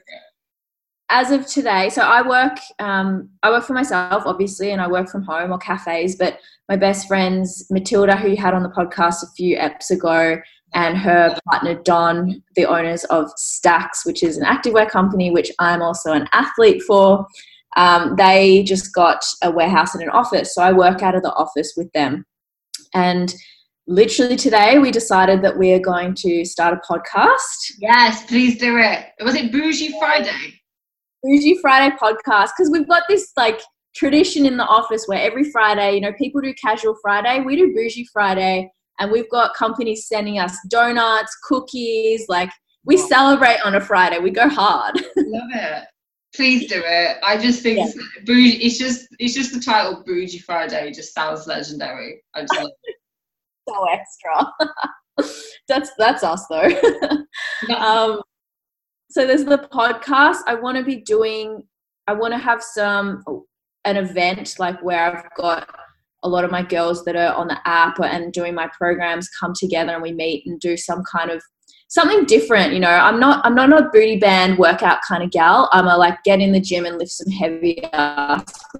as 1.10 1.30
of 1.30 1.46
today, 1.46 1.90
so 1.90 2.02
I 2.02 2.26
work, 2.26 2.56
um, 2.78 3.30
I 3.42 3.50
work 3.50 3.64
for 3.64 3.74
myself, 3.74 4.22
obviously, 4.26 4.70
and 4.70 4.80
I 4.80 4.86
work 4.86 5.08
from 5.08 5.22
home 5.22 5.52
or 5.52 5.58
cafes. 5.58 6.16
But 6.16 6.38
my 6.68 6.76
best 6.76 7.08
friends, 7.08 7.66
Matilda, 7.70 8.16
who 8.16 8.30
you 8.30 8.36
had 8.36 8.54
on 8.54 8.62
the 8.62 8.68
podcast 8.68 9.22
a 9.22 9.30
few 9.36 9.56
eps 9.56 9.90
ago, 9.90 10.40
and 10.72 10.96
her 10.98 11.36
partner 11.50 11.74
Don, 11.74 12.42
the 12.56 12.66
owners 12.66 13.04
of 13.04 13.30
STAX, 13.36 14.04
which 14.04 14.22
is 14.22 14.36
an 14.36 14.44
activewear 14.44 14.88
company, 14.88 15.30
which 15.30 15.50
I'm 15.58 15.82
also 15.82 16.12
an 16.12 16.28
athlete 16.32 16.82
for. 16.82 17.26
Um, 17.76 18.16
they 18.16 18.62
just 18.62 18.94
got 18.94 19.24
a 19.42 19.50
warehouse 19.50 19.94
and 19.94 20.02
an 20.02 20.10
office, 20.10 20.54
so 20.54 20.62
I 20.62 20.72
work 20.72 21.02
out 21.02 21.14
of 21.14 21.22
the 21.22 21.32
office 21.32 21.74
with 21.76 21.90
them. 21.92 22.24
And 22.94 23.34
literally 23.86 24.36
today, 24.36 24.78
we 24.78 24.90
decided 24.90 25.42
that 25.42 25.58
we 25.58 25.72
are 25.72 25.80
going 25.80 26.14
to 26.16 26.44
start 26.44 26.78
a 26.78 26.92
podcast. 26.92 27.72
Yes, 27.78 28.24
please 28.26 28.58
do 28.58 28.78
it. 28.78 29.06
Was 29.20 29.34
it 29.34 29.52
Bougie 29.52 29.94
Friday? 29.98 30.60
Bougie 31.22 31.58
Friday 31.60 31.94
podcast 31.96 32.50
because 32.56 32.70
we've 32.70 32.88
got 32.88 33.04
this 33.08 33.32
like 33.36 33.60
tradition 33.94 34.46
in 34.46 34.56
the 34.56 34.66
office 34.66 35.04
where 35.06 35.20
every 35.20 35.50
Friday, 35.50 35.94
you 35.94 36.00
know, 36.00 36.12
people 36.14 36.40
do 36.40 36.52
casual 36.54 36.96
Friday, 37.00 37.40
we 37.40 37.56
do 37.56 37.72
Bougie 37.74 38.06
Friday, 38.12 38.70
and 38.98 39.10
we've 39.10 39.30
got 39.30 39.54
companies 39.54 40.06
sending 40.06 40.38
us 40.38 40.56
donuts, 40.68 41.36
cookies, 41.44 42.26
like 42.28 42.50
we 42.84 42.96
celebrate 42.96 43.58
on 43.64 43.74
a 43.74 43.80
Friday. 43.80 44.18
We 44.18 44.30
go 44.30 44.48
hard. 44.48 44.96
Love 45.16 45.50
it. 45.54 45.84
Please 46.34 46.68
do 46.68 46.82
it. 46.84 47.18
I 47.22 47.36
just 47.38 47.62
think 47.62 47.78
Yeah. 47.78 48.02
bougie. 48.24 48.56
It's 48.62 48.78
just 48.78 49.06
it's 49.18 49.34
just 49.34 49.52
the 49.54 49.60
title 49.60 50.02
Bougie 50.04 50.38
Friday 50.38 50.92
just 50.92 51.14
sounds 51.14 51.46
legendary. 51.46 52.22
I 52.34 52.40
just 52.42 52.54
love 52.54 52.70
so 53.68 53.86
extra. 53.90 55.28
that's 55.68 55.90
that's 55.96 56.22
us 56.24 56.46
though. 56.48 56.68
um, 57.76 58.20
so 59.10 59.26
there's 59.26 59.44
the 59.44 59.68
podcast. 59.72 60.38
I 60.46 60.54
want 60.54 60.76
to 60.76 60.82
be 60.84 60.96
doing. 60.96 61.62
I 62.06 62.12
want 62.14 62.34
to 62.34 62.38
have 62.38 62.62
some 62.62 63.22
an 63.84 63.96
event 63.96 64.56
like 64.58 64.82
where 64.82 65.16
I've 65.16 65.34
got 65.36 65.68
a 66.24 66.28
lot 66.28 66.44
of 66.44 66.50
my 66.50 66.62
girls 66.62 67.04
that 67.04 67.16
are 67.16 67.34
on 67.34 67.48
the 67.48 67.58
app 67.66 68.00
and 68.00 68.32
doing 68.32 68.54
my 68.54 68.68
programs 68.76 69.28
come 69.28 69.52
together 69.54 69.92
and 69.92 70.02
we 70.02 70.12
meet 70.12 70.46
and 70.46 70.58
do 70.58 70.76
some 70.76 71.02
kind 71.10 71.30
of 71.30 71.42
something 71.94 72.24
different. 72.24 72.72
You 72.72 72.80
know, 72.80 72.90
I'm 72.90 73.20
not 73.20 73.44
I'm 73.46 73.54
not 73.54 73.72
a 73.72 73.88
booty 73.92 74.18
band 74.18 74.58
workout 74.58 74.98
kind 75.02 75.22
of 75.22 75.30
gal. 75.30 75.70
I'm 75.72 75.86
a 75.86 75.96
like 75.96 76.22
get 76.24 76.40
in 76.40 76.52
the 76.52 76.60
gym 76.60 76.84
and 76.84 76.98
lift 76.98 77.12
some 77.12 77.32
heavy 77.32 77.82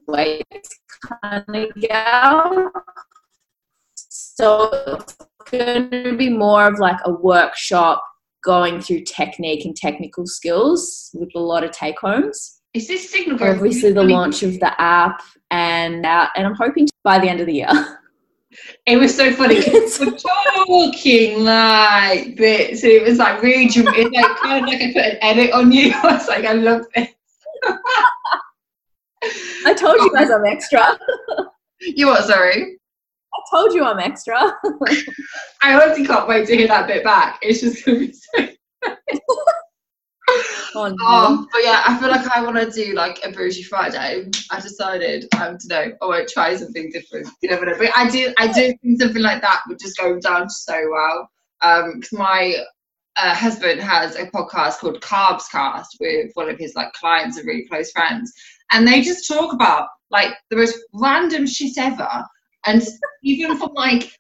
weights 0.09 0.81
kind 1.23 1.45
of 1.49 1.75
gal. 1.77 2.73
So 3.95 4.71
it's 5.01 5.17
going 5.51 5.91
to 5.91 6.17
be 6.17 6.29
more 6.29 6.67
of 6.67 6.81
like 6.81 6.99
a 7.05 7.13
workshop 7.13 8.03
going 8.43 8.81
through 8.81 9.05
technique 9.05 9.65
and 9.65 9.77
technical 9.77 10.27
skills 10.27 11.11
with 11.15 11.31
a 11.35 11.41
lot 11.41 11.65
of 11.65 11.71
take 11.71 11.99
homes. 12.01 12.61
Is 12.75 12.89
this 12.89 13.09
signal? 13.09 13.43
Obviously, 13.43 13.93
the 13.93 14.03
launch 14.03 14.43
of 14.43 14.59
the 14.59 14.81
app 14.81 15.23
and 15.53 16.05
uh, 16.05 16.29
and 16.35 16.47
I'm 16.47 16.57
hoping 16.57 16.87
to, 16.87 16.93
by 17.05 17.21
the 17.21 17.29
end 17.29 17.39
of 17.39 17.47
the 17.47 17.55
year. 17.55 17.99
It 18.87 18.99
was 18.99 19.17
so 19.17 19.33
funny. 19.33 19.61
We're 19.67 20.17
talking 20.19 21.45
like 21.45 22.37
this. 22.37 22.83
So 22.83 22.87
it 22.89 23.03
was 23.03 23.19
like 23.19 23.43
really, 23.43 23.69
dram- 23.69 23.89
it's 23.95 24.15
like 24.15 24.37
kind 24.39 24.65
of 24.65 24.71
like 24.71 24.83
I 24.83 24.93
put 24.93 25.05
an 25.05 25.19
edit 25.21 25.53
on 25.53 25.73
you. 25.73 25.93
I 26.03 26.15
was 26.15 26.29
like, 26.29 26.45
I 26.45 26.53
love 26.53 26.87
this. 26.95 27.09
I 29.67 29.75
told 29.75 29.97
you 30.01 30.13
guys 30.13 30.31
I'm 30.31 30.45
extra. 30.45 30.99
You 31.81 32.07
what? 32.07 32.25
Sorry. 32.25 32.79
I 33.35 33.39
told 33.51 33.75
you 33.75 33.85
I'm 33.85 33.99
extra. 33.99 34.39
I 35.63 35.75
honestly 35.75 36.07
can't 36.07 36.27
wait 36.27 36.47
to 36.47 36.57
hear 36.57 36.69
that 36.69 36.87
bit 36.87 37.05
back. 37.05 37.41
It's 37.43 37.61
just 37.61 37.85
gonna 37.85 37.99
be 37.99 38.13
so. 38.13 38.49
oh, 40.75 40.89
no. 40.89 40.95
Oh, 41.01 41.47
but 41.53 41.63
yeah, 41.63 41.83
I 41.87 41.99
feel 41.99 42.09
like 42.09 42.27
I 42.37 42.43
want 42.43 42.57
to 42.57 42.71
do 42.71 42.95
like 42.95 43.21
a 43.25 43.31
bougie 43.31 43.63
Friday. 43.63 44.29
I 44.51 44.61
decided 44.61 45.27
um 45.41 45.59
today 45.59 45.93
I 46.01 46.07
won't 46.07 46.29
try 46.29 46.55
something 46.57 46.91
different. 46.91 47.29
You 47.43 47.51
never 47.51 47.67
know, 47.67 47.75
but 47.79 47.91
I 47.97 48.09
do. 48.11 48.33
I 48.39 48.49
do 48.49 48.75
think 48.83 49.01
something 49.01 49.23
like 49.23 49.43
that 49.43 49.63
would 49.69 49.79
just 49.79 49.97
go 49.97 50.19
down 50.19 50.51
so 50.51 50.75
well. 50.91 51.31
Um, 51.61 52.01
because 52.01 52.19
my 52.19 52.57
uh, 53.17 53.35
husband 53.35 53.81
has 53.81 54.17
a 54.17 54.27
podcast 54.27 54.79
called 54.79 55.01
Carbs 55.01 55.51
Cast 55.51 55.97
with 56.01 56.31
one 56.35 56.51
of 56.51 56.59
his 56.59 56.75
like 56.75 56.93
clients 56.93 57.37
and 57.37 57.47
really 57.47 57.67
close 57.67 57.91
friends, 57.93 58.33
and 58.73 58.87
they 58.87 59.03
just 59.03 59.29
talk 59.29 59.53
about 59.53 59.89
like 60.11 60.35
the 60.51 60.57
most 60.57 60.79
random 60.93 61.47
shit 61.47 61.79
ever, 61.79 62.25
and 62.67 62.83
even 63.23 63.57
from 63.57 63.73
like 63.75 64.13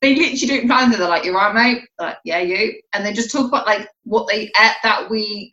they 0.00 0.14
literally 0.14 0.58
don't 0.58 0.66
plan 0.68 0.92
it. 0.92 0.98
They're 0.98 1.08
like, 1.08 1.24
"You're 1.24 1.34
right, 1.34 1.54
mate." 1.54 1.84
They're 1.98 2.08
like, 2.08 2.18
"Yeah, 2.24 2.38
you," 2.38 2.80
and 2.92 3.04
they 3.04 3.12
just 3.12 3.30
talk 3.30 3.48
about 3.48 3.66
like 3.66 3.88
what 4.04 4.28
they 4.28 4.44
ate 4.44 4.76
that 4.82 5.08
week, 5.10 5.52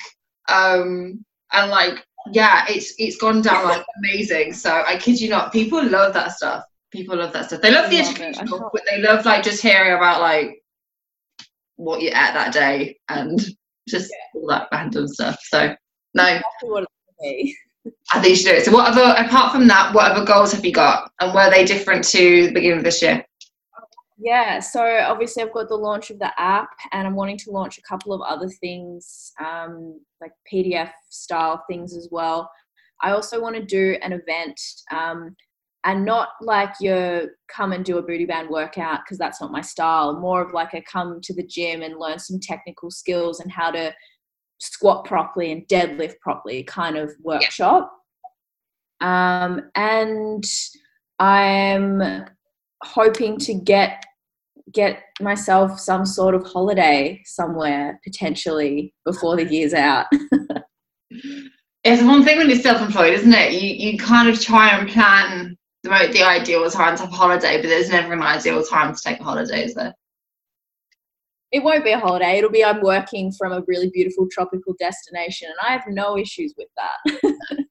um, 0.49 1.23
and 1.53 1.71
like, 1.71 2.05
yeah, 2.31 2.65
it's 2.69 2.93
it's 2.97 3.17
gone 3.17 3.41
down 3.41 3.65
like 3.65 3.83
amazing. 3.97 4.53
So 4.53 4.83
I 4.85 4.97
kid 4.97 5.19
you 5.19 5.29
not, 5.29 5.51
people 5.51 5.83
love 5.85 6.13
that 6.13 6.31
stuff. 6.33 6.63
People 6.91 7.17
love 7.17 7.33
that 7.33 7.45
stuff. 7.47 7.61
They 7.61 7.71
love 7.71 7.89
the 7.89 7.97
love 7.97 8.07
educational, 8.07 8.59
can't- 8.59 8.71
but 8.73 8.81
they 8.89 9.01
love 9.01 9.25
like 9.25 9.43
just 9.43 9.61
hearing 9.61 9.93
about 9.93 10.21
like 10.21 10.61
what 11.75 12.01
you 12.01 12.07
ate 12.09 12.13
that 12.13 12.53
day 12.53 12.97
and 13.09 13.39
just 13.87 14.11
all 14.33 14.47
that 14.47 14.67
random 14.71 15.07
stuff. 15.07 15.37
So 15.43 15.75
no, 16.13 16.23
Exactly 16.23 16.69
what 16.69 16.83
it's 16.83 16.91
gonna 17.21 17.31
be. 17.33 17.55
I 18.13 18.19
think 18.21 18.29
you 18.31 18.35
should 18.35 18.45
do 18.49 18.55
it. 18.55 18.65
So 18.65 18.71
what 18.71 18.87
other 18.87 19.13
apart 19.21 19.51
from 19.53 19.67
that, 19.67 19.93
what 19.93 20.11
other 20.11 20.25
goals 20.25 20.51
have 20.53 20.65
you 20.65 20.73
got? 20.73 21.11
And 21.19 21.33
were 21.33 21.49
they 21.49 21.63
different 21.65 22.03
to 22.05 22.47
the 22.47 22.53
beginning 22.53 22.79
of 22.79 22.83
this 22.83 23.01
year? 23.01 23.23
Yeah, 24.19 24.59
so 24.59 24.81
obviously 25.05 25.43
I've 25.43 25.53
got 25.53 25.69
the 25.69 25.75
launch 25.75 26.09
of 26.09 26.17
the 26.17 26.31
app, 26.39 26.69
and 26.91 27.07
I'm 27.07 27.15
wanting 27.15 27.37
to 27.39 27.51
launch 27.51 27.77
a 27.77 27.81
couple 27.83 28.13
of 28.13 28.21
other 28.21 28.49
things, 28.49 29.31
um, 29.39 29.99
like 30.21 30.31
PDF 30.51 30.91
style 31.09 31.63
things 31.69 31.95
as 31.95 32.09
well. 32.11 32.49
I 33.03 33.11
also 33.11 33.39
want 33.39 33.55
to 33.55 33.63
do 33.63 33.97
an 34.01 34.13
event, 34.13 34.59
um, 34.91 35.35
and 35.83 36.03
not 36.03 36.29
like 36.41 36.73
your 36.81 37.27
come 37.47 37.71
and 37.73 37.85
do 37.85 37.99
a 37.99 38.01
booty 38.01 38.25
band 38.25 38.49
workout 38.49 39.01
because 39.05 39.19
that's 39.19 39.39
not 39.39 39.51
my 39.51 39.61
style. 39.61 40.19
More 40.19 40.41
of 40.41 40.51
like 40.51 40.73
a 40.73 40.81
come 40.81 41.19
to 41.21 41.33
the 41.33 41.45
gym 41.45 41.83
and 41.83 41.99
learn 41.99 42.17
some 42.19 42.39
technical 42.41 42.89
skills 42.89 43.39
and 43.39 43.51
how 43.51 43.69
to 43.71 43.93
squat 44.59 45.05
properly 45.05 45.51
and 45.51 45.67
deadlift 45.67 46.19
properly 46.21 46.63
kind 46.63 46.97
of 46.97 47.13
workshop. 47.21 47.91
Um, 48.99 49.69
and 49.75 50.43
I'm 51.19 52.25
hoping 52.83 53.37
to 53.39 53.53
get 53.53 54.03
get 54.73 55.03
myself 55.21 55.79
some 55.79 56.05
sort 56.05 56.35
of 56.35 56.45
holiday 56.45 57.21
somewhere 57.25 57.99
potentially 58.03 58.93
before 59.05 59.35
the 59.35 59.45
year's 59.45 59.73
out. 59.73 60.05
It's 61.83 62.03
one 62.03 62.25
thing 62.25 62.37
when 62.37 62.49
you're 62.49 62.59
self-employed, 62.59 63.13
isn't 63.13 63.33
it? 63.33 63.53
You 63.53 63.91
you 63.91 63.97
kind 63.97 64.27
of 64.27 64.41
try 64.41 64.77
and 64.77 64.89
plan 64.89 65.55
the 65.83 65.89
the 66.11 66.21
ideal 66.21 66.69
time 66.69 66.97
to 66.97 67.03
have 67.03 67.13
a 67.13 67.15
holiday, 67.15 67.61
but 67.61 67.69
there's 67.69 67.89
never 67.89 68.11
an 68.11 68.21
ideal 68.21 68.61
time 68.61 68.93
to 68.93 69.01
take 69.01 69.21
a 69.21 69.23
holiday, 69.23 69.63
is 69.63 69.73
there? 69.73 69.93
it 71.51 71.63
won't 71.63 71.83
be 71.83 71.91
a 71.91 71.99
holiday. 71.99 72.37
It'll 72.37 72.49
be 72.49 72.63
I'm 72.63 72.81
working 72.81 73.31
from 73.31 73.53
a 73.53 73.63
really 73.67 73.89
beautiful 73.89 74.27
tropical 74.31 74.75
destination, 74.79 75.47
and 75.49 75.57
I 75.67 75.73
have 75.73 75.83
no 75.87 76.17
issues 76.17 76.53
with 76.57 76.67
that. 76.75 77.21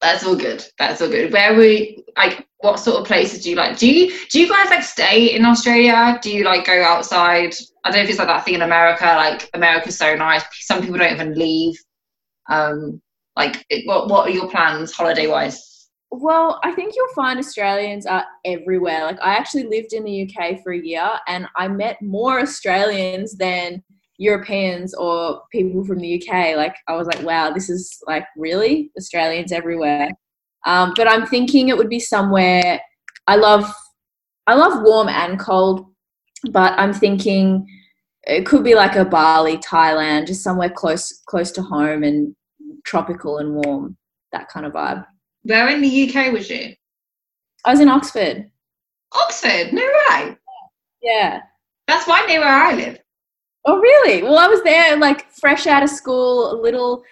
That's 0.00 0.24
all 0.24 0.36
good. 0.36 0.64
That's 0.78 1.00
all 1.02 1.08
good. 1.08 1.32
Where 1.32 1.56
we 1.56 2.04
like 2.16 2.46
what 2.58 2.78
sort 2.78 3.00
of 3.00 3.06
places 3.06 3.42
do 3.42 3.50
you 3.50 3.56
like? 3.56 3.78
Do 3.78 3.90
you 3.90 4.12
do 4.28 4.40
you 4.40 4.48
guys 4.48 4.70
like 4.70 4.82
stay 4.82 5.34
in 5.34 5.44
Australia? 5.44 6.18
Do 6.22 6.30
you 6.30 6.44
like 6.44 6.66
go 6.66 6.82
outside? 6.82 7.54
I 7.84 7.90
don't 7.90 7.98
know 7.98 8.04
if 8.04 8.10
it's 8.10 8.18
like 8.18 8.28
that 8.28 8.44
thing 8.44 8.54
in 8.54 8.62
America, 8.62 9.04
like 9.04 9.48
America's 9.54 9.98
so 9.98 10.14
nice. 10.14 10.42
Some 10.60 10.80
people 10.80 10.98
don't 10.98 11.12
even 11.12 11.34
leave. 11.34 11.76
Um 12.48 13.00
like 13.36 13.64
it, 13.70 13.86
what 13.86 14.08
what 14.08 14.28
are 14.28 14.32
your 14.32 14.50
plans 14.50 14.92
holiday 14.92 15.26
wise? 15.26 15.64
Well, 16.10 16.58
I 16.64 16.72
think 16.72 16.94
you'll 16.96 17.14
find 17.14 17.38
Australians 17.38 18.06
are 18.06 18.24
everywhere. 18.44 19.04
Like 19.04 19.20
I 19.20 19.34
actually 19.34 19.64
lived 19.64 19.92
in 19.92 20.04
the 20.04 20.22
UK 20.22 20.62
for 20.62 20.72
a 20.72 20.78
year 20.78 21.08
and 21.26 21.46
I 21.56 21.68
met 21.68 22.00
more 22.00 22.40
Australians 22.40 23.36
than 23.36 23.82
Europeans 24.18 24.94
or 24.94 25.42
people 25.50 25.84
from 25.84 25.98
the 25.98 26.22
UK. 26.22 26.56
Like 26.56 26.76
I 26.88 26.96
was 26.96 27.06
like, 27.06 27.22
wow, 27.22 27.50
this 27.50 27.70
is 27.70 27.98
like 28.06 28.24
really 28.36 28.90
Australians 28.98 29.52
everywhere. 29.52 30.10
Um, 30.66 30.92
but 30.96 31.08
I'm 31.08 31.26
thinking 31.26 31.68
it 31.68 31.76
would 31.76 31.88
be 31.88 32.00
somewhere 32.00 32.80
I 33.28 33.36
love 33.36 33.70
I 34.46 34.54
love 34.54 34.82
warm 34.82 35.08
and 35.08 35.38
cold, 35.38 35.86
but 36.50 36.72
I'm 36.78 36.94
thinking 36.94 37.66
it 38.22 38.46
could 38.46 38.64
be 38.64 38.74
like 38.74 38.96
a 38.96 39.04
Bali, 39.04 39.58
Thailand, 39.58 40.26
just 40.26 40.42
somewhere 40.42 40.70
close 40.70 41.22
close 41.26 41.50
to 41.52 41.62
home 41.62 42.02
and 42.02 42.34
tropical 42.84 43.38
and 43.38 43.54
warm, 43.54 43.96
that 44.32 44.48
kind 44.48 44.64
of 44.64 44.72
vibe. 44.72 45.06
Where 45.42 45.68
in 45.68 45.82
the 45.82 46.08
UK 46.08 46.32
was 46.32 46.48
you? 46.48 46.74
I 47.66 47.70
was 47.70 47.80
in 47.80 47.88
Oxford. 47.88 48.50
Oxford, 49.12 49.72
no 49.72 49.82
way. 49.82 50.36
Yeah. 51.02 51.40
That's 51.86 52.08
right 52.08 52.26
near 52.28 52.40
where 52.40 52.48
I 52.48 52.74
live. 52.74 52.98
Oh, 53.68 53.76
really? 53.76 54.22
Well, 54.22 54.38
I 54.38 54.46
was 54.46 54.62
there 54.62 54.96
like 54.96 55.30
fresh 55.30 55.66
out 55.66 55.82
of 55.82 55.90
school, 55.90 56.50
a 56.50 56.56
little 56.58 57.02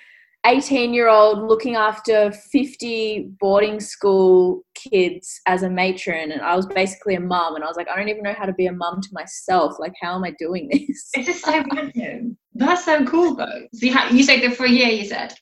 18 0.47 0.95
year 0.95 1.07
old 1.07 1.47
looking 1.47 1.77
after 1.77 2.33
50 2.33 3.33
boarding 3.39 3.79
school 3.79 4.63
kids 4.75 5.39
as 5.45 5.65
a 5.65 5.69
matron. 5.69 6.33
And 6.33 6.41
I 6.41 6.57
was 6.57 6.65
basically 6.65 7.15
a 7.15 7.21
mum. 7.21 7.57
And 7.57 7.63
I 7.63 7.67
was 7.67 7.77
like, 7.77 7.89
I 7.91 7.97
don't 7.97 8.09
even 8.09 8.23
know 8.23 8.33
how 8.33 8.47
to 8.47 8.55
be 8.55 8.69
a 8.69 8.73
mum 8.73 9.03
to 9.03 9.09
myself. 9.13 9.75
Like, 9.79 9.93
how 10.01 10.15
am 10.15 10.25
I 10.25 10.31
doing 10.39 10.69
this? 10.73 11.11
It's 11.15 11.27
just 11.27 11.45
so 11.45 11.63
random. 11.75 12.39
That's 12.55 12.87
so 12.87 13.05
cool 13.05 13.37
though. 13.37 13.67
So 13.75 13.87
you, 13.87 13.93
ha- 13.93 14.09
you 14.11 14.23
stayed 14.23 14.43
there 14.43 14.51
for 14.51 14.65
a 14.65 14.71
year, 14.71 14.89
you 14.89 15.05
said? 15.05 15.35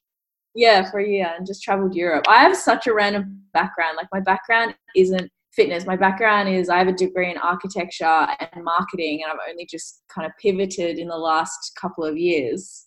Yeah, 0.57 0.91
for 0.91 0.99
a 0.99 1.09
year 1.09 1.33
and 1.37 1.47
just 1.47 1.63
traveled 1.63 1.95
Europe. 1.95 2.25
I 2.29 2.43
have 2.43 2.57
such 2.57 2.89
a 2.89 2.93
random 2.93 3.41
background. 3.53 3.97
Like, 3.97 4.09
my 4.11 4.21
background 4.21 4.75
isn't 4.97 5.31
fitness. 5.55 5.87
My 5.87 5.97
background 5.97 6.49
is 6.49 6.69
I 6.69 6.79
have 6.79 6.89
a 6.89 6.93
degree 6.93 7.31
in 7.31 7.39
architecture 7.39 8.05
and 8.05 8.65
marketing, 8.65 9.23
and 9.23 9.33
I've 9.33 9.51
only 9.51 9.67
just 9.67 10.03
kind 10.09 10.27
of 10.27 10.33
pivoted 10.41 10.99
in 10.99 11.09
the 11.09 11.17
last 11.17 11.73
couple 11.81 12.05
of 12.05 12.17
years. 12.17 12.87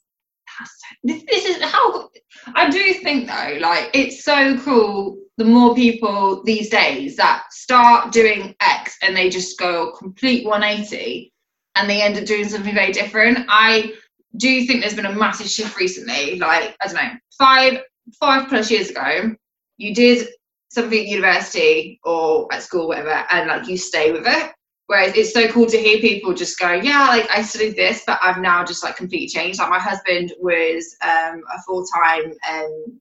This, 1.04 1.24
this 1.30 1.46
is 1.46 1.62
how 1.62 2.10
I 2.56 2.70
do 2.70 2.94
think 2.96 3.28
though, 3.28 3.58
like 3.60 3.90
it's 3.94 4.24
so 4.24 4.58
cool. 4.60 5.18
The 5.38 5.46
more 5.46 5.76
people 5.76 6.42
these 6.44 6.70
days 6.70 7.16
that 7.18 7.44
start 7.52 8.12
doing 8.12 8.56
X 8.62 8.98
and 9.02 9.16
they 9.16 9.30
just 9.30 9.60
go 9.60 9.92
complete 9.92 10.46
180 10.46 11.32
and 11.76 11.90
they 11.90 12.02
end 12.02 12.18
up 12.18 12.26
doing 12.26 12.50
something 12.50 12.74
very 12.74 12.92
different. 12.92 13.46
I 13.50 13.94
do 14.38 14.66
think 14.66 14.82
there's 14.82 14.96
been 14.96 15.06
a 15.06 15.14
massive 15.14 15.48
shift 15.48 15.78
recently. 15.78 16.40
Like, 16.40 16.76
I 16.82 16.88
don't 16.88 16.96
know, 16.96 17.12
five 17.38 17.82
five 18.20 18.48
plus 18.48 18.72
years 18.72 18.90
ago, 18.90 19.36
you 19.78 19.94
did 19.94 20.28
something 20.70 21.00
at 21.00 21.08
university 21.08 22.00
or 22.04 22.52
at 22.54 22.64
school, 22.64 22.88
whatever, 22.88 23.26
and 23.32 23.48
like 23.48 23.68
you 23.68 23.78
stay 23.78 24.12
with 24.12 24.26
it. 24.26 24.52
Whereas 24.88 25.16
it's 25.16 25.34
so 25.34 25.50
cool 25.50 25.66
to 25.66 25.78
hear 25.78 26.00
people 26.00 26.34
just 26.34 26.58
go, 26.58 26.72
yeah, 26.72 27.08
like 27.08 27.30
I 27.30 27.42
studied 27.42 27.76
this, 27.76 28.04
but 28.08 28.20
I've 28.22 28.40
now 28.40 28.64
just 28.64 28.84
like 28.84 28.96
completely 28.96 29.28
changed. 29.28 29.60
Like 29.60 29.70
my 29.70 29.80
husband 29.80 30.34
was 30.40 30.96
um, 31.04 31.42
a 31.54 31.62
full 31.66 31.86
time 31.86 32.34
um, 32.50 33.00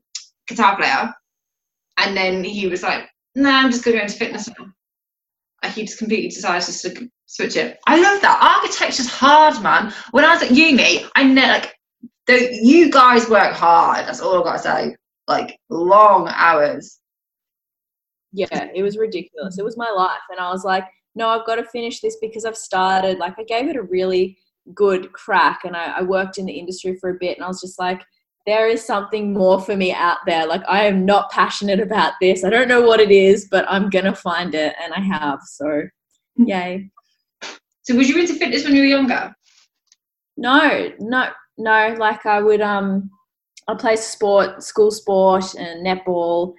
guitar 0.49 0.77
player, 0.77 1.15
and 1.99 2.17
then 2.17 2.43
he 2.43 2.67
was 2.67 2.83
like, 2.83 3.09
no, 3.37 3.51
I'm 3.51 3.71
just 3.71 3.85
going 3.85 3.95
to 3.95 3.99
go 3.99 4.05
into 4.05 4.19
fitness. 4.19 4.49
Like 5.63 5.73
he 5.73 5.85
just 5.85 5.99
completely 5.99 6.29
decided 6.29 6.63
to 6.67 7.09
switch 7.27 7.57
it. 7.57 7.79
I 7.87 8.01
love 8.01 8.21
that. 8.23 8.59
Architecture's 8.63 9.09
hard, 9.09 9.63
man. 9.63 9.93
When 10.11 10.25
I 10.25 10.35
was 10.35 10.43
at 10.43 10.53
uni, 10.53 11.05
I 11.15 11.23
know 11.23 11.47
like 11.47 11.75
the, 12.27 12.59
you 12.63 12.91
guys 12.91 13.29
work 13.29 13.53
hard. 13.53 14.07
That's 14.07 14.21
all 14.21 14.41
I 14.41 14.45
gotta 14.45 14.59
say. 14.59 14.97
Like 15.29 15.59
long 15.69 16.29
hours. 16.29 16.99
Yeah, 18.37 18.69
it 18.75 18.83
was 18.83 18.99
ridiculous. 18.99 19.59
It 19.59 19.65
was 19.65 19.79
my 19.79 19.91
life. 19.91 20.21
And 20.31 20.39
I 20.39 20.51
was 20.51 20.63
like, 20.63 20.85
no, 21.15 21.29
I've 21.29 21.47
got 21.47 21.57
to 21.57 21.65
finish 21.65 22.01
this 22.01 22.19
because 22.21 22.45
I've 22.45 22.57
started. 22.57 23.19
Like, 23.19 23.39
I 23.39 23.45
gave 23.45 23.69
it 23.69 23.77
a 23.77 23.83
really 23.83 24.37
good 24.75 25.11
crack 25.15 25.61
and 25.65 25.75
I, 25.75 25.99
I 25.99 26.03
worked 26.03 26.37
in 26.37 26.45
the 26.45 26.53
industry 26.53 26.99
for 27.01 27.09
a 27.11 27.19
bit. 27.19 27.39
And 27.39 27.45
I 27.45 27.49
was 27.49 27.63
just 27.63 27.79
like, 27.79 28.03
there 28.45 28.69
is 28.69 28.85
something 28.85 29.33
more 29.33 29.59
for 29.59 29.75
me 29.75 29.93
out 29.93 30.19
there. 30.27 30.47
Like, 30.47 30.63
I 30.69 30.85
am 30.85 31.07
not 31.07 31.31
passionate 31.31 31.81
about 31.81 32.13
this. 32.21 32.45
I 32.45 32.51
don't 32.51 32.69
know 32.69 32.83
what 32.83 33.01
it 33.01 33.11
is, 33.11 33.49
but 33.51 33.65
I'm 33.71 33.89
going 33.89 34.05
to 34.05 34.15
find 34.15 34.55
it. 34.55 34.75
And 34.85 34.93
I 34.93 35.01
have. 35.01 35.41
So, 35.43 35.85
yay. 36.37 36.91
So 37.83 37.95
was 37.95 38.09
you 38.09 38.19
into 38.19 38.35
fitness 38.35 38.65
when 38.65 38.75
you 38.75 38.83
were 38.83 38.87
younger? 38.87 39.35
No, 40.37 40.93
no, 41.01 41.31
no. 41.57 41.97
Like, 41.99 42.27
I 42.27 42.43
would, 42.43 42.61
um, 42.61 43.11
I 43.67 43.75
play 43.75 43.97
sport, 43.97 44.63
school 44.63 44.91
sport 44.91 45.55
and 45.55 45.85
netball. 45.85 46.53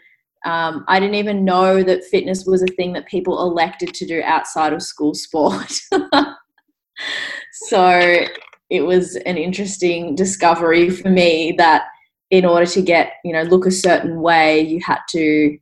Um, 0.46 0.86
I 0.88 1.00
didn't 1.00 1.16
even 1.16 1.44
know 1.44 1.84
that 1.84 2.04
fitness 2.06 2.46
was 2.46 2.62
a 2.62 2.68
thing 2.68 2.94
that 2.94 3.08
people 3.08 3.42
elected 3.42 3.94
to 3.96 4.06
do 4.06 4.22
outside 4.24 4.74
of 4.74 4.82
school 4.82 5.14
sport. 5.14 5.72
so 7.54 8.26
it 8.70 8.82
was 8.82 9.16
an 9.26 9.38
interesting 9.38 10.16
discovery 10.16 10.90
for 10.90 11.10
me 11.10 11.54
that 11.58 11.86
in 12.30 12.46
order 12.46 12.66
to 12.66 12.82
get, 12.82 13.14
you 13.24 13.34
know, 13.34 13.44
look 13.44 13.66
a 13.66 13.72
certain 13.72 14.22
way, 14.22 14.62
you 14.62 14.80
had 14.86 15.00
to 15.10 15.58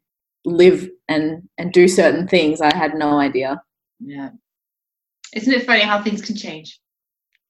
live 0.46 0.90
and 1.08 1.48
and 1.58 1.72
do 1.72 1.88
certain 1.88 2.28
things. 2.28 2.62
I 2.62 2.76
had 2.76 2.96
no 2.96 3.20
idea. 3.20 3.62
Yeah. 4.00 4.30
Isn't 5.34 5.54
it 5.54 5.66
funny 5.66 5.82
how 5.82 6.02
things 6.02 6.22
can 6.22 6.36
change? 6.36 6.80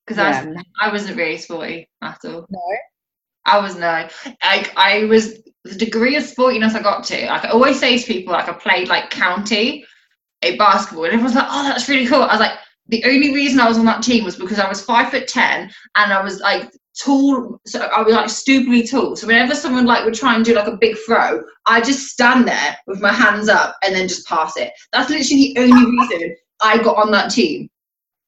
Because 0.05 0.17
Yeah. 0.17 0.53
I, 0.79 0.87
I 0.87 0.91
wasn't 0.91 1.17
really 1.17 1.37
sporty 1.37 1.89
at 2.01 2.19
all. 2.25 2.45
No. 2.49 2.59
I 3.45 3.59
was 3.59 3.75
no. 3.75 4.07
Like 4.43 4.71
I 4.75 5.05
was 5.05 5.41
the 5.63 5.75
degree 5.75 6.15
of 6.15 6.23
sportiness 6.23 6.75
I 6.75 6.81
got 6.81 7.03
to. 7.05 7.25
Like 7.25 7.45
I 7.45 7.49
always 7.49 7.79
say 7.79 7.97
to 7.97 8.05
people, 8.05 8.33
like 8.33 8.49
I 8.49 8.53
played 8.53 8.87
like 8.87 9.09
county 9.09 9.85
a 10.41 10.55
basketball, 10.57 11.05
and 11.05 11.13
everyone's 11.13 11.35
like, 11.35 11.47
"Oh, 11.49 11.63
that's 11.63 11.89
really 11.89 12.05
cool." 12.05 12.21
I 12.21 12.33
was 12.33 12.39
like, 12.39 12.57
the 12.87 13.03
only 13.05 13.33
reason 13.33 13.59
I 13.59 13.67
was 13.67 13.77
on 13.77 13.85
that 13.85 14.03
team 14.03 14.23
was 14.23 14.35
because 14.35 14.59
I 14.59 14.69
was 14.69 14.83
five 14.83 15.09
foot 15.09 15.27
ten 15.27 15.71
and 15.95 16.13
I 16.13 16.23
was 16.23 16.39
like 16.39 16.71
tall. 16.99 17.59
So 17.65 17.81
I 17.81 18.01
was 18.01 18.13
like 18.13 18.29
stupidly 18.29 18.87
tall. 18.87 19.15
So 19.15 19.27
whenever 19.27 19.55
someone 19.55 19.85
like 19.85 20.05
would 20.05 20.13
try 20.13 20.35
and 20.35 20.45
do 20.45 20.55
like 20.55 20.67
a 20.67 20.77
big 20.77 20.97
throw, 21.05 21.41
I 21.65 21.81
just 21.81 22.07
stand 22.07 22.47
there 22.47 22.77
with 22.87 23.01
my 23.01 23.11
hands 23.11 23.49
up 23.49 23.75
and 23.83 23.95
then 23.95 24.07
just 24.07 24.27
pass 24.27 24.55
it. 24.57 24.71
That's 24.91 25.09
literally 25.09 25.53
the 25.53 25.61
only 25.61 25.91
reason 25.91 26.35
I 26.61 26.81
got 26.81 26.97
on 26.97 27.11
that 27.11 27.31
team. 27.31 27.69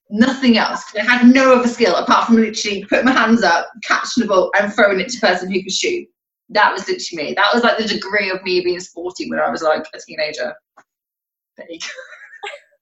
Nothing 0.09 0.57
else. 0.57 0.83
'Cause 0.85 1.01
I 1.01 1.03
had 1.03 1.27
no 1.33 1.53
other 1.55 1.67
skill 1.67 1.95
apart 1.95 2.27
from 2.27 2.37
literally 2.37 2.85
putting 2.85 3.05
my 3.05 3.11
hands 3.11 3.43
up, 3.43 3.69
catching 3.83 4.21
the 4.23 4.27
ball, 4.27 4.51
and 4.59 4.73
throwing 4.73 4.99
it 4.99 5.09
to 5.09 5.19
the 5.19 5.27
person 5.27 5.51
who 5.51 5.61
could 5.61 5.71
shoot. 5.71 6.07
That 6.49 6.71
was 6.73 6.87
literally 6.87 7.29
me. 7.29 7.33
That 7.33 7.53
was 7.53 7.63
like 7.63 7.77
the 7.77 7.83
degree 7.87 8.29
of 8.29 8.41
me 8.43 8.61
being 8.61 8.79
sporty 8.79 9.29
when 9.29 9.39
I 9.39 9.49
was 9.49 9.61
like 9.61 9.85
a 9.93 9.99
teenager. 9.99 10.53
There 11.57 11.67
you 11.69 11.79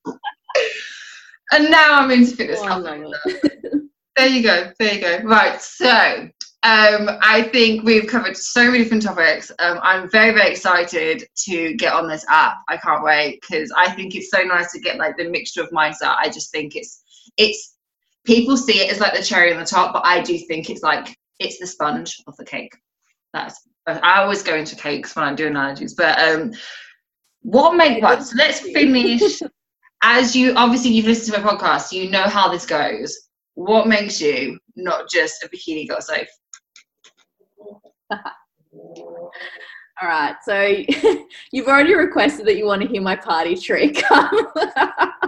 go. 0.05 0.13
and 1.51 1.71
now 1.71 1.99
I'm 1.99 2.11
into 2.11 2.35
fitness. 2.35 2.59
Oh, 2.61 2.65
I 2.65 2.69
How 2.69 2.79
love 2.79 2.89
funny 2.99 3.05
is 3.07 3.19
it. 3.25 3.61
that? 3.63 3.89
There 4.17 4.27
you 4.27 4.43
go. 4.43 4.71
There 4.79 4.93
you 4.93 5.01
go. 5.01 5.17
Right. 5.27 5.59
So 5.61 6.29
um, 6.63 7.09
I 7.21 7.49
think 7.51 7.83
we've 7.83 8.07
covered 8.07 8.37
so 8.37 8.65
many 8.71 8.79
different 8.83 9.03
topics. 9.03 9.51
Um, 9.59 9.79
I'm 9.83 10.09
very, 10.09 10.33
very 10.33 10.49
excited 10.51 11.23
to 11.45 11.73
get 11.75 11.93
on 11.93 12.07
this 12.07 12.25
app. 12.29 12.57
I 12.69 12.77
can't 12.77 13.03
wait 13.03 13.41
because 13.41 13.71
I 13.77 13.91
think 13.91 14.15
it's 14.15 14.31
so 14.31 14.41
nice 14.43 14.71
to 14.71 14.79
get 14.79 14.97
like 14.97 15.17
the 15.17 15.29
mixture 15.29 15.61
of 15.63 15.69
mindset. 15.71 16.15
I 16.17 16.29
just 16.29 16.51
think 16.51 16.75
it's 16.75 17.03
it's 17.37 17.75
people 18.25 18.57
see 18.57 18.81
it 18.81 18.91
as 18.91 18.99
like 18.99 19.13
the 19.13 19.23
cherry 19.23 19.53
on 19.53 19.59
the 19.59 19.65
top, 19.65 19.93
but 19.93 20.05
I 20.05 20.21
do 20.21 20.37
think 20.37 20.69
it's 20.69 20.83
like 20.83 21.17
it's 21.39 21.59
the 21.59 21.67
sponge 21.67 22.21
of 22.27 22.35
the 22.37 22.45
cake. 22.45 22.73
That's 23.33 23.67
I 23.87 24.21
always 24.21 24.41
go 24.41 24.55
into 24.55 24.75
cakes 24.75 25.15
when 25.15 25.25
I'm 25.25 25.35
doing 25.35 25.51
analogies, 25.51 25.93
but 25.93 26.17
um, 26.19 26.53
what 27.41 27.75
make 27.75 28.01
right? 28.01 28.21
So 28.21 28.35
let's 28.37 28.59
finish. 28.59 29.41
As 30.03 30.35
you 30.35 30.53
obviously 30.55 30.91
you've 30.91 31.05
listened 31.05 31.35
to 31.35 31.41
my 31.41 31.51
podcast, 31.51 31.91
you 31.91 32.09
know 32.09 32.23
how 32.23 32.51
this 32.51 32.65
goes. 32.65 33.15
What 33.53 33.87
makes 33.87 34.19
you 34.19 34.59
not 34.75 35.09
just 35.09 35.43
a 35.43 35.49
bikini 35.49 35.87
girl 35.87 36.01
safe? 36.01 36.27
All 40.01 40.09
right. 40.09 40.35
So 40.43 40.83
you've 41.51 41.67
already 41.67 41.95
requested 41.95 42.45
that 42.47 42.57
you 42.57 42.65
want 42.65 42.81
to 42.81 42.87
hear 42.87 43.01
my 43.01 43.15
party 43.15 43.55
trick. 43.55 44.03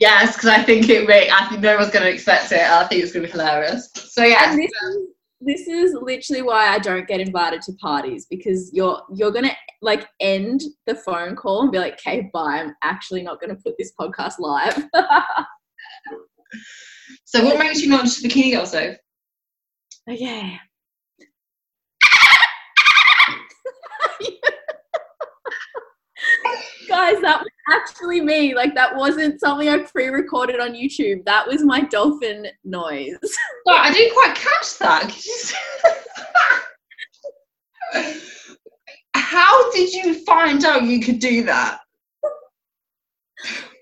Yes, 0.00 0.34
because 0.34 0.50
I 0.50 0.62
think 0.62 0.88
it 0.88 1.06
may. 1.06 1.30
I 1.30 1.46
think 1.46 1.60
no 1.60 1.76
one's 1.76 1.90
going 1.90 2.04
to 2.04 2.12
expect 2.12 2.50
it. 2.52 2.60
I 2.60 2.84
think 2.86 3.02
it's 3.02 3.12
going 3.12 3.24
to 3.24 3.28
be 3.28 3.32
hilarious. 3.32 3.88
So 3.94 4.24
yeah, 4.24 4.54
this 4.56 4.70
is, 4.70 4.98
this 5.40 5.68
is 5.68 5.94
literally 6.00 6.42
why 6.42 6.68
I 6.68 6.78
don't 6.78 7.06
get 7.06 7.20
invited 7.20 7.62
to 7.62 7.72
parties 7.74 8.26
because 8.28 8.70
you're 8.72 9.02
you're 9.14 9.30
gonna 9.30 9.54
like 9.82 10.08
end 10.20 10.62
the 10.86 10.94
phone 10.94 11.36
call 11.36 11.62
and 11.62 11.70
be 11.72 11.78
like, 11.78 11.94
"Okay, 11.94 12.30
bye. 12.32 12.60
I'm 12.60 12.74
actually 12.82 13.22
not 13.22 13.40
gonna 13.40 13.56
put 13.56 13.74
this 13.78 13.92
podcast 13.98 14.34
live." 14.38 14.74
so 17.24 17.44
what 17.44 17.58
makes 17.58 17.82
you 17.82 17.90
not 17.90 18.04
just 18.04 18.24
bikini 18.24 18.52
girl 18.52 18.66
safe? 18.66 18.96
okay. 20.10 20.58
Guys, 26.88 27.20
that 27.22 27.40
was 27.40 27.48
actually 27.72 28.20
me. 28.20 28.54
Like 28.54 28.74
that 28.74 28.94
wasn't 28.94 29.40
something 29.40 29.68
I 29.68 29.78
pre-recorded 29.78 30.60
on 30.60 30.72
YouTube. 30.72 31.24
That 31.24 31.46
was 31.46 31.62
my 31.62 31.80
dolphin 31.82 32.46
noise. 32.64 33.18
Well, 33.66 33.78
I 33.80 33.90
didn't 33.90 34.12
quite 34.12 34.34
catch 34.34 34.78
that. 34.78 35.10
How 39.14 39.70
did 39.72 39.94
you 39.94 40.22
find 40.24 40.62
out 40.66 40.82
you 40.82 41.00
could 41.00 41.18
do 41.18 41.44
that? 41.44 41.78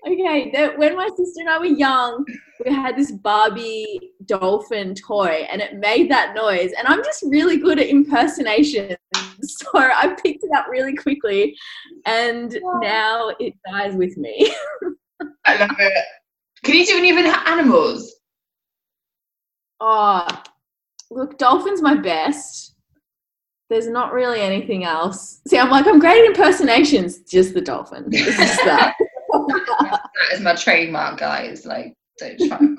Okay, 0.05 0.51
that 0.51 0.77
when 0.77 0.95
my 0.95 1.07
sister 1.15 1.41
and 1.41 1.49
I 1.49 1.57
were 1.57 1.65
young, 1.65 2.25
we 2.65 2.73
had 2.73 2.97
this 2.97 3.11
Barbie 3.11 4.11
dolphin 4.25 4.95
toy 4.95 5.47
and 5.49 5.61
it 5.61 5.75
made 5.75 6.11
that 6.11 6.35
noise. 6.35 6.71
And 6.77 6.87
I'm 6.87 7.03
just 7.03 7.23
really 7.23 7.57
good 7.57 7.79
at 7.79 7.87
impersonations. 7.87 8.95
So 9.45 9.67
I 9.73 10.15
picked 10.23 10.45
it 10.45 10.51
up 10.55 10.67
really 10.69 10.95
quickly 10.95 11.57
and 12.05 12.57
now 12.79 13.33
it 13.41 13.53
dies 13.69 13.93
with 13.93 14.15
me. 14.15 14.55
I 15.45 15.57
love 15.57 15.75
it. 15.79 16.05
Can 16.63 16.75
you 16.75 16.85
do 16.85 16.97
any 16.97 17.09
of 17.09 17.17
animals? 17.17 18.15
Oh, 19.81 20.25
look, 21.11 21.37
dolphin's 21.37 21.81
my 21.81 21.95
best. 21.95 22.75
There's 23.69 23.87
not 23.87 24.13
really 24.13 24.39
anything 24.39 24.85
else. 24.85 25.41
See, 25.47 25.57
I'm 25.57 25.69
like, 25.69 25.87
I'm 25.87 25.99
great 25.99 26.21
at 26.21 26.27
impersonations, 26.27 27.19
just 27.19 27.53
the 27.53 27.61
dolphin. 27.61 28.05
It's 28.11 28.37
just 28.37 28.63
that. 28.63 28.95
that 30.15 30.33
is 30.33 30.41
my 30.41 30.55
trademark, 30.55 31.19
guys. 31.19 31.65
Like, 31.65 31.93
don't 32.19 32.39
try. 32.47 32.59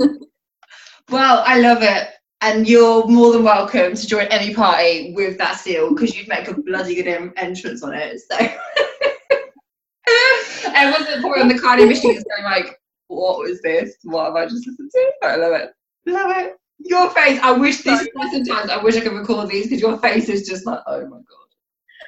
well, 1.11 1.43
I 1.47 1.61
love 1.61 1.83
it. 1.83 2.09
And 2.41 2.69
you're 2.69 3.07
more 3.07 3.33
than 3.33 3.43
welcome 3.43 3.95
to 3.95 4.07
join 4.07 4.27
any 4.27 4.55
party 4.55 5.13
with 5.15 5.39
that 5.39 5.57
seal 5.57 5.91
because 5.91 6.17
you'd 6.17 6.29
make 6.29 6.49
a 6.49 6.55
bloody 6.55 6.95
good 6.95 7.07
em- 7.07 7.33
entrance 7.37 7.83
on 7.83 7.95
it. 7.95 8.21
So, 8.21 8.37
everyone's 10.75 11.07
probably 11.21 11.41
on 11.41 11.49
the 11.49 11.55
cardio 11.55 11.89
machine 11.89 12.15
going 12.15 12.45
like, 12.45 12.79
"What 13.09 13.39
was 13.39 13.63
this? 13.63 13.97
What 14.03 14.27
have 14.27 14.37
I 14.37 14.45
just 14.45 14.67
listened 14.67 14.91
to?" 14.93 15.13
I 15.23 15.37
love 15.37 15.55
it. 15.55 15.71
Love 16.07 16.37
it. 16.37 16.57
Your 16.79 17.11
face. 17.11 17.39
I 17.43 17.53
wish 17.53 17.83
this. 17.83 18.07
Sometimes 18.31 18.71
I 18.71 18.83
wish 18.83 18.97
I 18.97 19.01
could 19.01 19.13
record 19.13 19.49
these 19.49 19.67
because 19.67 19.81
your 19.81 19.99
face 19.99 20.29
is 20.29 20.47
just 20.47 20.67
like, 20.67 20.81
oh 20.87 21.03
my 21.07 21.17
god. 21.17 21.44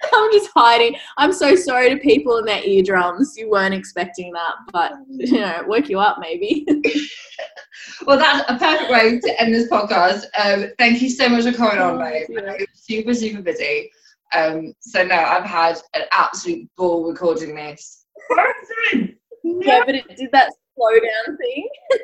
I'm 0.14 0.32
just 0.32 0.50
hiding. 0.54 0.96
I'm 1.16 1.32
so 1.32 1.54
sorry 1.56 1.90
to 1.90 1.96
people 1.96 2.38
in 2.38 2.44
their 2.44 2.62
eardrums. 2.64 3.36
You 3.36 3.50
weren't 3.50 3.74
expecting 3.74 4.32
that, 4.32 4.54
but 4.72 4.92
you 5.08 5.40
know, 5.40 5.62
woke 5.66 5.88
you 5.88 5.98
up 5.98 6.18
maybe. 6.20 6.66
Well, 8.06 8.18
that's 8.18 8.48
a 8.50 8.58
perfect 8.58 8.90
way 8.90 9.18
to 9.18 9.40
end 9.40 9.54
this 9.54 9.68
podcast. 9.68 10.24
Um, 10.38 10.70
thank 10.78 11.00
you 11.00 11.08
so 11.08 11.28
much 11.28 11.44
for 11.44 11.52
coming 11.52 11.78
on, 11.78 11.98
babe. 11.98 12.26
Yeah. 12.28 12.56
Super, 12.74 13.14
super 13.14 13.42
busy. 13.42 13.90
Um, 14.34 14.74
so 14.80 15.04
no, 15.04 15.16
I've 15.16 15.44
had 15.44 15.80
an 15.94 16.02
absolute 16.12 16.68
ball 16.76 17.08
recording 17.08 17.54
this. 17.54 18.04
yeah, 19.42 19.82
but 19.84 19.94
it 19.94 20.16
did 20.16 20.30
that 20.32 20.52
slow 20.74 20.90
down 20.90 21.36
thing. 21.36 21.68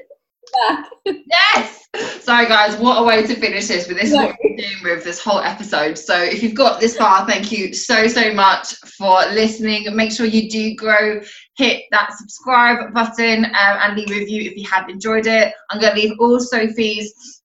Back. 0.68 0.90
Yes. 1.04 1.88
Sorry, 2.20 2.46
guys. 2.46 2.76
What 2.76 3.02
a 3.02 3.04
way 3.04 3.26
to 3.26 3.34
finish 3.36 3.66
this. 3.66 3.86
But 3.86 3.96
this 3.96 4.10
is 4.10 4.16
what 4.16 4.36
we're 4.42 4.56
doing 4.56 4.82
with 4.82 5.04
this 5.04 5.20
whole 5.20 5.40
episode. 5.40 5.98
So 5.98 6.16
if 6.16 6.42
you've 6.42 6.54
got 6.54 6.80
this 6.80 6.96
far, 6.96 7.26
thank 7.26 7.52
you 7.52 7.72
so 7.74 8.06
so 8.08 8.32
much 8.32 8.74
for 8.98 9.20
listening. 9.32 9.94
Make 9.94 10.12
sure 10.12 10.26
you 10.26 10.48
do 10.50 10.74
grow. 10.74 11.20
Hit 11.56 11.84
that 11.90 12.12
subscribe 12.14 12.92
button 12.94 13.44
um, 13.44 13.52
and 13.54 13.96
leave 13.96 14.10
a 14.10 14.20
review 14.20 14.42
if 14.50 14.56
you 14.56 14.68
have 14.68 14.88
enjoyed 14.88 15.26
it. 15.26 15.52
I'm 15.70 15.80
going 15.80 15.94
to 15.94 16.00
leave 16.00 16.18
all 16.18 16.40
Sophie's 16.40 17.42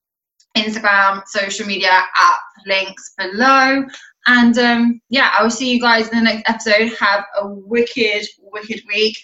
Instagram, 0.57 1.21
social 1.27 1.65
media 1.65 1.89
app 1.91 2.39
links 2.65 3.13
below. 3.17 3.85
And 4.27 4.57
um, 4.57 5.01
yeah, 5.09 5.31
I 5.37 5.43
will 5.43 5.49
see 5.49 5.73
you 5.73 5.79
guys 5.79 6.09
in 6.09 6.17
the 6.17 6.23
next 6.23 6.49
episode. 6.49 6.93
Have 6.99 7.23
a 7.39 7.47
wicked, 7.47 8.25
wicked 8.39 8.81
week. 8.87 9.17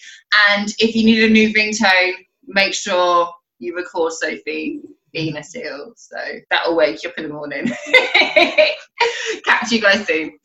And 0.50 0.74
if 0.80 0.96
you 0.96 1.06
need 1.06 1.24
a 1.24 1.30
new 1.30 1.54
ringtone, 1.54 2.14
make 2.48 2.74
sure 2.74 3.30
you 3.64 3.76
record 3.76 4.14
Sophie 4.14 4.82
being 5.12 5.38
a 5.38 5.44
seal. 5.44 5.94
So 5.96 6.18
that 6.50 6.68
will 6.68 6.76
wake 6.76 7.04
you 7.04 7.10
up 7.10 7.18
in 7.18 7.24
the 7.24 7.34
morning. 7.34 7.66
Catch 9.46 9.72
you 9.72 9.82
guys 9.82 10.06
soon. 10.06 10.38